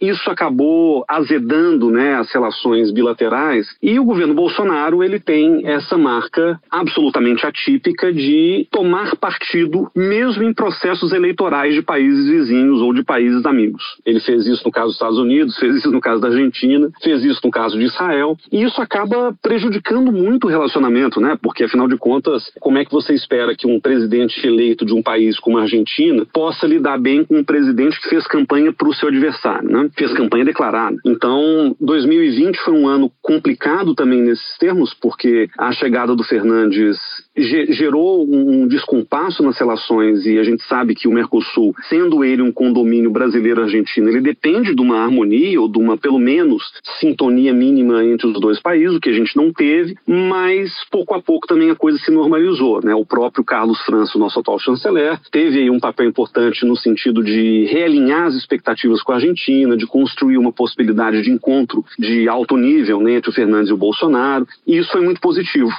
isso 0.00 0.30
acabou 0.30 1.04
azedando 1.08 1.90
né, 1.90 2.14
as 2.14 2.30
relações 2.32 2.92
bilaterais 2.92 3.66
e 3.82 3.98
o 3.98 4.04
governo 4.04 4.34
Bolsonaro 4.34 5.02
ele 5.02 5.18
tem 5.18 5.66
essa 5.66 5.96
marca 5.96 6.60
absolutamente 6.70 7.46
atípica 7.46 8.12
de 8.12 8.66
tomar 8.70 9.16
partido 9.16 9.90
mesmo 9.94 10.42
em 10.42 10.52
processos 10.52 11.12
eleitorais 11.12 11.74
de 11.74 11.82
países 11.82 12.28
vizinhos 12.28 12.80
ou 12.80 12.92
de 12.92 13.02
países 13.02 13.44
amigos. 13.44 13.82
Ele 14.04 14.20
fez 14.20 14.46
isso 14.46 14.62
no 14.64 14.70
caso 14.70 14.86
dos 14.86 14.96
Estados 14.96 15.18
Unidos, 15.18 15.58
fez 15.58 15.76
isso 15.76 15.90
no 15.90 16.00
caso 16.00 16.20
da 16.20 16.28
Argentina, 16.28 16.90
fez 17.02 17.24
isso 17.24 17.40
no 17.44 17.50
caso 17.50 17.78
de 17.78 17.84
Israel 17.84 18.36
e 18.50 18.62
isso 18.62 18.80
acaba 18.80 19.34
prejudicando 19.42 20.12
muito 20.12 20.46
o 20.46 20.50
relacionamento, 20.50 21.20
né? 21.20 21.38
Porque 21.40 21.64
afinal 21.64 21.88
de 21.88 21.96
contas, 21.96 22.50
como 22.60 22.78
é 22.78 22.84
que 22.84 22.92
você 22.92 23.14
espera 23.14 23.54
que 23.54 23.66
um 23.66 23.80
presidente 23.80 24.40
eleito 24.46 24.84
de 24.84 24.94
um 24.94 25.02
país 25.02 25.38
como 25.38 25.58
a 25.58 25.62
Argentina 25.62 26.26
possa 26.32 26.66
lidar 26.66 26.98
bem 26.98 27.24
com 27.24 27.38
um 27.38 27.44
presidente 27.44 28.00
que 28.00 28.08
fez 28.08 28.26
campanha 28.26 28.72
para 28.72 28.88
o 28.88 28.94
seu 28.94 29.08
adversário, 29.08 29.68
né? 29.68 29.88
Fez 29.96 30.12
campanha 30.12 30.44
declarada. 30.44 30.96
Então, 31.04 31.74
2020 31.80 32.56
foi 32.58 32.74
um 32.74 32.88
ano 32.88 33.10
complicado 33.22 33.94
também 33.94 34.22
nesses 34.22 34.56
termos, 34.58 34.94
porque 34.94 35.48
a 35.58 35.72
chegada 35.72 36.14
do 36.14 36.24
Fernandes 36.24 36.98
gerou 37.36 38.26
um 38.26 38.66
descompasso 38.66 39.42
nas 39.42 39.58
relações 39.58 40.24
e 40.24 40.38
a 40.38 40.42
gente 40.42 40.62
sabe 40.64 40.94
que 40.94 41.06
o 41.06 41.12
Mercosul, 41.12 41.74
sendo 41.88 42.24
ele 42.24 42.42
um 42.42 42.52
condomínio 42.52 43.10
brasileiro-argentino, 43.10 44.08
ele 44.08 44.20
depende 44.20 44.74
de 44.74 44.80
uma 44.80 44.98
harmonia 44.98 45.60
ou 45.60 45.68
de 45.68 45.78
uma, 45.78 45.96
pelo 45.96 46.18
menos, 46.18 46.62
sintonia 47.00 47.52
mínima 47.52 48.04
entre 48.04 48.26
os 48.26 48.40
dois 48.40 48.60
países, 48.60 48.96
o 48.96 49.00
que 49.00 49.10
a 49.10 49.12
gente 49.12 49.36
não 49.36 49.52
teve, 49.52 49.96
mas 50.06 50.72
pouco 50.90 51.14
a 51.14 51.20
pouco 51.20 51.46
também 51.46 51.70
a 51.70 51.76
coisa 51.76 51.98
se 51.98 52.10
normalizou, 52.10 52.80
né? 52.82 52.94
O 52.94 53.04
próprio 53.04 53.44
Carlos 53.44 53.80
França, 53.82 54.18
nosso 54.18 54.40
atual 54.40 54.58
chanceler, 54.58 55.20
teve 55.30 55.70
um 55.70 55.78
papel 55.78 56.08
importante 56.08 56.64
no 56.64 56.76
sentido 56.76 57.22
de 57.22 57.66
realinhar 57.66 58.24
as 58.24 58.34
expectativas 58.34 59.02
com 59.02 59.12
a 59.12 59.16
Argentina, 59.16 59.76
de 59.76 59.86
construir 59.86 60.38
uma 60.38 60.52
possibilidade 60.52 61.22
de 61.22 61.30
encontro 61.30 61.84
de 61.98 62.28
alto 62.28 62.56
nível 62.56 63.00
né, 63.00 63.14
entre 63.14 63.30
o 63.30 63.32
Fernandes 63.32 63.70
e 63.70 63.74
o 63.74 63.76
Bolsonaro, 63.76 64.46
e 64.66 64.78
isso 64.78 64.90
foi 64.90 65.00
muito 65.00 65.20
positivo 65.20 65.70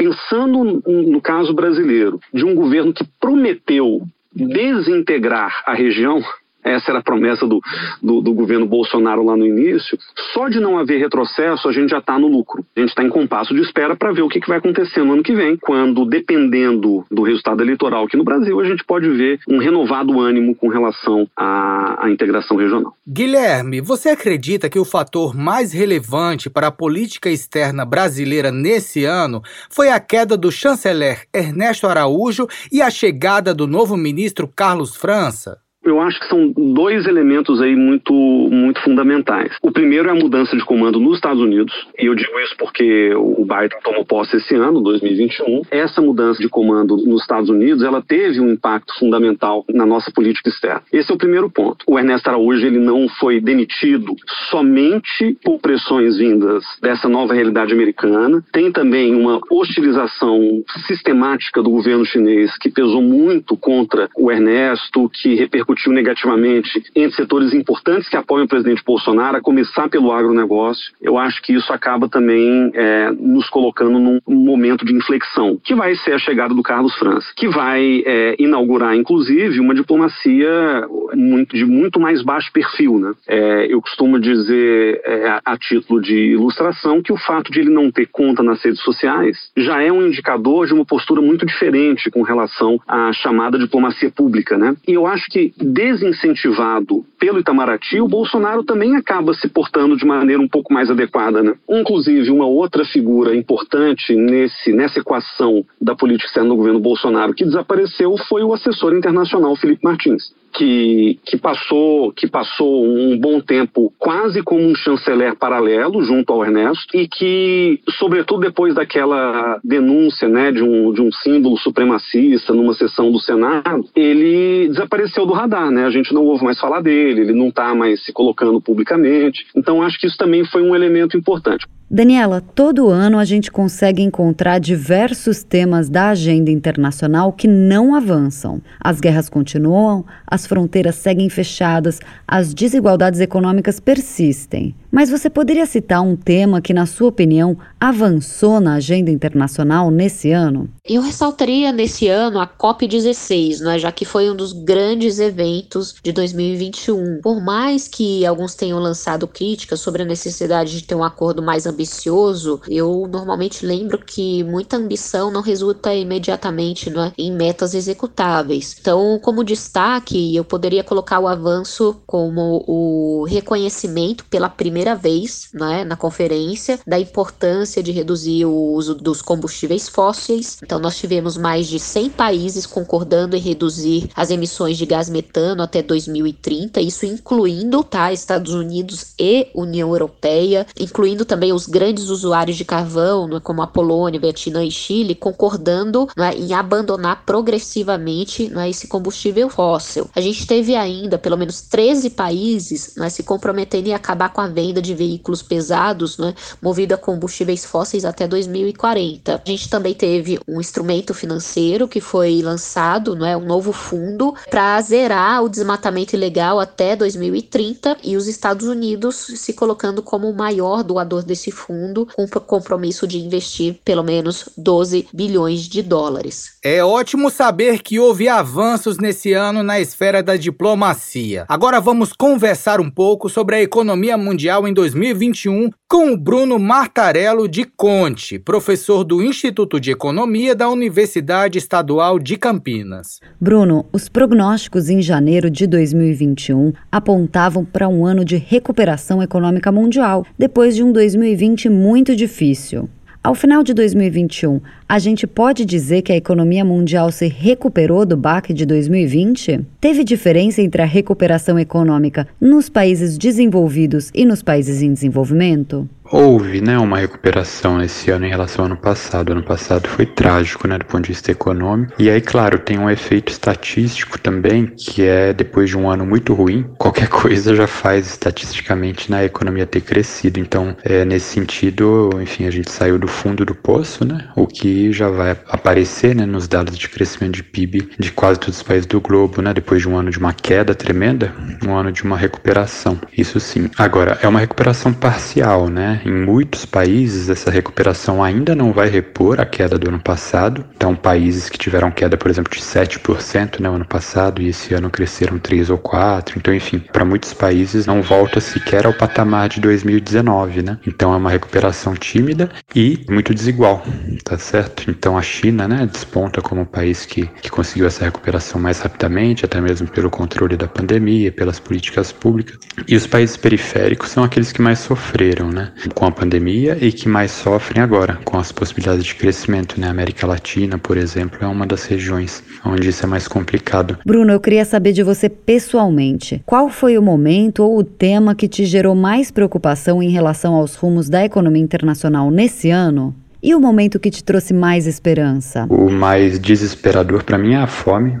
pensando 0.00 0.82
no 0.86 1.20
caso 1.20 1.52
brasileiro, 1.52 2.18
de 2.32 2.42
um 2.42 2.54
governo 2.54 2.90
que 2.90 3.04
prometeu 3.20 4.00
desintegrar 4.32 5.62
a 5.66 5.74
região, 5.74 6.22
essa 6.62 6.90
era 6.90 7.00
a 7.00 7.02
promessa 7.02 7.46
do, 7.46 7.60
do, 8.02 8.20
do, 8.20 8.34
governo 8.34 8.66
Bolsonaro 8.66 9.24
lá 9.24 9.36
no 9.36 9.46
início. 9.46 9.98
Só 10.32 10.48
de 10.48 10.60
não 10.60 10.78
haver 10.78 10.98
retrocesso, 10.98 11.68
a 11.68 11.72
gente 11.72 11.90
já 11.90 11.98
está 11.98 12.18
no 12.18 12.28
lucro. 12.28 12.64
A 12.76 12.80
gente 12.80 12.90
está 12.90 13.02
em 13.02 13.08
compasso 13.08 13.54
de 13.54 13.60
espera 13.60 13.96
para 13.96 14.12
ver 14.12 14.22
o 14.22 14.28
que, 14.28 14.40
que 14.40 14.48
vai 14.48 14.58
acontecer 14.58 15.02
no 15.02 15.12
ano 15.12 15.22
que 15.22 15.34
vem, 15.34 15.56
quando, 15.56 16.04
dependendo 16.04 17.04
do 17.10 17.22
resultado 17.22 17.62
eleitoral 17.62 18.04
aqui 18.04 18.16
no 18.16 18.24
Brasil, 18.24 18.60
a 18.60 18.64
gente 18.64 18.84
pode 18.84 19.08
ver 19.08 19.40
um 19.48 19.58
renovado 19.58 20.20
ânimo 20.20 20.54
com 20.54 20.68
relação 20.68 21.26
à, 21.36 22.06
à 22.06 22.10
integração 22.10 22.56
regional. 22.56 22.94
Guilherme, 23.06 23.80
você 23.80 24.10
acredita 24.10 24.68
que 24.68 24.78
o 24.78 24.84
fator 24.84 25.34
mais 25.34 25.72
relevante 25.72 26.50
para 26.50 26.68
a 26.68 26.72
política 26.72 27.30
externa 27.30 27.84
brasileira 27.84 28.50
nesse 28.50 29.04
ano 29.04 29.42
foi 29.68 29.90
a 29.90 29.98
queda 29.98 30.36
do 30.36 30.50
chanceler 30.50 31.26
Ernesto 31.34 31.86
Araújo 31.86 32.46
e 32.70 32.82
a 32.82 32.90
chegada 32.90 33.54
do 33.54 33.66
novo 33.66 33.96
ministro 33.96 34.48
Carlos 34.48 34.96
França? 34.96 35.58
Eu 35.90 36.00
acho 36.00 36.20
que 36.20 36.28
são 36.28 36.52
dois 36.56 37.04
elementos 37.04 37.60
aí 37.60 37.74
muito, 37.74 38.14
muito 38.14 38.80
fundamentais. 38.80 39.56
O 39.60 39.72
primeiro 39.72 40.08
é 40.08 40.12
a 40.12 40.14
mudança 40.14 40.56
de 40.56 40.64
comando 40.64 41.00
nos 41.00 41.16
Estados 41.16 41.42
Unidos, 41.42 41.74
e 41.98 42.06
eu 42.06 42.14
digo 42.14 42.38
isso 42.38 42.54
porque 42.56 43.12
o 43.16 43.44
Biden 43.44 43.76
tomou 43.82 44.04
posse 44.04 44.36
esse 44.36 44.54
ano, 44.54 44.80
2021. 44.80 45.62
Essa 45.68 46.00
mudança 46.00 46.40
de 46.40 46.48
comando 46.48 46.96
nos 46.96 47.22
Estados 47.22 47.50
Unidos, 47.50 47.82
ela 47.82 48.00
teve 48.00 48.40
um 48.40 48.52
impacto 48.52 48.96
fundamental 49.00 49.64
na 49.68 49.84
nossa 49.84 50.12
política 50.12 50.48
externa. 50.48 50.82
Esse 50.92 51.10
é 51.10 51.14
o 51.14 51.18
primeiro 51.18 51.50
ponto. 51.50 51.84
O 51.88 51.98
Ernesto 51.98 52.28
Araújo, 52.28 52.64
ele 52.64 52.78
não 52.78 53.08
foi 53.08 53.40
demitido 53.40 54.14
somente 54.48 55.36
por 55.44 55.58
pressões 55.58 56.18
vindas 56.18 56.62
dessa 56.80 57.08
nova 57.08 57.34
realidade 57.34 57.72
americana. 57.72 58.44
Tem 58.52 58.70
também 58.70 59.12
uma 59.12 59.40
hostilização 59.50 60.62
sistemática 60.86 61.60
do 61.60 61.70
governo 61.70 62.04
chinês 62.04 62.56
que 62.58 62.70
pesou 62.70 63.02
muito 63.02 63.56
contra 63.56 64.08
o 64.16 64.30
Ernesto, 64.30 65.10
que 65.12 65.34
repercutiu 65.34 65.79
repercutiu 65.80 65.92
negativamente 65.92 66.82
entre 66.94 67.16
setores 67.16 67.54
importantes 67.54 68.08
que 68.08 68.16
apoiam 68.16 68.44
o 68.44 68.48
presidente 68.48 68.82
Bolsonaro, 68.84 69.36
a 69.36 69.40
começar 69.40 69.88
pelo 69.88 70.12
agronegócio. 70.12 70.92
Eu 71.00 71.16
acho 71.18 71.40
que 71.42 71.54
isso 71.54 71.72
acaba 71.72 72.08
também 72.08 72.70
é, 72.74 73.10
nos 73.12 73.48
colocando 73.48 73.98
num 73.98 74.20
momento 74.26 74.84
de 74.84 74.94
inflexão, 74.94 75.58
que 75.62 75.74
vai 75.74 75.94
ser 75.96 76.12
a 76.12 76.18
chegada 76.18 76.54
do 76.54 76.62
Carlos 76.62 76.94
França, 76.96 77.26
que 77.36 77.48
vai 77.48 78.02
é, 78.04 78.36
inaugurar, 78.38 78.94
inclusive, 78.94 79.60
uma 79.60 79.74
diplomacia 79.74 80.86
muito, 81.14 81.56
de 81.56 81.64
muito 81.64 81.98
mais 81.98 82.22
baixo 82.22 82.52
perfil. 82.52 82.98
Né? 82.98 83.12
É, 83.28 83.66
eu 83.72 83.80
costumo 83.80 84.18
dizer, 84.18 85.00
é, 85.04 85.40
a 85.44 85.56
título 85.56 86.00
de 86.00 86.32
ilustração, 86.32 87.02
que 87.02 87.12
o 87.12 87.16
fato 87.16 87.50
de 87.50 87.60
ele 87.60 87.70
não 87.70 87.90
ter 87.90 88.06
conta 88.06 88.42
nas 88.42 88.62
redes 88.62 88.80
sociais 88.82 89.36
já 89.56 89.82
é 89.82 89.90
um 89.90 90.06
indicador 90.06 90.66
de 90.66 90.74
uma 90.74 90.84
postura 90.84 91.20
muito 91.20 91.46
diferente 91.46 92.10
com 92.10 92.22
relação 92.22 92.80
à 92.86 93.12
chamada 93.12 93.58
diplomacia 93.58 94.10
pública. 94.10 94.58
Né? 94.58 94.74
E 94.86 94.92
eu 94.92 95.06
acho 95.06 95.26
que 95.30 95.52
desincentivado 95.72 97.04
pelo 97.18 97.38
Itamaraty, 97.38 98.00
o 98.00 98.08
Bolsonaro 98.08 98.64
também 98.64 98.96
acaba 98.96 99.34
se 99.34 99.48
portando 99.48 99.96
de 99.96 100.04
maneira 100.04 100.42
um 100.42 100.48
pouco 100.48 100.72
mais 100.72 100.90
adequada. 100.90 101.42
Né? 101.42 101.54
Inclusive, 101.68 102.30
uma 102.30 102.46
outra 102.46 102.84
figura 102.84 103.34
importante 103.34 104.14
nesse, 104.14 104.72
nessa 104.72 104.98
equação 104.98 105.64
da 105.80 105.94
política 105.94 106.26
externa 106.26 106.50
do 106.50 106.56
governo 106.56 106.80
Bolsonaro 106.80 107.34
que 107.34 107.44
desapareceu 107.44 108.16
foi 108.28 108.42
o 108.42 108.52
assessor 108.52 108.94
internacional 108.94 109.54
Felipe 109.56 109.84
Martins 109.84 110.32
que, 110.52 111.18
que, 111.24 111.36
passou, 111.36 112.12
que 112.12 112.28
passou 112.28 112.84
um 112.84 113.18
bom 113.18 113.40
tempo 113.40 113.92
quase 113.98 114.42
como 114.42 114.60
um 114.60 114.74
chanceler 114.74 115.36
paralelo 115.36 116.02
junto 116.02 116.32
ao 116.32 116.44
Ernesto 116.44 116.96
e 116.96 117.08
que, 117.08 117.80
sobretudo 117.98 118.40
depois 118.40 118.74
daquela 118.74 119.58
denúncia 119.62 120.28
né, 120.28 120.52
de, 120.52 120.62
um, 120.62 120.92
de 120.92 121.00
um 121.00 121.10
símbolo 121.12 121.56
supremacista 121.58 122.52
numa 122.52 122.74
sessão 122.74 123.10
do 123.10 123.18
Senado, 123.18 123.84
ele 123.94 124.68
desapareceu 124.68 125.26
do 125.26 125.32
radar, 125.32 125.70
né? 125.70 125.84
A 125.84 125.90
gente 125.90 126.12
não 126.12 126.24
ouve 126.24 126.44
mais 126.44 126.58
falar 126.58 126.80
dele, 126.80 127.22
ele 127.22 127.32
não 127.32 127.48
está 127.48 127.74
mais 127.74 128.04
se 128.04 128.12
colocando 128.12 128.60
publicamente. 128.60 129.46
Então, 129.56 129.82
acho 129.82 129.98
que 129.98 130.06
isso 130.06 130.16
também 130.16 130.44
foi 130.44 130.62
um 130.62 130.74
elemento 130.74 131.16
importante. 131.16 131.66
Daniela, 131.92 132.40
todo 132.40 132.88
ano 132.88 133.18
a 133.18 133.24
gente 133.24 133.50
consegue 133.50 134.00
encontrar 134.00 134.60
diversos 134.60 135.42
temas 135.42 135.88
da 135.88 136.10
agenda 136.10 136.48
internacional 136.48 137.32
que 137.32 137.48
não 137.48 137.96
avançam. 137.96 138.62
As 138.80 139.00
guerras 139.00 139.28
continuam, 139.28 140.06
as 140.24 140.46
fronteiras 140.46 140.94
seguem 140.94 141.28
fechadas, 141.28 141.98
as 142.28 142.54
desigualdades 142.54 143.18
econômicas 143.18 143.80
persistem. 143.80 144.72
Mas 144.90 145.08
você 145.08 145.30
poderia 145.30 145.66
citar 145.66 146.02
um 146.02 146.16
tema 146.16 146.60
que, 146.60 146.74
na 146.74 146.84
sua 146.84 147.08
opinião, 147.08 147.56
avançou 147.78 148.60
na 148.60 148.74
agenda 148.74 149.10
internacional 149.10 149.90
nesse 149.90 150.32
ano? 150.32 150.68
Eu 150.84 151.00
ressaltaria 151.00 151.70
nesse 151.70 152.08
ano 152.08 152.40
a 152.40 152.46
COP16, 152.46 153.60
né, 153.60 153.78
já 153.78 153.92
que 153.92 154.04
foi 154.04 154.28
um 154.28 154.34
dos 154.34 154.52
grandes 154.52 155.20
eventos 155.20 155.94
de 156.02 156.10
2021. 156.10 157.20
Por 157.22 157.40
mais 157.40 157.86
que 157.86 158.26
alguns 158.26 158.54
tenham 158.56 158.80
lançado 158.80 159.28
críticas 159.28 159.80
sobre 159.80 160.02
a 160.02 160.04
necessidade 160.04 160.72
de 160.72 160.84
ter 160.84 160.96
um 160.96 161.04
acordo 161.04 161.40
mais 161.40 161.66
ambicioso, 161.66 162.60
eu 162.68 163.08
normalmente 163.08 163.64
lembro 163.64 163.98
que 163.98 164.42
muita 164.42 164.76
ambição 164.76 165.30
não 165.30 165.40
resulta 165.40 165.94
imediatamente 165.94 166.90
né, 166.90 167.12
em 167.16 167.32
metas 167.32 167.74
executáveis. 167.74 168.76
Então, 168.80 169.20
como 169.22 169.44
destaque, 169.44 170.34
eu 170.34 170.44
poderia 170.44 170.82
colocar 170.82 171.20
o 171.20 171.28
avanço 171.28 172.02
como 172.06 172.64
o 172.66 173.24
reconhecimento 173.28 174.24
pela 174.24 174.48
primeira 174.48 174.79
primeira 174.80 174.94
vez 174.94 175.48
né, 175.52 175.84
na 175.84 175.94
conferência 175.94 176.80
da 176.86 176.98
importância 176.98 177.82
de 177.82 177.92
reduzir 177.92 178.46
o 178.46 178.72
uso 178.72 178.94
dos 178.94 179.20
combustíveis 179.20 179.88
fósseis. 179.88 180.56
Então, 180.62 180.78
nós 180.78 180.96
tivemos 180.96 181.36
mais 181.36 181.66
de 181.66 181.78
100 181.78 182.10
países 182.10 182.64
concordando 182.64 183.36
em 183.36 183.40
reduzir 183.40 184.08
as 184.14 184.30
emissões 184.30 184.78
de 184.78 184.86
gás 184.86 185.10
metano 185.10 185.62
até 185.62 185.82
2030, 185.82 186.80
isso 186.80 187.04
incluindo 187.04 187.84
tá, 187.84 188.10
Estados 188.12 188.54
Unidos 188.54 189.12
e 189.18 189.48
União 189.54 189.90
Europeia, 189.90 190.66
incluindo 190.78 191.24
também 191.26 191.52
os 191.52 191.66
grandes 191.66 192.08
usuários 192.08 192.56
de 192.56 192.64
carvão, 192.64 193.28
né, 193.28 193.40
como 193.42 193.60
a 193.60 193.66
Polônia, 193.66 194.20
Vietnã 194.20 194.64
e 194.64 194.70
Chile, 194.70 195.14
concordando 195.14 196.08
né, 196.16 196.32
em 196.34 196.54
abandonar 196.54 197.24
progressivamente 197.26 198.48
né, 198.48 198.70
esse 198.70 198.88
combustível 198.88 199.50
fóssil. 199.50 200.08
A 200.14 200.20
gente 200.20 200.46
teve 200.46 200.74
ainda 200.74 201.18
pelo 201.18 201.36
menos 201.36 201.60
13 201.60 202.10
países 202.10 202.94
né, 202.96 203.10
se 203.10 203.22
comprometendo 203.22 203.88
em 203.88 203.94
acabar 203.94 204.32
com 204.32 204.40
a 204.40 204.46
venda 204.46 204.69
venda 204.70 204.80
de 204.80 204.94
veículos 204.94 205.42
pesados, 205.42 206.16
né, 206.16 206.34
movido 206.62 206.94
a 206.94 206.98
combustíveis 206.98 207.64
fósseis 207.64 208.04
até 208.04 208.26
2040. 208.26 209.42
A 209.44 209.50
gente 209.50 209.68
também 209.68 209.94
teve 209.94 210.38
um 210.46 210.60
instrumento 210.60 211.12
financeiro 211.12 211.88
que 211.88 212.00
foi 212.00 212.40
lançado, 212.40 213.16
né, 213.16 213.36
um 213.36 213.44
novo 213.44 213.72
fundo 213.72 214.34
para 214.48 214.80
zerar 214.80 215.42
o 215.42 215.48
desmatamento 215.48 216.14
ilegal 216.14 216.60
até 216.60 216.94
2030 216.94 217.96
e 218.04 218.16
os 218.16 218.28
Estados 218.28 218.66
Unidos 218.66 219.16
se 219.16 219.52
colocando 219.52 220.02
como 220.02 220.30
o 220.30 220.36
maior 220.36 220.82
doador 220.84 221.22
desse 221.24 221.50
fundo, 221.50 222.06
com 222.14 222.26
compromisso 222.40 223.06
de 223.06 223.18
investir 223.18 223.76
pelo 223.84 224.02
menos 224.02 224.48
12 224.56 225.08
bilhões 225.12 225.62
de 225.62 225.82
dólares. 225.82 226.52
É 226.62 226.84
ótimo 226.84 227.30
saber 227.30 227.82
que 227.82 227.98
houve 227.98 228.28
avanços 228.28 228.98
nesse 228.98 229.32
ano 229.32 229.62
na 229.62 229.80
esfera 229.80 230.22
da 230.22 230.36
diplomacia. 230.36 231.44
Agora 231.48 231.80
vamos 231.80 232.12
conversar 232.12 232.80
um 232.80 232.90
pouco 232.90 233.28
sobre 233.28 233.56
a 233.56 233.62
economia 233.62 234.16
mundial 234.16 234.59
em 234.66 234.74
2021 234.74 235.70
com 235.88 236.12
o 236.12 236.16
Bruno 236.16 236.58
Martarello 236.58 237.48
de 237.48 237.64
Conte, 237.64 238.38
professor 238.38 239.04
do 239.04 239.22
Instituto 239.22 239.80
de 239.80 239.90
Economia 239.90 240.54
da 240.54 240.68
Universidade 240.68 241.58
Estadual 241.58 242.18
de 242.18 242.36
Campinas. 242.36 243.20
Bruno, 243.40 243.86
os 243.92 244.08
prognósticos 244.08 244.88
em 244.88 245.02
janeiro 245.02 245.50
de 245.50 245.66
2021 245.66 246.72
apontavam 246.90 247.64
para 247.64 247.88
um 247.88 248.06
ano 248.06 248.24
de 248.24 248.36
recuperação 248.36 249.22
econômica 249.22 249.72
mundial, 249.72 250.24
depois 250.38 250.76
de 250.76 250.82
um 250.82 250.92
2020 250.92 251.68
muito 251.68 252.14
difícil. 252.14 252.88
Ao 253.22 253.34
final 253.34 253.62
de 253.62 253.74
2021, 253.74 254.62
a 254.88 254.98
gente 254.98 255.26
pode 255.26 255.66
dizer 255.66 256.00
que 256.00 256.10
a 256.10 256.16
economia 256.16 256.64
mundial 256.64 257.12
se 257.12 257.28
recuperou 257.28 258.06
do 258.06 258.16
baque 258.16 258.54
de 258.54 258.64
2020? 258.64 259.60
Teve 259.78 260.04
diferença 260.04 260.62
entre 260.62 260.80
a 260.80 260.86
recuperação 260.86 261.58
econômica 261.58 262.26
nos 262.40 262.70
países 262.70 263.18
desenvolvidos 263.18 264.10
e 264.14 264.24
nos 264.24 264.42
países 264.42 264.80
em 264.80 264.94
desenvolvimento? 264.94 265.86
Houve 266.12 266.60
né, 266.60 266.76
uma 266.76 266.98
recuperação 266.98 267.78
nesse 267.78 268.10
ano 268.10 268.26
em 268.26 268.28
relação 268.28 268.64
ao 268.64 268.70
ano 268.72 268.76
passado. 268.76 269.30
Ano 269.30 269.44
passado 269.44 269.88
foi 269.88 270.04
trágico 270.04 270.66
né, 270.66 270.76
do 270.76 270.84
ponto 270.84 271.02
de 271.04 271.10
vista 271.10 271.30
econômico. 271.30 271.94
E 272.00 272.10
aí, 272.10 272.20
claro, 272.20 272.58
tem 272.58 272.78
um 272.78 272.90
efeito 272.90 273.30
estatístico 273.30 274.18
também, 274.18 274.66
que 274.66 275.04
é 275.04 275.32
depois 275.32 275.70
de 275.70 275.78
um 275.78 275.88
ano 275.88 276.04
muito 276.04 276.34
ruim, 276.34 276.66
qualquer 276.76 277.06
coisa 277.08 277.54
já 277.54 277.68
faz 277.68 278.08
estatisticamente 278.08 279.08
na 279.08 279.24
economia 279.24 279.64
ter 279.66 279.82
crescido. 279.82 280.40
Então, 280.40 280.76
é, 280.82 281.04
nesse 281.04 281.26
sentido, 281.26 282.10
enfim, 282.20 282.44
a 282.44 282.50
gente 282.50 282.72
saiu 282.72 282.98
do 282.98 283.06
fundo 283.06 283.44
do 283.44 283.54
poço, 283.54 284.04
né, 284.04 284.28
o 284.34 284.48
que 284.48 284.92
já 284.92 285.08
vai 285.08 285.36
aparecer 285.48 286.14
né, 286.14 286.26
nos 286.26 286.48
dados 286.48 286.76
de 286.76 286.88
crescimento 286.88 287.34
de 287.34 287.44
PIB 287.44 287.90
de 287.98 288.10
quase 288.10 288.40
todos 288.40 288.56
os 288.56 288.62
países 288.64 288.86
do 288.86 289.00
globo, 289.00 289.40
né, 289.40 289.54
depois 289.54 289.80
de 289.82 289.88
um 289.88 289.96
ano 289.96 290.10
de 290.10 290.18
uma 290.18 290.32
queda 290.32 290.74
tremenda, 290.74 291.32
um 291.64 291.72
ano 291.72 291.92
de 291.92 292.02
uma 292.02 292.16
recuperação. 292.16 292.98
Isso 293.16 293.38
sim. 293.38 293.70
Agora, 293.78 294.18
é 294.22 294.26
uma 294.26 294.40
recuperação 294.40 294.92
parcial, 294.92 295.68
né? 295.68 295.99
Em 296.04 296.12
muitos 296.12 296.64
países, 296.64 297.28
essa 297.28 297.50
recuperação 297.50 298.22
ainda 298.22 298.54
não 298.54 298.72
vai 298.72 298.88
repor 298.88 299.40
a 299.40 299.46
queda 299.46 299.78
do 299.78 299.88
ano 299.88 300.00
passado. 300.00 300.64
Então, 300.76 300.94
países 300.94 301.48
que 301.48 301.58
tiveram 301.58 301.90
queda, 301.90 302.16
por 302.16 302.30
exemplo, 302.30 302.52
de 302.54 302.62
7% 302.62 303.58
no 303.58 303.70
né, 303.70 303.76
ano 303.76 303.84
passado 303.84 304.40
e 304.40 304.48
esse 304.48 304.74
ano 304.74 304.90
cresceram 304.90 305.38
3 305.38 305.70
ou 305.70 305.78
4. 305.78 306.38
Então, 306.38 306.54
enfim, 306.54 306.78
para 306.78 307.04
muitos 307.04 307.34
países 307.34 307.86
não 307.86 308.02
volta 308.02 308.40
sequer 308.40 308.86
ao 308.86 308.92
patamar 308.92 309.48
de 309.48 309.60
2019, 309.60 310.62
né? 310.62 310.78
Então, 310.86 311.12
é 311.12 311.16
uma 311.16 311.30
recuperação 311.30 311.94
tímida 311.94 312.50
e 312.74 313.04
muito 313.08 313.34
desigual, 313.34 313.82
tá 314.24 314.38
certo? 314.38 314.90
Então, 314.90 315.18
a 315.18 315.22
China, 315.22 315.68
né, 315.68 315.88
desponta 315.90 316.40
como 316.40 316.62
um 316.62 316.66
país 316.66 317.04
que, 317.04 317.26
que 317.42 317.50
conseguiu 317.50 317.86
essa 317.86 318.04
recuperação 318.04 318.60
mais 318.60 318.80
rapidamente, 318.80 319.44
até 319.44 319.60
mesmo 319.60 319.88
pelo 319.88 320.10
controle 320.10 320.56
da 320.56 320.66
pandemia, 320.66 321.32
pelas 321.32 321.58
políticas 321.58 322.12
públicas. 322.12 322.58
E 322.88 322.96
os 322.96 323.06
países 323.06 323.36
periféricos 323.36 324.10
são 324.10 324.24
aqueles 324.24 324.52
que 324.52 324.62
mais 324.62 324.78
sofreram, 324.78 325.50
né? 325.50 325.72
Com 325.94 326.06
a 326.06 326.10
pandemia 326.10 326.76
e 326.80 326.92
que 326.92 327.08
mais 327.08 327.30
sofrem 327.30 327.82
agora 327.82 328.18
com 328.24 328.38
as 328.38 328.52
possibilidades 328.52 329.04
de 329.04 329.14
crescimento. 329.14 329.80
Né? 329.80 329.86
A 329.86 329.90
América 329.90 330.26
Latina, 330.26 330.78
por 330.78 330.96
exemplo, 330.96 331.38
é 331.42 331.46
uma 331.46 331.66
das 331.66 331.84
regiões 331.84 332.42
onde 332.64 332.88
isso 332.88 333.04
é 333.04 333.08
mais 333.08 333.26
complicado. 333.26 333.98
Bruno, 334.04 334.32
eu 334.32 334.40
queria 334.40 334.64
saber 334.64 334.92
de 334.92 335.02
você 335.02 335.28
pessoalmente. 335.28 336.42
Qual 336.46 336.68
foi 336.68 336.98
o 336.98 337.02
momento 337.02 337.62
ou 337.62 337.78
o 337.78 337.84
tema 337.84 338.34
que 338.34 338.48
te 338.48 338.64
gerou 338.64 338.94
mais 338.94 339.30
preocupação 339.30 340.02
em 340.02 340.10
relação 340.10 340.54
aos 340.54 340.74
rumos 340.74 341.08
da 341.08 341.24
economia 341.24 341.62
internacional 341.62 342.30
nesse 342.30 342.70
ano? 342.70 343.14
E 343.42 343.54
o 343.54 343.60
momento 343.60 343.98
que 343.98 344.10
te 344.10 344.22
trouxe 344.22 344.52
mais 344.52 344.86
esperança? 344.86 345.66
O 345.70 345.88
mais 345.88 346.38
desesperador 346.38 347.24
para 347.24 347.38
mim 347.38 347.54
é 347.54 347.56
a 347.56 347.66
fome, 347.66 348.18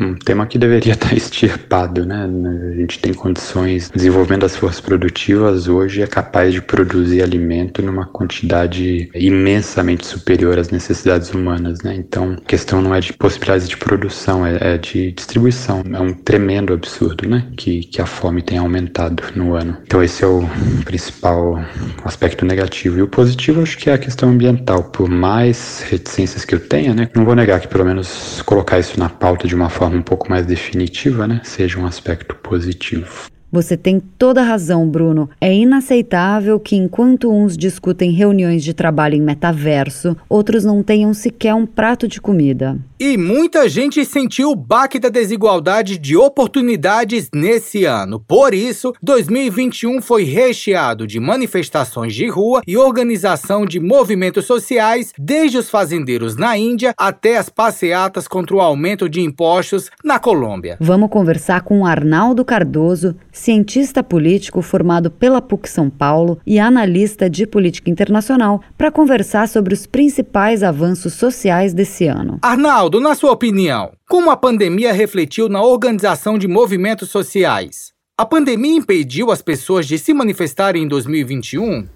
um 0.00 0.14
tema 0.14 0.46
que 0.46 0.58
deveria 0.58 0.92
estar 0.92 1.12
extirpado, 1.16 2.06
né? 2.06 2.28
A 2.70 2.74
gente 2.76 3.00
tem 3.00 3.12
condições, 3.12 3.90
desenvolvendo 3.92 4.44
as 4.46 4.54
forças 4.54 4.80
produtivas 4.80 5.66
hoje 5.66 6.02
é 6.02 6.06
capaz 6.06 6.52
de 6.52 6.62
produzir 6.62 7.20
alimento 7.20 7.82
numa 7.82 8.06
quantidade 8.06 9.10
imensamente 9.12 10.06
superior 10.06 10.56
às 10.56 10.70
necessidades 10.70 11.32
humanas, 11.34 11.80
né? 11.82 11.96
Então, 11.96 12.36
a 12.38 12.48
questão 12.48 12.80
não 12.80 12.94
é 12.94 13.00
de 13.00 13.12
possibilidades 13.12 13.68
de 13.68 13.76
produção, 13.76 14.46
é, 14.46 14.74
é 14.74 14.78
de 14.78 15.10
distribuição. 15.10 15.82
É 15.92 16.00
um 16.00 16.12
tremendo 16.12 16.72
absurdo, 16.72 17.28
né? 17.28 17.44
Que, 17.56 17.80
que 17.80 18.00
a 18.00 18.06
fome 18.06 18.40
tem 18.40 18.58
aumentado 18.58 19.24
no 19.34 19.54
ano. 19.54 19.76
Então, 19.82 20.00
esse 20.00 20.22
é 20.22 20.28
o 20.28 20.48
principal 20.84 21.58
aspecto 22.04 22.44
negativo. 22.44 22.98
E 22.98 23.02
o 23.02 23.08
positivo, 23.08 23.62
acho 23.62 23.76
que 23.76 23.90
é 23.90 23.94
a 23.94 23.98
questão 23.98 24.28
ambiental 24.28 24.59
ambiental, 24.60 24.84
por 24.84 25.08
mais 25.08 25.82
reticências 25.82 26.44
que 26.44 26.54
eu 26.54 26.60
tenha, 26.60 26.94
né, 26.94 27.08
não 27.14 27.24
vou 27.24 27.34
negar 27.34 27.60
que 27.60 27.68
pelo 27.68 27.84
menos 27.84 28.42
colocar 28.42 28.78
isso 28.78 28.98
na 28.98 29.08
pauta 29.08 29.48
de 29.48 29.54
uma 29.54 29.68
forma 29.68 29.96
um 29.96 30.02
pouco 30.02 30.28
mais 30.30 30.46
definitiva, 30.46 31.26
né, 31.26 31.40
seja 31.42 31.78
um 31.78 31.86
aspecto 31.86 32.34
positivo. 32.36 33.28
Você 33.52 33.76
tem 33.76 33.98
toda 33.98 34.40
a 34.40 34.44
razão, 34.44 34.88
Bruno. 34.88 35.28
É 35.40 35.52
inaceitável 35.52 36.60
que, 36.60 36.76
enquanto 36.76 37.32
uns 37.32 37.56
discutem 37.56 38.12
reuniões 38.12 38.62
de 38.62 38.72
trabalho 38.72 39.16
em 39.16 39.22
metaverso, 39.22 40.16
outros 40.28 40.64
não 40.64 40.82
tenham 40.82 41.12
sequer 41.12 41.54
um 41.54 41.66
prato 41.66 42.06
de 42.06 42.20
comida. 42.20 42.78
E 42.98 43.16
muita 43.16 43.66
gente 43.68 44.04
sentiu 44.04 44.50
o 44.50 44.54
baque 44.56 44.98
da 44.98 45.08
desigualdade 45.08 45.98
de 45.98 46.16
oportunidades 46.16 47.30
nesse 47.34 47.86
ano. 47.86 48.20
Por 48.20 48.52
isso, 48.52 48.92
2021 49.02 50.02
foi 50.02 50.24
recheado 50.24 51.06
de 51.06 51.18
manifestações 51.18 52.14
de 52.14 52.28
rua 52.28 52.60
e 52.66 52.76
organização 52.76 53.64
de 53.64 53.80
movimentos 53.80 54.44
sociais, 54.44 55.12
desde 55.18 55.56
os 55.56 55.70
fazendeiros 55.70 56.36
na 56.36 56.58
Índia 56.58 56.94
até 56.96 57.38
as 57.38 57.48
passeatas 57.48 58.28
contra 58.28 58.54
o 58.54 58.60
aumento 58.60 59.08
de 59.08 59.22
impostos 59.22 59.90
na 60.04 60.18
Colômbia. 60.18 60.76
Vamos 60.78 61.08
conversar 61.08 61.62
com 61.62 61.86
Arnaldo 61.86 62.44
Cardoso, 62.44 63.16
cientista 63.40 64.02
político 64.02 64.60
formado 64.60 65.10
pela 65.10 65.40
PUC 65.40 65.66
São 65.66 65.88
Paulo 65.88 66.38
e 66.46 66.58
analista 66.58 67.28
de 67.30 67.46
política 67.46 67.88
internacional, 67.88 68.60
para 68.76 68.92
conversar 68.92 69.48
sobre 69.48 69.72
os 69.72 69.86
principais 69.86 70.62
avanços 70.62 71.14
sociais 71.14 71.72
desse 71.72 72.06
ano. 72.06 72.38
Arnaldo, 72.42 73.00
na 73.00 73.14
sua 73.14 73.32
opinião, 73.32 73.92
como 74.06 74.30
a 74.30 74.36
pandemia 74.36 74.92
refletiu 74.92 75.48
na 75.48 75.62
organização 75.62 76.38
de 76.38 76.46
movimentos 76.46 77.08
sociais? 77.08 77.92
A 78.18 78.26
pandemia 78.26 78.76
impediu 78.76 79.30
as 79.30 79.40
pessoas 79.40 79.86
de 79.86 79.98
se 79.98 80.12
manifestarem 80.12 80.82
em 80.82 80.88
2021? 80.88 81.86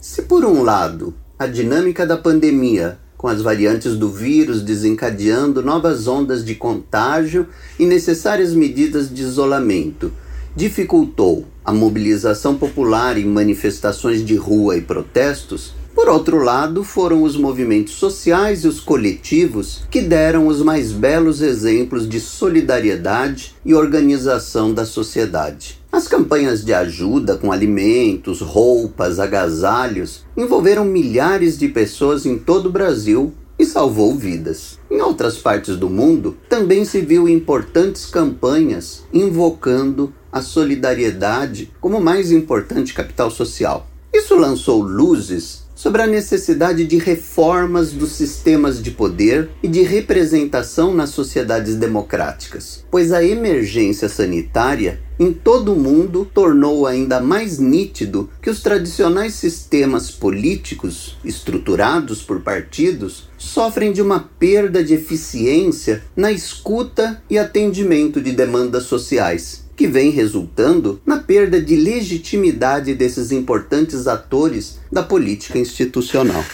Se, 0.00 0.22
por 0.22 0.42
um 0.42 0.62
lado, 0.62 1.12
a 1.38 1.46
dinâmica 1.46 2.06
da 2.06 2.16
pandemia 2.16 2.98
com 3.18 3.28
as 3.28 3.40
variantes 3.40 3.96
do 3.96 4.10
vírus 4.10 4.60
desencadeando 4.60 5.62
novas 5.62 6.06
ondas 6.06 6.44
de 6.44 6.54
contágio 6.54 7.46
e 7.78 7.86
necessárias 7.86 8.52
medidas 8.52 9.08
de 9.08 9.22
isolamento, 9.22 10.12
dificultou 10.56 11.46
a 11.64 11.72
mobilização 11.72 12.56
popular 12.56 13.18
em 13.18 13.24
manifestações 13.24 14.24
de 14.24 14.36
rua 14.36 14.76
e 14.76 14.80
protestos. 14.80 15.72
Por 15.94 16.08
outro 16.08 16.42
lado, 16.42 16.84
foram 16.84 17.22
os 17.22 17.36
movimentos 17.36 17.94
sociais 17.94 18.64
e 18.64 18.68
os 18.68 18.80
coletivos 18.80 19.84
que 19.90 20.00
deram 20.00 20.46
os 20.46 20.60
mais 20.60 20.92
belos 20.92 21.40
exemplos 21.40 22.08
de 22.08 22.20
solidariedade 22.20 23.54
e 23.64 23.74
organização 23.74 24.74
da 24.74 24.84
sociedade. 24.84 25.80
As 25.90 26.08
campanhas 26.08 26.64
de 26.64 26.74
ajuda 26.74 27.36
com 27.36 27.52
alimentos, 27.52 28.40
roupas, 28.40 29.20
agasalhos 29.20 30.24
envolveram 30.36 30.84
milhares 30.84 31.56
de 31.56 31.68
pessoas 31.68 32.26
em 32.26 32.36
todo 32.36 32.66
o 32.66 32.72
Brasil 32.72 33.32
e 33.56 33.64
salvou 33.64 34.16
vidas. 34.16 34.78
Em 34.90 35.00
outras 35.00 35.38
partes 35.38 35.76
do 35.76 35.88
mundo, 35.88 36.36
também 36.48 36.84
se 36.84 37.00
viu 37.00 37.28
importantes 37.28 38.06
campanhas 38.06 39.04
invocando 39.12 40.12
a 40.34 40.42
solidariedade 40.42 41.70
como 41.80 42.00
mais 42.00 42.32
importante 42.32 42.92
capital 42.92 43.30
social. 43.30 43.86
Isso 44.12 44.34
lançou 44.34 44.82
luzes 44.82 45.62
sobre 45.76 46.02
a 46.02 46.06
necessidade 46.06 46.84
de 46.84 46.98
reformas 46.98 47.92
dos 47.92 48.12
sistemas 48.12 48.82
de 48.82 48.90
poder 48.90 49.50
e 49.62 49.68
de 49.68 49.82
representação 49.82 50.92
nas 50.92 51.10
sociedades 51.10 51.76
democráticas, 51.76 52.84
pois 52.90 53.12
a 53.12 53.24
emergência 53.24 54.08
sanitária 54.08 55.00
em 55.20 55.32
todo 55.32 55.72
o 55.72 55.78
mundo 55.78 56.28
tornou 56.32 56.86
ainda 56.86 57.20
mais 57.20 57.58
nítido 57.58 58.28
que 58.42 58.50
os 58.50 58.60
tradicionais 58.60 59.34
sistemas 59.34 60.10
políticos, 60.10 61.16
estruturados 61.24 62.22
por 62.22 62.40
partidos, 62.40 63.28
sofrem 63.38 63.92
de 63.92 64.02
uma 64.02 64.18
perda 64.20 64.82
de 64.82 64.94
eficiência 64.94 66.02
na 66.16 66.32
escuta 66.32 67.22
e 67.30 67.38
atendimento 67.38 68.20
de 68.20 68.32
demandas 68.32 68.84
sociais 68.84 69.63
que 69.76 69.86
vem 69.86 70.10
resultando 70.10 71.00
na 71.04 71.18
perda 71.18 71.60
de 71.60 71.76
legitimidade 71.76 72.94
desses 72.94 73.32
importantes 73.32 74.06
atores 74.06 74.78
da 74.90 75.02
política 75.02 75.58
institucional. 75.58 76.44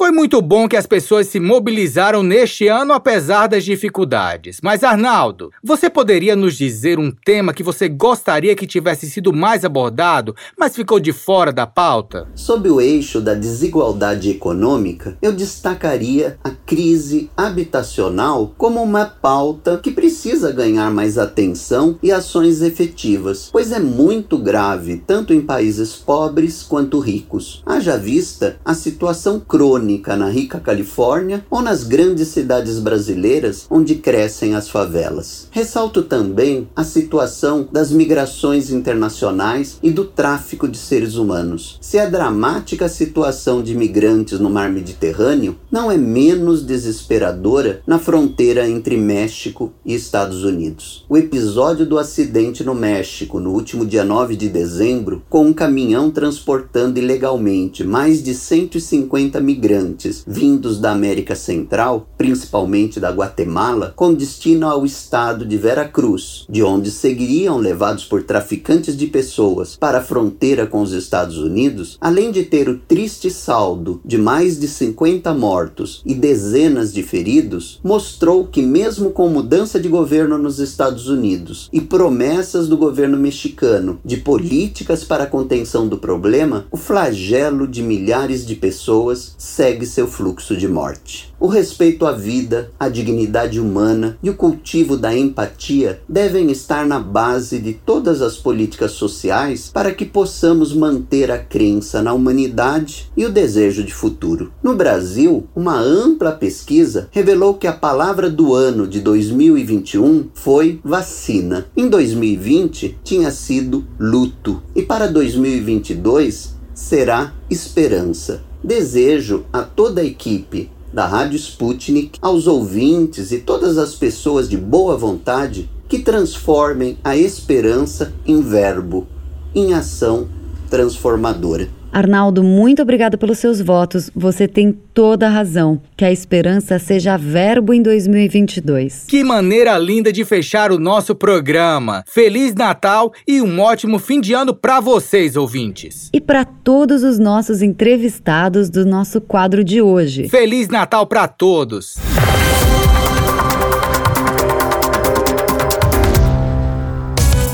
Foi 0.00 0.10
muito 0.10 0.40
bom 0.40 0.66
que 0.66 0.78
as 0.78 0.86
pessoas 0.86 1.26
se 1.26 1.38
mobilizaram 1.38 2.22
neste 2.22 2.66
ano 2.66 2.94
apesar 2.94 3.46
das 3.46 3.66
dificuldades. 3.66 4.58
Mas, 4.62 4.82
Arnaldo, 4.82 5.50
você 5.62 5.90
poderia 5.90 6.34
nos 6.34 6.56
dizer 6.56 6.98
um 6.98 7.10
tema 7.10 7.52
que 7.52 7.62
você 7.62 7.86
gostaria 7.86 8.56
que 8.56 8.66
tivesse 8.66 9.10
sido 9.10 9.30
mais 9.30 9.62
abordado, 9.62 10.34
mas 10.58 10.74
ficou 10.74 10.98
de 10.98 11.12
fora 11.12 11.52
da 11.52 11.66
pauta? 11.66 12.26
Sob 12.34 12.70
o 12.70 12.80
eixo 12.80 13.20
da 13.20 13.34
desigualdade 13.34 14.30
econômica, 14.30 15.18
eu 15.20 15.34
destacaria 15.34 16.38
a 16.42 16.48
crise 16.48 17.30
habitacional 17.36 18.54
como 18.56 18.82
uma 18.82 19.04
pauta 19.04 19.76
que 19.82 19.90
precisa 19.90 20.50
ganhar 20.50 20.90
mais 20.90 21.18
atenção 21.18 21.98
e 22.02 22.10
ações 22.10 22.62
efetivas, 22.62 23.50
pois 23.52 23.70
é 23.70 23.78
muito 23.78 24.38
grave 24.38 25.02
tanto 25.06 25.34
em 25.34 25.42
países 25.42 25.94
pobres 25.94 26.62
quanto 26.62 27.00
ricos. 27.00 27.62
Haja 27.66 27.98
vista 27.98 28.58
a 28.64 28.72
situação 28.72 29.38
crônica 29.38 29.89
na 30.16 30.28
rica 30.28 30.60
Califórnia 30.60 31.44
ou 31.50 31.62
nas 31.62 31.84
grandes 31.84 32.28
cidades 32.28 32.78
brasileiras 32.78 33.66
onde 33.70 33.96
crescem 33.96 34.54
as 34.54 34.68
favelas. 34.68 35.48
Ressalto 35.50 36.02
também 36.02 36.68
a 36.76 36.84
situação 36.84 37.68
das 37.72 37.90
migrações 37.90 38.70
internacionais 38.70 39.78
e 39.82 39.90
do 39.90 40.04
tráfico 40.04 40.68
de 40.68 40.78
seres 40.78 41.14
humanos. 41.14 41.78
Se 41.80 41.98
a 41.98 42.06
dramática 42.06 42.88
situação 42.88 43.62
de 43.62 43.72
imigrantes 43.72 44.38
no 44.38 44.50
mar 44.50 44.70
Mediterrâneo 44.70 45.56
não 45.70 45.90
é 45.90 45.96
menos 45.96 46.62
desesperadora 46.62 47.82
na 47.86 47.98
fronteira 47.98 48.68
entre 48.68 48.96
México 48.96 49.72
e 49.84 49.94
Estados 49.94 50.44
Unidos. 50.44 51.04
O 51.08 51.16
episódio 51.16 51.86
do 51.86 51.98
acidente 51.98 52.62
no 52.62 52.74
México 52.74 53.40
no 53.40 53.52
último 53.52 53.86
dia 53.86 54.04
9 54.04 54.36
de 54.36 54.48
dezembro, 54.48 55.22
com 55.28 55.46
um 55.46 55.52
caminhão 55.52 56.10
transportando 56.10 56.98
ilegalmente 56.98 57.84
mais 57.84 58.22
de 58.22 58.34
150 58.34 59.40
migrantes 59.40 59.79
migrantes 59.80 60.24
vindos 60.26 60.78
da 60.78 60.92
América 60.92 61.34
Central, 61.34 62.08
principalmente 62.16 63.00
da 63.00 63.10
Guatemala, 63.10 63.92
com 63.96 64.12
destino 64.12 64.68
ao 64.68 64.84
estado 64.84 65.44
de 65.44 65.56
Veracruz, 65.56 66.46
de 66.48 66.62
onde 66.62 66.90
seguiriam 66.90 67.56
levados 67.56 68.04
por 68.04 68.22
traficantes 68.22 68.96
de 68.96 69.06
pessoas 69.06 69.76
para 69.76 69.98
a 69.98 70.02
fronteira 70.02 70.66
com 70.66 70.82
os 70.82 70.92
Estados 70.92 71.38
Unidos, 71.38 71.96
além 72.00 72.30
de 72.30 72.44
ter 72.44 72.68
o 72.68 72.78
triste 72.78 73.30
saldo 73.30 74.00
de 74.04 74.18
mais 74.18 74.58
de 74.58 74.68
50 74.68 75.32
mortos 75.34 76.02
e 76.04 76.14
dezenas 76.14 76.92
de 76.92 77.02
feridos, 77.02 77.80
mostrou 77.82 78.46
que, 78.46 78.62
mesmo 78.62 79.10
com 79.10 79.28
mudança 79.28 79.80
de 79.80 79.88
governo 79.88 80.38
nos 80.38 80.58
Estados 80.58 81.08
Unidos 81.08 81.68
e 81.72 81.80
promessas 81.80 82.68
do 82.68 82.76
governo 82.76 83.16
mexicano 83.16 83.98
de 84.04 84.18
políticas 84.18 85.04
para 85.04 85.24
a 85.24 85.26
contenção 85.26 85.88
do 85.88 85.98
problema, 85.98 86.66
o 86.70 86.76
flagelo 86.76 87.66
de 87.66 87.82
milhares 87.82 88.46
de 88.46 88.54
pessoas 88.54 89.34
segue 89.60 89.84
seu 89.84 90.08
fluxo 90.08 90.56
de 90.56 90.66
morte. 90.66 91.34
O 91.38 91.46
respeito 91.46 92.06
à 92.06 92.12
vida, 92.12 92.70
à 92.80 92.88
dignidade 92.88 93.60
humana 93.60 94.16
e 94.22 94.30
o 94.30 94.34
cultivo 94.34 94.96
da 94.96 95.14
empatia 95.14 96.00
devem 96.08 96.50
estar 96.50 96.86
na 96.86 96.98
base 96.98 97.58
de 97.58 97.74
todas 97.74 98.22
as 98.22 98.38
políticas 98.38 98.92
sociais 98.92 99.70
para 99.70 99.92
que 99.92 100.06
possamos 100.06 100.72
manter 100.72 101.30
a 101.30 101.36
crença 101.36 102.02
na 102.02 102.14
humanidade 102.14 103.12
e 103.14 103.26
o 103.26 103.30
desejo 103.30 103.84
de 103.84 103.92
futuro. 103.92 104.50
No 104.62 104.74
Brasil, 104.74 105.46
uma 105.54 105.78
ampla 105.78 106.32
pesquisa 106.32 107.10
revelou 107.10 107.52
que 107.52 107.66
a 107.66 107.72
palavra 107.74 108.30
do 108.30 108.54
ano 108.54 108.88
de 108.88 109.02
2021 109.02 110.30
foi 110.32 110.80
vacina. 110.82 111.66
Em 111.76 111.86
2020 111.86 112.98
tinha 113.04 113.30
sido 113.30 113.86
luto 113.98 114.62
e 114.74 114.80
para 114.80 115.06
2022 115.06 116.54
será 116.72 117.34
esperança. 117.50 118.48
Desejo 118.62 119.44
a 119.52 119.62
toda 119.62 120.02
a 120.02 120.04
equipe 120.04 120.70
da 120.92 121.06
Rádio 121.06 121.36
Sputnik, 121.38 122.18
aos 122.20 122.46
ouvintes 122.46 123.32
e 123.32 123.38
todas 123.38 123.78
as 123.78 123.94
pessoas 123.94 124.48
de 124.48 124.56
boa 124.56 124.96
vontade 124.96 125.70
que 125.88 126.00
transformem 126.00 126.98
a 127.02 127.16
esperança 127.16 128.12
em 128.26 128.42
verbo, 128.42 129.06
em 129.54 129.72
ação 129.72 130.28
transformadora. 130.68 131.68
Arnaldo, 131.92 132.42
muito 132.42 132.82
obrigado 132.82 133.18
pelos 133.18 133.38
seus 133.38 133.60
votos. 133.60 134.10
Você 134.14 134.46
tem 134.46 134.72
toda 134.72 135.26
a 135.26 135.30
razão. 135.30 135.80
Que 135.96 136.04
a 136.04 136.12
esperança 136.12 136.78
seja 136.78 137.16
verbo 137.16 137.74
em 137.74 137.82
2022. 137.82 139.04
Que 139.08 139.24
maneira 139.24 139.76
linda 139.76 140.12
de 140.12 140.24
fechar 140.24 140.70
o 140.70 140.78
nosso 140.78 141.14
programa. 141.14 142.04
Feliz 142.06 142.54
Natal 142.54 143.12
e 143.26 143.42
um 143.42 143.60
ótimo 143.60 143.98
fim 143.98 144.20
de 144.20 144.32
ano 144.32 144.54
para 144.54 144.80
vocês, 144.80 145.36
ouvintes. 145.36 146.08
E 146.12 146.20
para 146.20 146.44
todos 146.44 147.02
os 147.02 147.18
nossos 147.18 147.60
entrevistados 147.60 148.70
do 148.70 148.86
nosso 148.86 149.20
quadro 149.20 149.64
de 149.64 149.82
hoje. 149.82 150.28
Feliz 150.28 150.68
Natal 150.68 151.06
para 151.06 151.26
todos. 151.26 151.96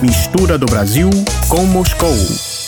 Mistura 0.02 0.58
do 0.58 0.66
Brasil 0.66 1.08
com 1.48 1.64
Moscou. 1.64 2.65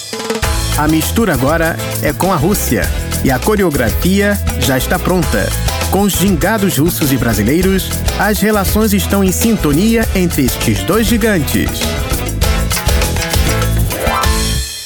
A 0.79 0.87
mistura 0.87 1.35
agora 1.35 1.77
é 2.03 2.13
com 2.13 2.33
a 2.33 2.37
Rússia 2.37 2.83
e 3.25 3.33
a 3.33 3.39
coreografia 3.41 4.39
já 4.61 4.79
está 4.79 4.97
pronta. 4.97 5.49
Com 5.91 6.03
os 6.03 6.13
gingados 6.13 6.79
russos 6.79 7.11
e 7.11 7.17
brasileiros, 7.17 7.91
as 8.17 8.39
relações 8.39 8.93
estão 8.93 9.25
em 9.25 9.33
sintonia 9.33 10.07
entre 10.15 10.45
estes 10.45 10.85
dois 10.85 11.05
gigantes. 11.09 11.81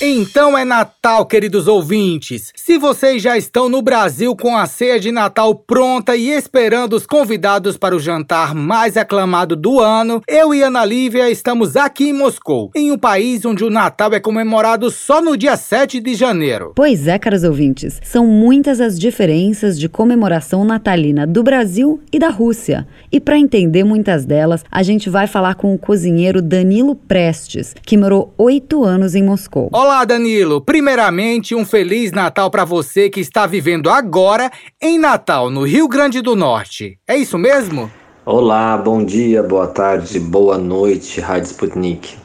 Então 0.05 0.59
é 0.59 0.65
Natal, 0.65 1.25
queridos 1.25 1.69
ouvintes. 1.69 2.53
Se 2.57 2.77
vocês 2.77 3.23
já 3.23 3.39
estão 3.39 3.69
no 3.69 3.81
Brasil 3.81 4.35
com 4.35 4.57
a 4.57 4.67
ceia 4.67 4.99
de 4.99 5.13
Natal 5.13 5.55
pronta 5.55 6.17
e 6.17 6.29
esperando 6.29 6.95
os 6.95 7.07
convidados 7.07 7.77
para 7.77 7.95
o 7.95 8.01
jantar 8.01 8.53
mais 8.53 8.97
aclamado 8.97 9.55
do 9.55 9.79
ano, 9.79 10.21
eu 10.27 10.53
e 10.53 10.61
Ana 10.61 10.85
Lívia 10.85 11.31
estamos 11.31 11.77
aqui 11.77 12.09
em 12.09 12.13
Moscou, 12.13 12.73
em 12.75 12.91
um 12.91 12.99
país 12.99 13.45
onde 13.45 13.63
o 13.63 13.71
Natal 13.71 14.13
é 14.13 14.19
comemorado 14.19 14.91
só 14.91 15.23
no 15.23 15.37
dia 15.37 15.57
7 15.57 16.01
de 16.01 16.17
janeiro. 16.17 16.73
Pois 16.75 17.07
é, 17.07 17.17
caros 17.17 17.45
ouvintes, 17.45 18.01
são 18.03 18.27
muitas 18.27 18.81
as 18.81 18.99
diferenças 18.99 19.79
de 19.79 19.89
comemoração 19.89 20.65
natalina 20.65 21.29
do 21.29 21.45
Brasil 21.45 22.01
e 22.13 22.19
da 22.19 22.29
Rússia. 22.29 22.89
E 23.13 23.21
para 23.21 23.39
entender 23.39 23.85
muitas 23.85 24.25
delas, 24.25 24.65
a 24.69 24.83
gente 24.83 25.09
vai 25.09 25.29
falar 25.29 25.55
com 25.55 25.73
o 25.73 25.79
cozinheiro 25.79 26.43
Danilo 26.43 26.97
Prestes, 26.97 27.73
que 27.87 27.97
morou 27.97 28.35
oito 28.37 28.83
anos 28.83 29.15
em 29.15 29.23
Moscou. 29.23 29.69
Olá, 29.73 29.92
Danilo. 30.07 30.61
Primeiramente, 30.61 31.55
um 31.55 31.65
feliz 31.65 32.11
Natal 32.11 32.51
para 32.51 32.65
você 32.65 33.11
que 33.11 33.21
está 33.21 33.47
vivendo 33.47 33.91
agora 33.91 34.51
em 34.81 34.99
Natal, 34.99 35.51
no 35.51 35.63
Rio 35.63 35.87
Grande 35.87 36.23
do 36.23 36.35
Norte. 36.35 36.99
É 37.07 37.17
isso 37.17 37.39
mesmo? 37.39 37.91
Olá, 38.25 38.77
bom 38.79 39.05
dia, 39.05 39.43
boa 39.43 39.67
tarde, 39.67 40.19
boa 40.19 40.57
noite, 40.57 41.21
Rádio 41.21 41.49
Sputnik. 41.51 42.17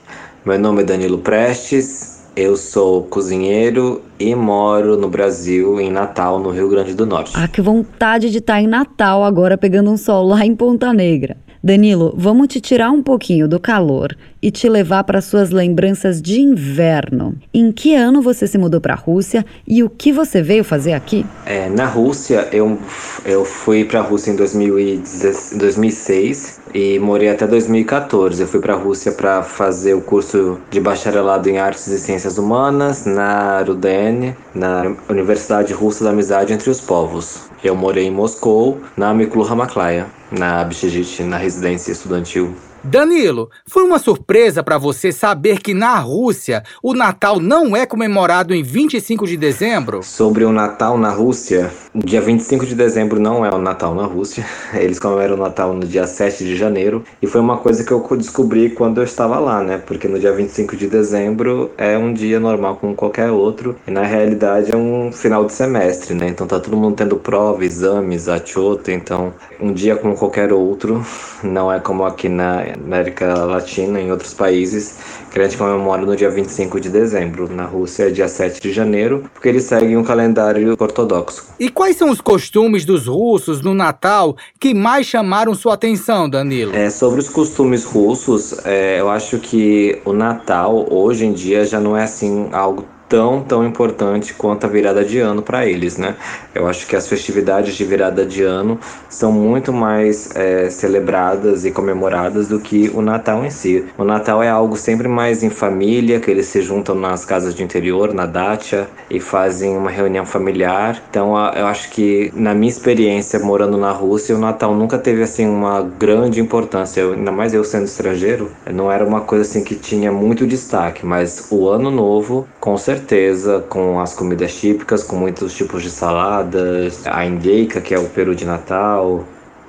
Meu 0.45 0.57
nome 0.57 0.81
é 0.81 0.85
Danilo 0.85 1.17
Prestes, 1.17 2.23
eu 2.35 2.55
sou 2.55 3.03
cozinheiro 3.03 4.01
e 4.17 4.33
moro 4.33 4.95
no 4.95 5.09
Brasil, 5.09 5.79
em 5.79 5.91
Natal, 5.91 6.39
no 6.39 6.49
Rio 6.51 6.69
Grande 6.69 6.93
do 6.93 7.05
Norte. 7.05 7.33
Ah, 7.35 7.47
que 7.47 7.61
vontade 7.61 8.31
de 8.31 8.37
estar 8.37 8.61
em 8.61 8.67
Natal 8.67 9.23
agora 9.23 9.57
pegando 9.57 9.91
um 9.91 9.97
sol 9.97 10.25
lá 10.25 10.45
em 10.45 10.55
Ponta 10.55 10.93
Negra. 10.93 11.35
Danilo, 11.63 12.13
vamos 12.15 12.47
te 12.47 12.61
tirar 12.61 12.91
um 12.91 13.03
pouquinho 13.03 13.47
do 13.47 13.59
calor 13.59 14.15
e 14.41 14.49
te 14.51 14.69
levar 14.69 15.03
para 15.03 15.21
suas 15.21 15.49
lembranças 15.49 16.21
de 16.21 16.39
inverno. 16.41 17.35
Em 17.53 17.71
que 17.71 17.95
ano 17.95 18.21
você 18.21 18.45
se 18.47 18.57
mudou 18.57 18.81
para 18.81 18.93
a 18.93 18.97
Rússia 18.97 19.45
e 19.67 19.83
o 19.83 19.89
que 19.89 20.11
você 20.11 20.41
veio 20.41 20.63
fazer 20.63 20.93
aqui? 20.93 21.25
É, 21.45 21.69
na 21.69 21.85
Rússia, 21.85 22.47
eu, 22.51 22.79
eu 23.25 23.45
fui 23.45 23.85
para 23.85 23.99
a 23.99 24.03
Rússia 24.03 24.31
em 24.31 24.35
2006 24.35 26.59
e 26.73 26.97
morei 26.99 27.29
até 27.29 27.45
2014. 27.47 28.41
Eu 28.41 28.47
fui 28.47 28.59
para 28.59 28.73
a 28.73 28.77
Rússia 28.77 29.11
para 29.11 29.43
fazer 29.43 29.93
o 29.93 30.01
curso 30.01 30.57
de 30.69 30.79
bacharelado 30.79 31.49
em 31.49 31.57
Artes 31.57 31.87
e 31.87 31.99
Ciências 31.99 32.37
Humanas 32.37 33.05
na 33.05 33.61
RUDN, 33.61 34.35
na 34.53 34.95
Universidade 35.09 35.73
Russa 35.73 36.03
da 36.03 36.11
Amizade 36.11 36.53
entre 36.53 36.69
os 36.69 36.81
Povos. 36.81 37.47
Eu 37.63 37.75
morei 37.75 38.05
em 38.05 38.11
Moscou, 38.11 38.79
na 38.95 39.11
Miklu 39.13 39.43
Hamaklaya, 39.43 40.05
na 40.31 40.61
Abshijit, 40.61 41.23
na 41.23 41.37
residência 41.37 41.91
estudantil 41.91 42.53
Danilo, 42.87 43.49
foi 43.65 43.83
uma 43.83 43.99
surpresa 43.99 44.63
para 44.63 44.77
você 44.77 45.11
saber 45.11 45.59
que 45.59 45.73
na 45.73 45.99
Rússia 45.99 46.63
o 46.81 46.93
Natal 46.93 47.37
não 47.37 47.75
é 47.75 47.85
comemorado 47.85 48.55
em 48.55 48.63
25 48.63 49.27
de 49.27 49.35
dezembro? 49.35 50.01
Sobre 50.01 50.45
o 50.45 50.53
Natal 50.53 50.97
na 50.97 51.09
Rússia, 51.09 51.69
dia 51.93 52.21
25 52.21 52.65
de 52.65 52.75
dezembro 52.75 53.19
não 53.19 53.45
é 53.45 53.53
o 53.53 53.57
Natal 53.57 53.93
na 53.93 54.05
Rússia. 54.05 54.45
Eles 54.73 54.99
comemoram 54.99 55.33
o 55.33 55.37
Natal 55.37 55.73
no 55.73 55.85
dia 55.85 56.07
7 56.07 56.45
de 56.45 56.55
janeiro. 56.55 57.03
E 57.21 57.27
foi 57.27 57.41
uma 57.41 57.57
coisa 57.57 57.83
que 57.83 57.91
eu 57.91 58.01
descobri 58.15 58.69
quando 58.69 58.99
eu 58.99 59.03
estava 59.03 59.37
lá, 59.37 59.61
né? 59.61 59.81
Porque 59.85 60.07
no 60.07 60.17
dia 60.17 60.31
25 60.31 60.77
de 60.77 60.87
dezembro 60.87 61.69
é 61.77 61.97
um 61.97 62.13
dia 62.13 62.39
normal 62.39 62.77
como 62.77 62.95
qualquer 62.95 63.31
outro. 63.31 63.75
E 63.85 63.91
na 63.91 64.03
realidade 64.03 64.71
é 64.71 64.77
um 64.77 65.11
final 65.11 65.43
de 65.43 65.51
semestre, 65.51 66.13
né? 66.13 66.29
Então 66.29 66.47
tá 66.47 66.57
todo 66.57 66.77
mundo 66.77 66.95
tendo 66.95 67.17
prova, 67.17 67.65
exames, 67.65 68.29
achota. 68.29 68.93
Então 68.93 69.33
um 69.59 69.73
dia 69.73 69.97
como 69.97 70.15
qualquer 70.15 70.53
outro. 70.53 71.05
Não 71.43 71.71
é 71.71 71.81
como 71.81 72.05
aqui 72.05 72.29
na 72.29 72.76
América 72.83 73.45
Latina, 73.45 73.99
em 73.99 74.11
outros 74.11 74.33
países, 74.33 74.97
que 75.31 75.39
a 75.39 75.43
gente 75.43 75.57
comemora 75.57 76.05
no 76.05 76.15
dia 76.15 76.29
25 76.29 76.79
de 76.79 76.89
dezembro. 76.89 77.51
Na 77.51 77.65
Rússia 77.65 78.07
é 78.07 78.09
dia 78.09 78.27
7 78.27 78.61
de 78.61 78.71
janeiro, 78.71 79.23
porque 79.33 79.49
eles 79.49 79.63
seguem 79.63 79.97
um 79.97 80.03
calendário 80.03 80.75
ortodoxo. 80.79 81.47
E 81.59 81.69
quais 81.69 81.97
são 81.97 82.09
os 82.09 82.21
costumes 82.21 82.85
dos 82.85 83.07
russos 83.07 83.61
no 83.61 83.73
Natal 83.73 84.35
que 84.59 84.73
mais 84.73 85.05
chamaram 85.05 85.53
sua 85.55 85.73
atenção, 85.73 86.29
Danilo? 86.29 86.75
É, 86.75 86.89
sobre 86.89 87.19
os 87.19 87.29
costumes 87.29 87.83
russos, 87.83 88.65
é, 88.65 88.99
eu 88.99 89.09
acho 89.09 89.39
que 89.39 89.99
o 90.05 90.13
Natal, 90.13 90.85
hoje 90.89 91.25
em 91.25 91.33
dia, 91.33 91.65
já 91.65 91.79
não 91.79 91.95
é 91.95 92.03
assim 92.03 92.49
algo 92.51 92.85
tão, 93.09 93.41
tão 93.41 93.65
importante 93.65 94.33
quanto 94.33 94.65
a 94.65 94.69
virada 94.69 95.03
de 95.03 95.19
ano 95.19 95.41
para 95.41 95.65
eles, 95.65 95.97
né? 95.97 96.15
Eu 96.53 96.67
acho 96.67 96.87
que 96.87 96.95
as 96.95 97.07
festividades 97.07 97.75
de 97.75 97.85
virada 97.85 98.25
de 98.25 98.43
ano 98.43 98.79
são 99.09 99.31
muito 99.31 99.71
mais 99.71 100.35
é, 100.35 100.69
celebradas 100.69 101.65
e 101.65 101.71
comemoradas 101.71 102.47
do 102.47 102.59
que 102.59 102.91
o 102.93 103.01
Natal 103.01 103.45
em 103.45 103.49
si. 103.49 103.85
O 103.97 104.03
Natal 104.03 104.43
é 104.43 104.49
algo 104.49 104.75
sempre 104.75 105.07
mais 105.07 105.43
em 105.43 105.49
família, 105.49 106.19
que 106.19 106.29
eles 106.29 106.47
se 106.47 106.61
juntam 106.61 106.95
nas 106.95 107.23
casas 107.23 107.55
de 107.55 107.63
interior, 107.63 108.13
na 108.13 108.25
dacha, 108.25 108.87
e 109.09 109.19
fazem 109.19 109.77
uma 109.77 109.89
reunião 109.89 110.25
familiar. 110.25 111.01
Então, 111.09 111.33
eu 111.53 111.67
acho 111.67 111.89
que 111.91 112.31
na 112.35 112.53
minha 112.53 112.69
experiência 112.69 113.39
morando 113.39 113.77
na 113.77 113.91
Rússia, 113.91 114.35
o 114.35 114.39
Natal 114.39 114.75
nunca 114.75 114.97
teve 114.97 115.23
assim 115.23 115.47
uma 115.47 115.81
grande 115.81 116.41
importância. 116.41 117.01
Eu, 117.01 117.13
ainda 117.13 117.31
mais 117.31 117.53
eu 117.53 117.63
sendo 117.63 117.85
estrangeiro, 117.85 118.51
não 118.73 118.91
era 118.91 119.05
uma 119.05 119.21
coisa 119.21 119.43
assim 119.43 119.63
que 119.63 119.75
tinha 119.75 120.11
muito 120.11 120.45
destaque, 120.45 121.05
mas 121.05 121.47
o 121.51 121.69
Ano 121.69 121.89
Novo, 121.89 122.47
com 122.59 122.77
certeza 122.77 122.96
certeza, 122.97 123.63
com 123.69 123.99
as 123.99 124.15
comidas 124.15 124.55
típicas, 124.55 125.03
com 125.03 125.15
muitos 125.15 125.53
tipos 125.53 125.83
de 125.83 125.89
saladas, 125.89 127.05
a 127.05 127.25
indeica, 127.25 127.79
que 127.79 127.93
é 127.93 127.99
o 127.99 128.09
peru 128.09 128.33
de 128.33 128.45
Natal, 128.45 129.23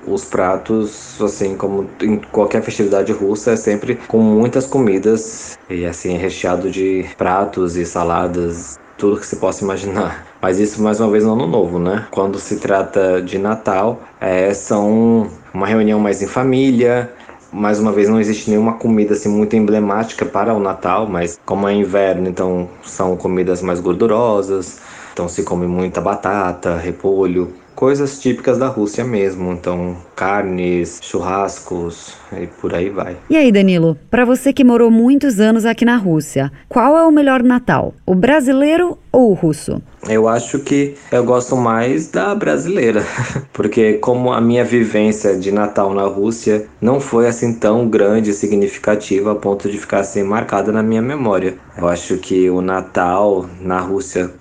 os 0.07 0.25
pratos, 0.25 1.21
assim 1.21 1.55
como 1.55 1.87
em 2.01 2.17
qualquer 2.17 2.63
festividade 2.63 3.11
russa, 3.11 3.51
é 3.51 3.55
sempre 3.55 3.95
com 4.07 4.19
muitas 4.19 4.65
comidas 4.65 5.57
e 5.69 5.85
assim 5.85 6.17
recheado 6.17 6.71
de 6.71 7.05
pratos 7.17 7.75
e 7.75 7.85
saladas, 7.85 8.79
tudo 8.97 9.19
que 9.19 9.27
se 9.27 9.35
possa 9.35 9.63
imaginar. 9.63 10.25
Mas 10.41 10.57
isso 10.57 10.81
mais 10.81 10.99
uma 10.99 11.11
vez 11.11 11.23
no 11.23 11.33
ano 11.33 11.45
novo, 11.45 11.77
né? 11.77 12.07
Quando 12.11 12.39
se 12.39 12.57
trata 12.57 13.21
de 13.21 13.37
Natal, 13.37 14.01
é, 14.19 14.53
são 14.53 15.29
uma 15.53 15.67
reunião 15.67 15.99
mais 15.99 16.21
em 16.21 16.27
família, 16.27 17.11
mais 17.51 17.79
uma 17.79 17.91
vez 17.91 18.07
não 18.09 18.19
existe 18.19 18.49
nenhuma 18.49 18.73
comida 18.73 19.13
assim 19.13 19.29
muito 19.29 19.55
emblemática 19.55 20.25
para 20.25 20.53
o 20.53 20.59
Natal, 20.59 21.07
mas 21.07 21.39
como 21.45 21.67
é 21.67 21.73
inverno, 21.73 22.27
então 22.29 22.69
são 22.83 23.15
comidas 23.17 23.61
mais 23.61 23.79
gordurosas, 23.79 24.79
então 25.13 25.27
se 25.27 25.43
come 25.43 25.67
muita 25.67 25.99
batata, 25.99 26.77
repolho, 26.77 27.53
coisas 27.75 28.19
típicas 28.19 28.57
da 28.57 28.67
Rússia 28.67 29.03
mesmo, 29.03 29.51
então 29.51 29.97
carnes, 30.19 30.99
churrascos 31.01 32.13
e 32.37 32.45
por 32.45 32.75
aí 32.75 32.89
vai. 32.89 33.15
E 33.29 33.37
aí, 33.37 33.53
Danilo, 33.53 33.97
para 34.11 34.25
você 34.25 34.51
que 34.51 34.65
morou 34.65 34.91
muitos 34.91 35.39
anos 35.39 35.65
aqui 35.65 35.85
na 35.85 35.95
Rússia, 35.95 36.51
qual 36.67 36.97
é 36.97 37.05
o 37.05 37.11
melhor 37.11 37.41
Natal? 37.41 37.93
O 38.05 38.13
brasileiro 38.13 38.97
ou 39.13 39.31
o 39.31 39.33
russo? 39.33 39.81
Eu 40.07 40.27
acho 40.27 40.59
que 40.59 40.95
eu 41.11 41.23
gosto 41.23 41.55
mais 41.55 42.07
da 42.07 42.35
brasileira, 42.35 43.03
porque 43.53 43.93
como 43.93 44.31
a 44.31 44.41
minha 44.41 44.63
vivência 44.63 45.37
de 45.37 45.51
Natal 45.51 45.93
na 45.93 46.03
Rússia 46.03 46.67
não 46.81 46.99
foi 46.99 47.27
assim 47.27 47.53
tão 47.53 47.87
grande 47.87 48.29
e 48.29 48.33
significativa 48.33 49.31
a 49.31 49.35
ponto 49.35 49.69
de 49.69 49.77
ficar 49.77 49.99
assim 49.99 50.23
marcada 50.23 50.71
na 50.71 50.83
minha 50.83 51.01
memória. 51.01 51.55
Eu 51.77 51.87
acho 51.87 52.17
que 52.17 52.49
o 52.49 52.61
Natal 52.61 53.45
na 53.61 53.79
Rússia, 53.79 54.31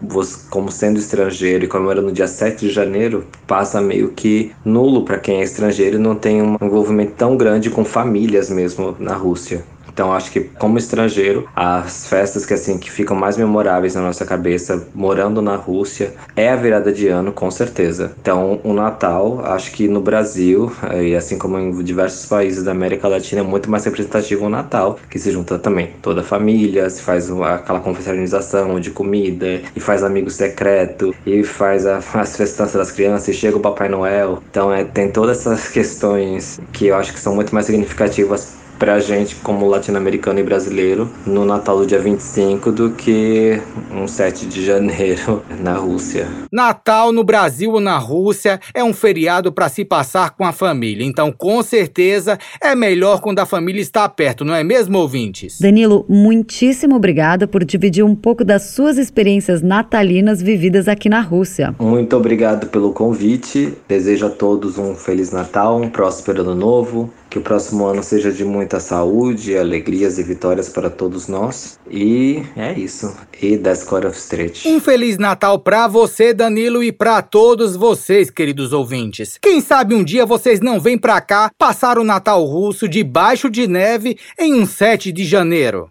como 0.51 0.71
sendo 0.71 0.99
estrangeiro 0.99 1.65
e 1.65 1.69
como 1.69 1.91
era 1.91 2.03
no 2.03 2.13
dia 2.13 2.27
7 2.27 2.67
de 2.67 2.71
janeiro, 2.71 3.25
passa 3.47 3.81
meio 3.81 4.11
que 4.11 4.53
nulo 4.65 5.05
para 5.05 5.19
quem 5.19 5.41
é 5.41 5.45
estrangeiro 5.45 5.68
e 5.97 5.99
não 5.99 6.15
tem 6.15 6.43
um 6.43 6.57
envolvimento 6.61 7.13
tão 7.17 7.37
grande 7.37 7.71
com 7.71 7.85
famílias 7.85 8.51
mesmo 8.51 8.97
na 8.99 9.15
Rússia. 9.15 9.65
Então 9.99 10.13
acho 10.13 10.31
que 10.31 10.43
como 10.43 10.79
estrangeiro, 10.79 11.49
as 11.57 12.07
festas 12.07 12.47
que 12.47 12.55
assim 12.55 12.79
que 12.79 12.89
ficam 12.89 13.17
mais 13.17 13.37
memoráveis 13.37 13.97
na 13.97 14.01
nossa 14.01 14.25
cabeça, 14.25 14.87
morando 14.95 15.43
na 15.43 15.57
Rússia, 15.57 16.15
é 16.37 16.51
a 16.51 16.55
virada 16.55 16.93
de 16.93 17.09
ano, 17.09 17.33
com 17.33 17.51
certeza. 17.51 18.13
Então 18.23 18.61
o 18.63 18.73
Natal, 18.73 19.45
acho 19.45 19.73
que 19.73 19.89
no 19.89 20.01
Brasil 20.01 20.71
e 21.03 21.17
assim 21.17 21.37
como 21.37 21.59
em 21.59 21.83
diversos 21.83 22.27
países 22.27 22.63
da 22.63 22.71
América 22.71 23.09
Latina 23.09 23.41
é 23.41 23.45
muito 23.45 23.69
mais 23.69 23.85
representativo 23.85 24.47
o 24.47 24.49
Natal, 24.49 25.01
que 25.11 25.19
se 25.19 25.33
junta 25.33 25.59
também 25.59 25.91
toda 26.01 26.21
a 26.21 26.25
família, 26.25 26.89
se 26.89 27.03
faz 27.03 27.29
aquela 27.29 27.81
confraternização 27.81 28.79
de 28.79 28.93
comida 28.93 29.63
e 29.75 29.81
faz 29.81 30.05
amigo 30.05 30.31
secreto 30.31 31.13
e 31.27 31.43
faz 31.43 31.87
a, 31.87 31.99
as 32.15 32.37
festanças 32.37 32.75
das 32.75 32.93
crianças 32.93 33.27
e 33.27 33.35
chega 33.35 33.57
o 33.57 33.61
Papai 33.61 33.89
Noel. 33.89 34.41
Então 34.49 34.73
é, 34.73 34.85
tem 34.85 35.11
todas 35.11 35.39
essas 35.41 35.69
questões 35.69 36.61
que 36.73 36.87
eu 36.87 36.95
acho 36.95 37.13
que 37.13 37.19
são 37.19 37.35
muito 37.35 37.53
mais 37.53 37.67
significativas 37.67 38.68
pra 38.79 39.01
gente 39.01 39.35
como 39.37 39.67
latino-americano 39.67 40.39
e 40.39 40.43
brasileiro 40.43 41.11
no 41.27 41.45
Natal 41.45 41.79
do 41.79 41.87
dia 41.87 41.99
25 41.99 42.71
do 42.71 42.91
que 42.91 43.61
um 43.93 44.07
7 44.07 44.47
de 44.47 44.65
janeiro 44.65 45.43
na 45.61 45.75
Rússia. 45.75 46.29
Natal 46.53 47.13
no 47.13 47.25
Brasil 47.25 47.73
ou 47.73 47.81
na 47.81 47.99
Rússia 47.99 48.61
é 48.73 48.83
um 48.85 48.95
feriado 48.95 49.51
para 49.51 49.69
se 49.69 49.85
passar 49.85 50.31
com 50.31 50.45
a 50.45 50.53
família, 50.53 51.05
então 51.05 51.33
com 51.33 51.63
certeza 51.63 52.39
é 52.61 52.75
melhor 52.75 53.21
quando 53.21 53.41
a 53.41 53.47
família 53.47 53.81
está 53.81 54.09
perto, 54.09 54.45
não 54.45 54.55
é 54.55 54.63
mesmo, 54.63 54.99
ouvintes? 54.99 55.59
Danilo, 55.61 56.05
muitíssimo 56.09 56.97
obrigada 56.97 57.49
por 57.49 57.65
dividir 57.65 58.05
um 58.05 58.15
pouco 58.15 58.45
das 58.45 58.63
suas 58.71 58.97
experiências 58.97 59.63
natalinas 59.63 60.41
vividas 60.41 60.89
aqui 60.89 61.09
na 61.09 61.21
Rússia. 61.21 61.75
Muito 61.79 62.17
obrigado 62.17 62.69
pelo 62.69 62.93
convite. 62.93 63.75
Desejo 63.89 64.27
a 64.27 64.31
todos 64.31 64.79
um 64.79 64.95
feliz 64.95 65.33
Natal, 65.33 65.81
um 65.81 65.91
próspero 65.91 66.43
ano 66.43 66.55
novo 66.55 67.11
Que 67.31 67.39
o 67.39 67.43
próximo 67.43 67.87
ano 67.87 68.03
seja 68.03 68.33
de 68.33 68.45
muita 68.45 68.81
saúde, 68.81 69.57
alegrias 69.57 70.19
e 70.19 70.23
vitórias 70.23 70.69
para 70.69 70.89
todos 70.89 71.29
nós. 71.29 71.79
E 71.91 72.43
é 72.57 72.73
isso. 72.73 73.15
E 73.41 73.57
das 73.57 73.81
Score 73.81 74.07
of 74.07 74.17
Street. 74.17 74.65
Um 74.65 74.81
Feliz 74.81 75.19
Natal 75.19 75.59
para 75.59 75.87
você, 75.87 76.33
Danilo, 76.33 76.83
e 76.83 76.91
para 76.91 77.21
todos 77.21 77.77
vocês, 77.77 78.31
queridos 78.31 78.73
ouvintes. 78.73 79.39
Quem 79.41 79.61
sabe 79.61 79.95
um 79.95 80.03
dia 80.03 80.25
vocês 80.25 80.61
não 80.61 80.81
vêm 80.81 80.97
para 80.97 81.21
cá 81.21 81.51
passar 81.59 81.99
o 81.99 82.05
Natal 82.05 82.45
russo 82.45 82.89
debaixo 82.89 83.51
de 83.51 83.67
neve 83.67 84.17
em 84.39 84.55
um 84.55 84.65
7 84.65 85.13
de 85.13 85.25
janeiro. 85.25 85.89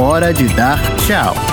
Hora 0.00 0.32
de 0.32 0.44
dar 0.54 0.78
tchau. 1.06 1.49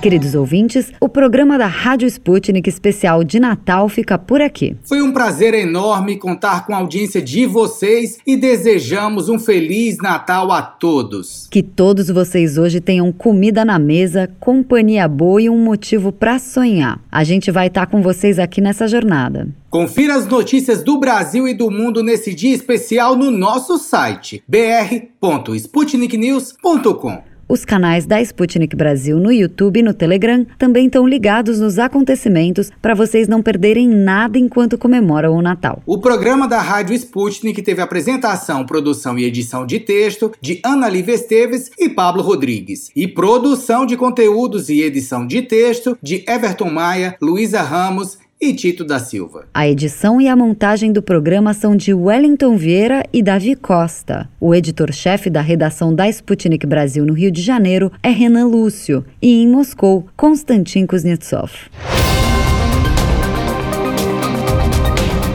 Queridos 0.00 0.34
ouvintes, 0.34 0.90
o 0.98 1.10
programa 1.10 1.58
da 1.58 1.66
Rádio 1.66 2.08
Sputnik 2.08 2.66
especial 2.66 3.22
de 3.22 3.38
Natal 3.38 3.86
fica 3.86 4.16
por 4.16 4.40
aqui. 4.40 4.74
Foi 4.82 5.02
um 5.02 5.12
prazer 5.12 5.52
enorme 5.52 6.16
contar 6.16 6.64
com 6.64 6.74
a 6.74 6.78
audiência 6.78 7.20
de 7.20 7.44
vocês 7.44 8.16
e 8.26 8.34
desejamos 8.34 9.28
um 9.28 9.38
feliz 9.38 9.98
Natal 9.98 10.50
a 10.52 10.62
todos. 10.62 11.46
Que 11.50 11.62
todos 11.62 12.08
vocês 12.08 12.56
hoje 12.56 12.80
tenham 12.80 13.12
comida 13.12 13.62
na 13.62 13.78
mesa, 13.78 14.30
companhia 14.40 15.06
boa 15.06 15.42
e 15.42 15.50
um 15.50 15.62
motivo 15.62 16.10
para 16.10 16.38
sonhar. 16.38 16.98
A 17.12 17.22
gente 17.22 17.50
vai 17.50 17.66
estar 17.66 17.84
tá 17.84 17.92
com 17.92 18.00
vocês 18.00 18.38
aqui 18.38 18.62
nessa 18.62 18.88
jornada. 18.88 19.48
Confira 19.68 20.14
as 20.14 20.26
notícias 20.26 20.82
do 20.82 20.98
Brasil 20.98 21.46
e 21.46 21.52
do 21.52 21.70
mundo 21.70 22.02
nesse 22.02 22.34
dia 22.34 22.54
especial 22.54 23.14
no 23.14 23.30
nosso 23.30 23.76
site 23.76 24.42
br.sputniknews.com. 24.48 27.29
Os 27.50 27.64
canais 27.64 28.06
da 28.06 28.22
Sputnik 28.22 28.76
Brasil 28.76 29.18
no 29.18 29.32
YouTube 29.32 29.80
e 29.80 29.82
no 29.82 29.92
Telegram 29.92 30.46
também 30.56 30.86
estão 30.86 31.04
ligados 31.04 31.58
nos 31.58 31.80
acontecimentos 31.80 32.70
para 32.80 32.94
vocês 32.94 33.26
não 33.26 33.42
perderem 33.42 33.88
nada 33.88 34.38
enquanto 34.38 34.78
comemoram 34.78 35.34
o 35.34 35.42
Natal. 35.42 35.82
O 35.84 35.98
programa 35.98 36.46
da 36.46 36.60
Rádio 36.60 36.94
Sputnik 36.94 37.60
teve 37.60 37.82
apresentação, 37.82 38.64
produção 38.64 39.18
e 39.18 39.24
edição 39.24 39.66
de 39.66 39.80
texto 39.80 40.30
de 40.40 40.60
Ana 40.64 40.88
Lívia 40.88 41.16
Esteves 41.16 41.72
e 41.76 41.88
Pablo 41.88 42.22
Rodrigues, 42.22 42.92
e 42.94 43.08
produção 43.08 43.84
de 43.84 43.96
conteúdos 43.96 44.68
e 44.68 44.82
edição 44.82 45.26
de 45.26 45.42
texto 45.42 45.98
de 46.00 46.24
Everton 46.28 46.70
Maia, 46.70 47.16
Luísa 47.20 47.62
Ramos 47.62 48.16
e 48.40 48.54
Tito 48.54 48.84
da 48.84 48.98
Silva. 48.98 49.46
A 49.52 49.68
edição 49.68 50.20
e 50.20 50.26
a 50.26 50.34
montagem 50.34 50.92
do 50.92 51.02
programa 51.02 51.52
são 51.52 51.76
de 51.76 51.92
Wellington 51.92 52.56
Vieira 52.56 53.04
e 53.12 53.22
Davi 53.22 53.54
Costa. 53.54 54.28
O 54.40 54.54
editor-chefe 54.54 55.28
da 55.28 55.42
redação 55.42 55.94
da 55.94 56.08
Sputnik 56.08 56.66
Brasil 56.66 57.04
no 57.04 57.12
Rio 57.12 57.30
de 57.30 57.42
Janeiro 57.42 57.92
é 58.02 58.08
Renan 58.08 58.46
Lúcio 58.46 59.04
e 59.20 59.42
em 59.42 59.48
Moscou, 59.48 60.06
Konstantin 60.16 60.86
Kuznetsov. 60.86 61.52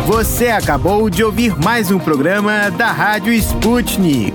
Você 0.07 0.47
acabou 0.47 1.09
de 1.09 1.23
ouvir 1.23 1.55
mais 1.57 1.91
um 1.91 1.99
programa 1.99 2.69
da 2.71 2.91
Rádio 2.91 3.33
Sputnik. 3.33 4.33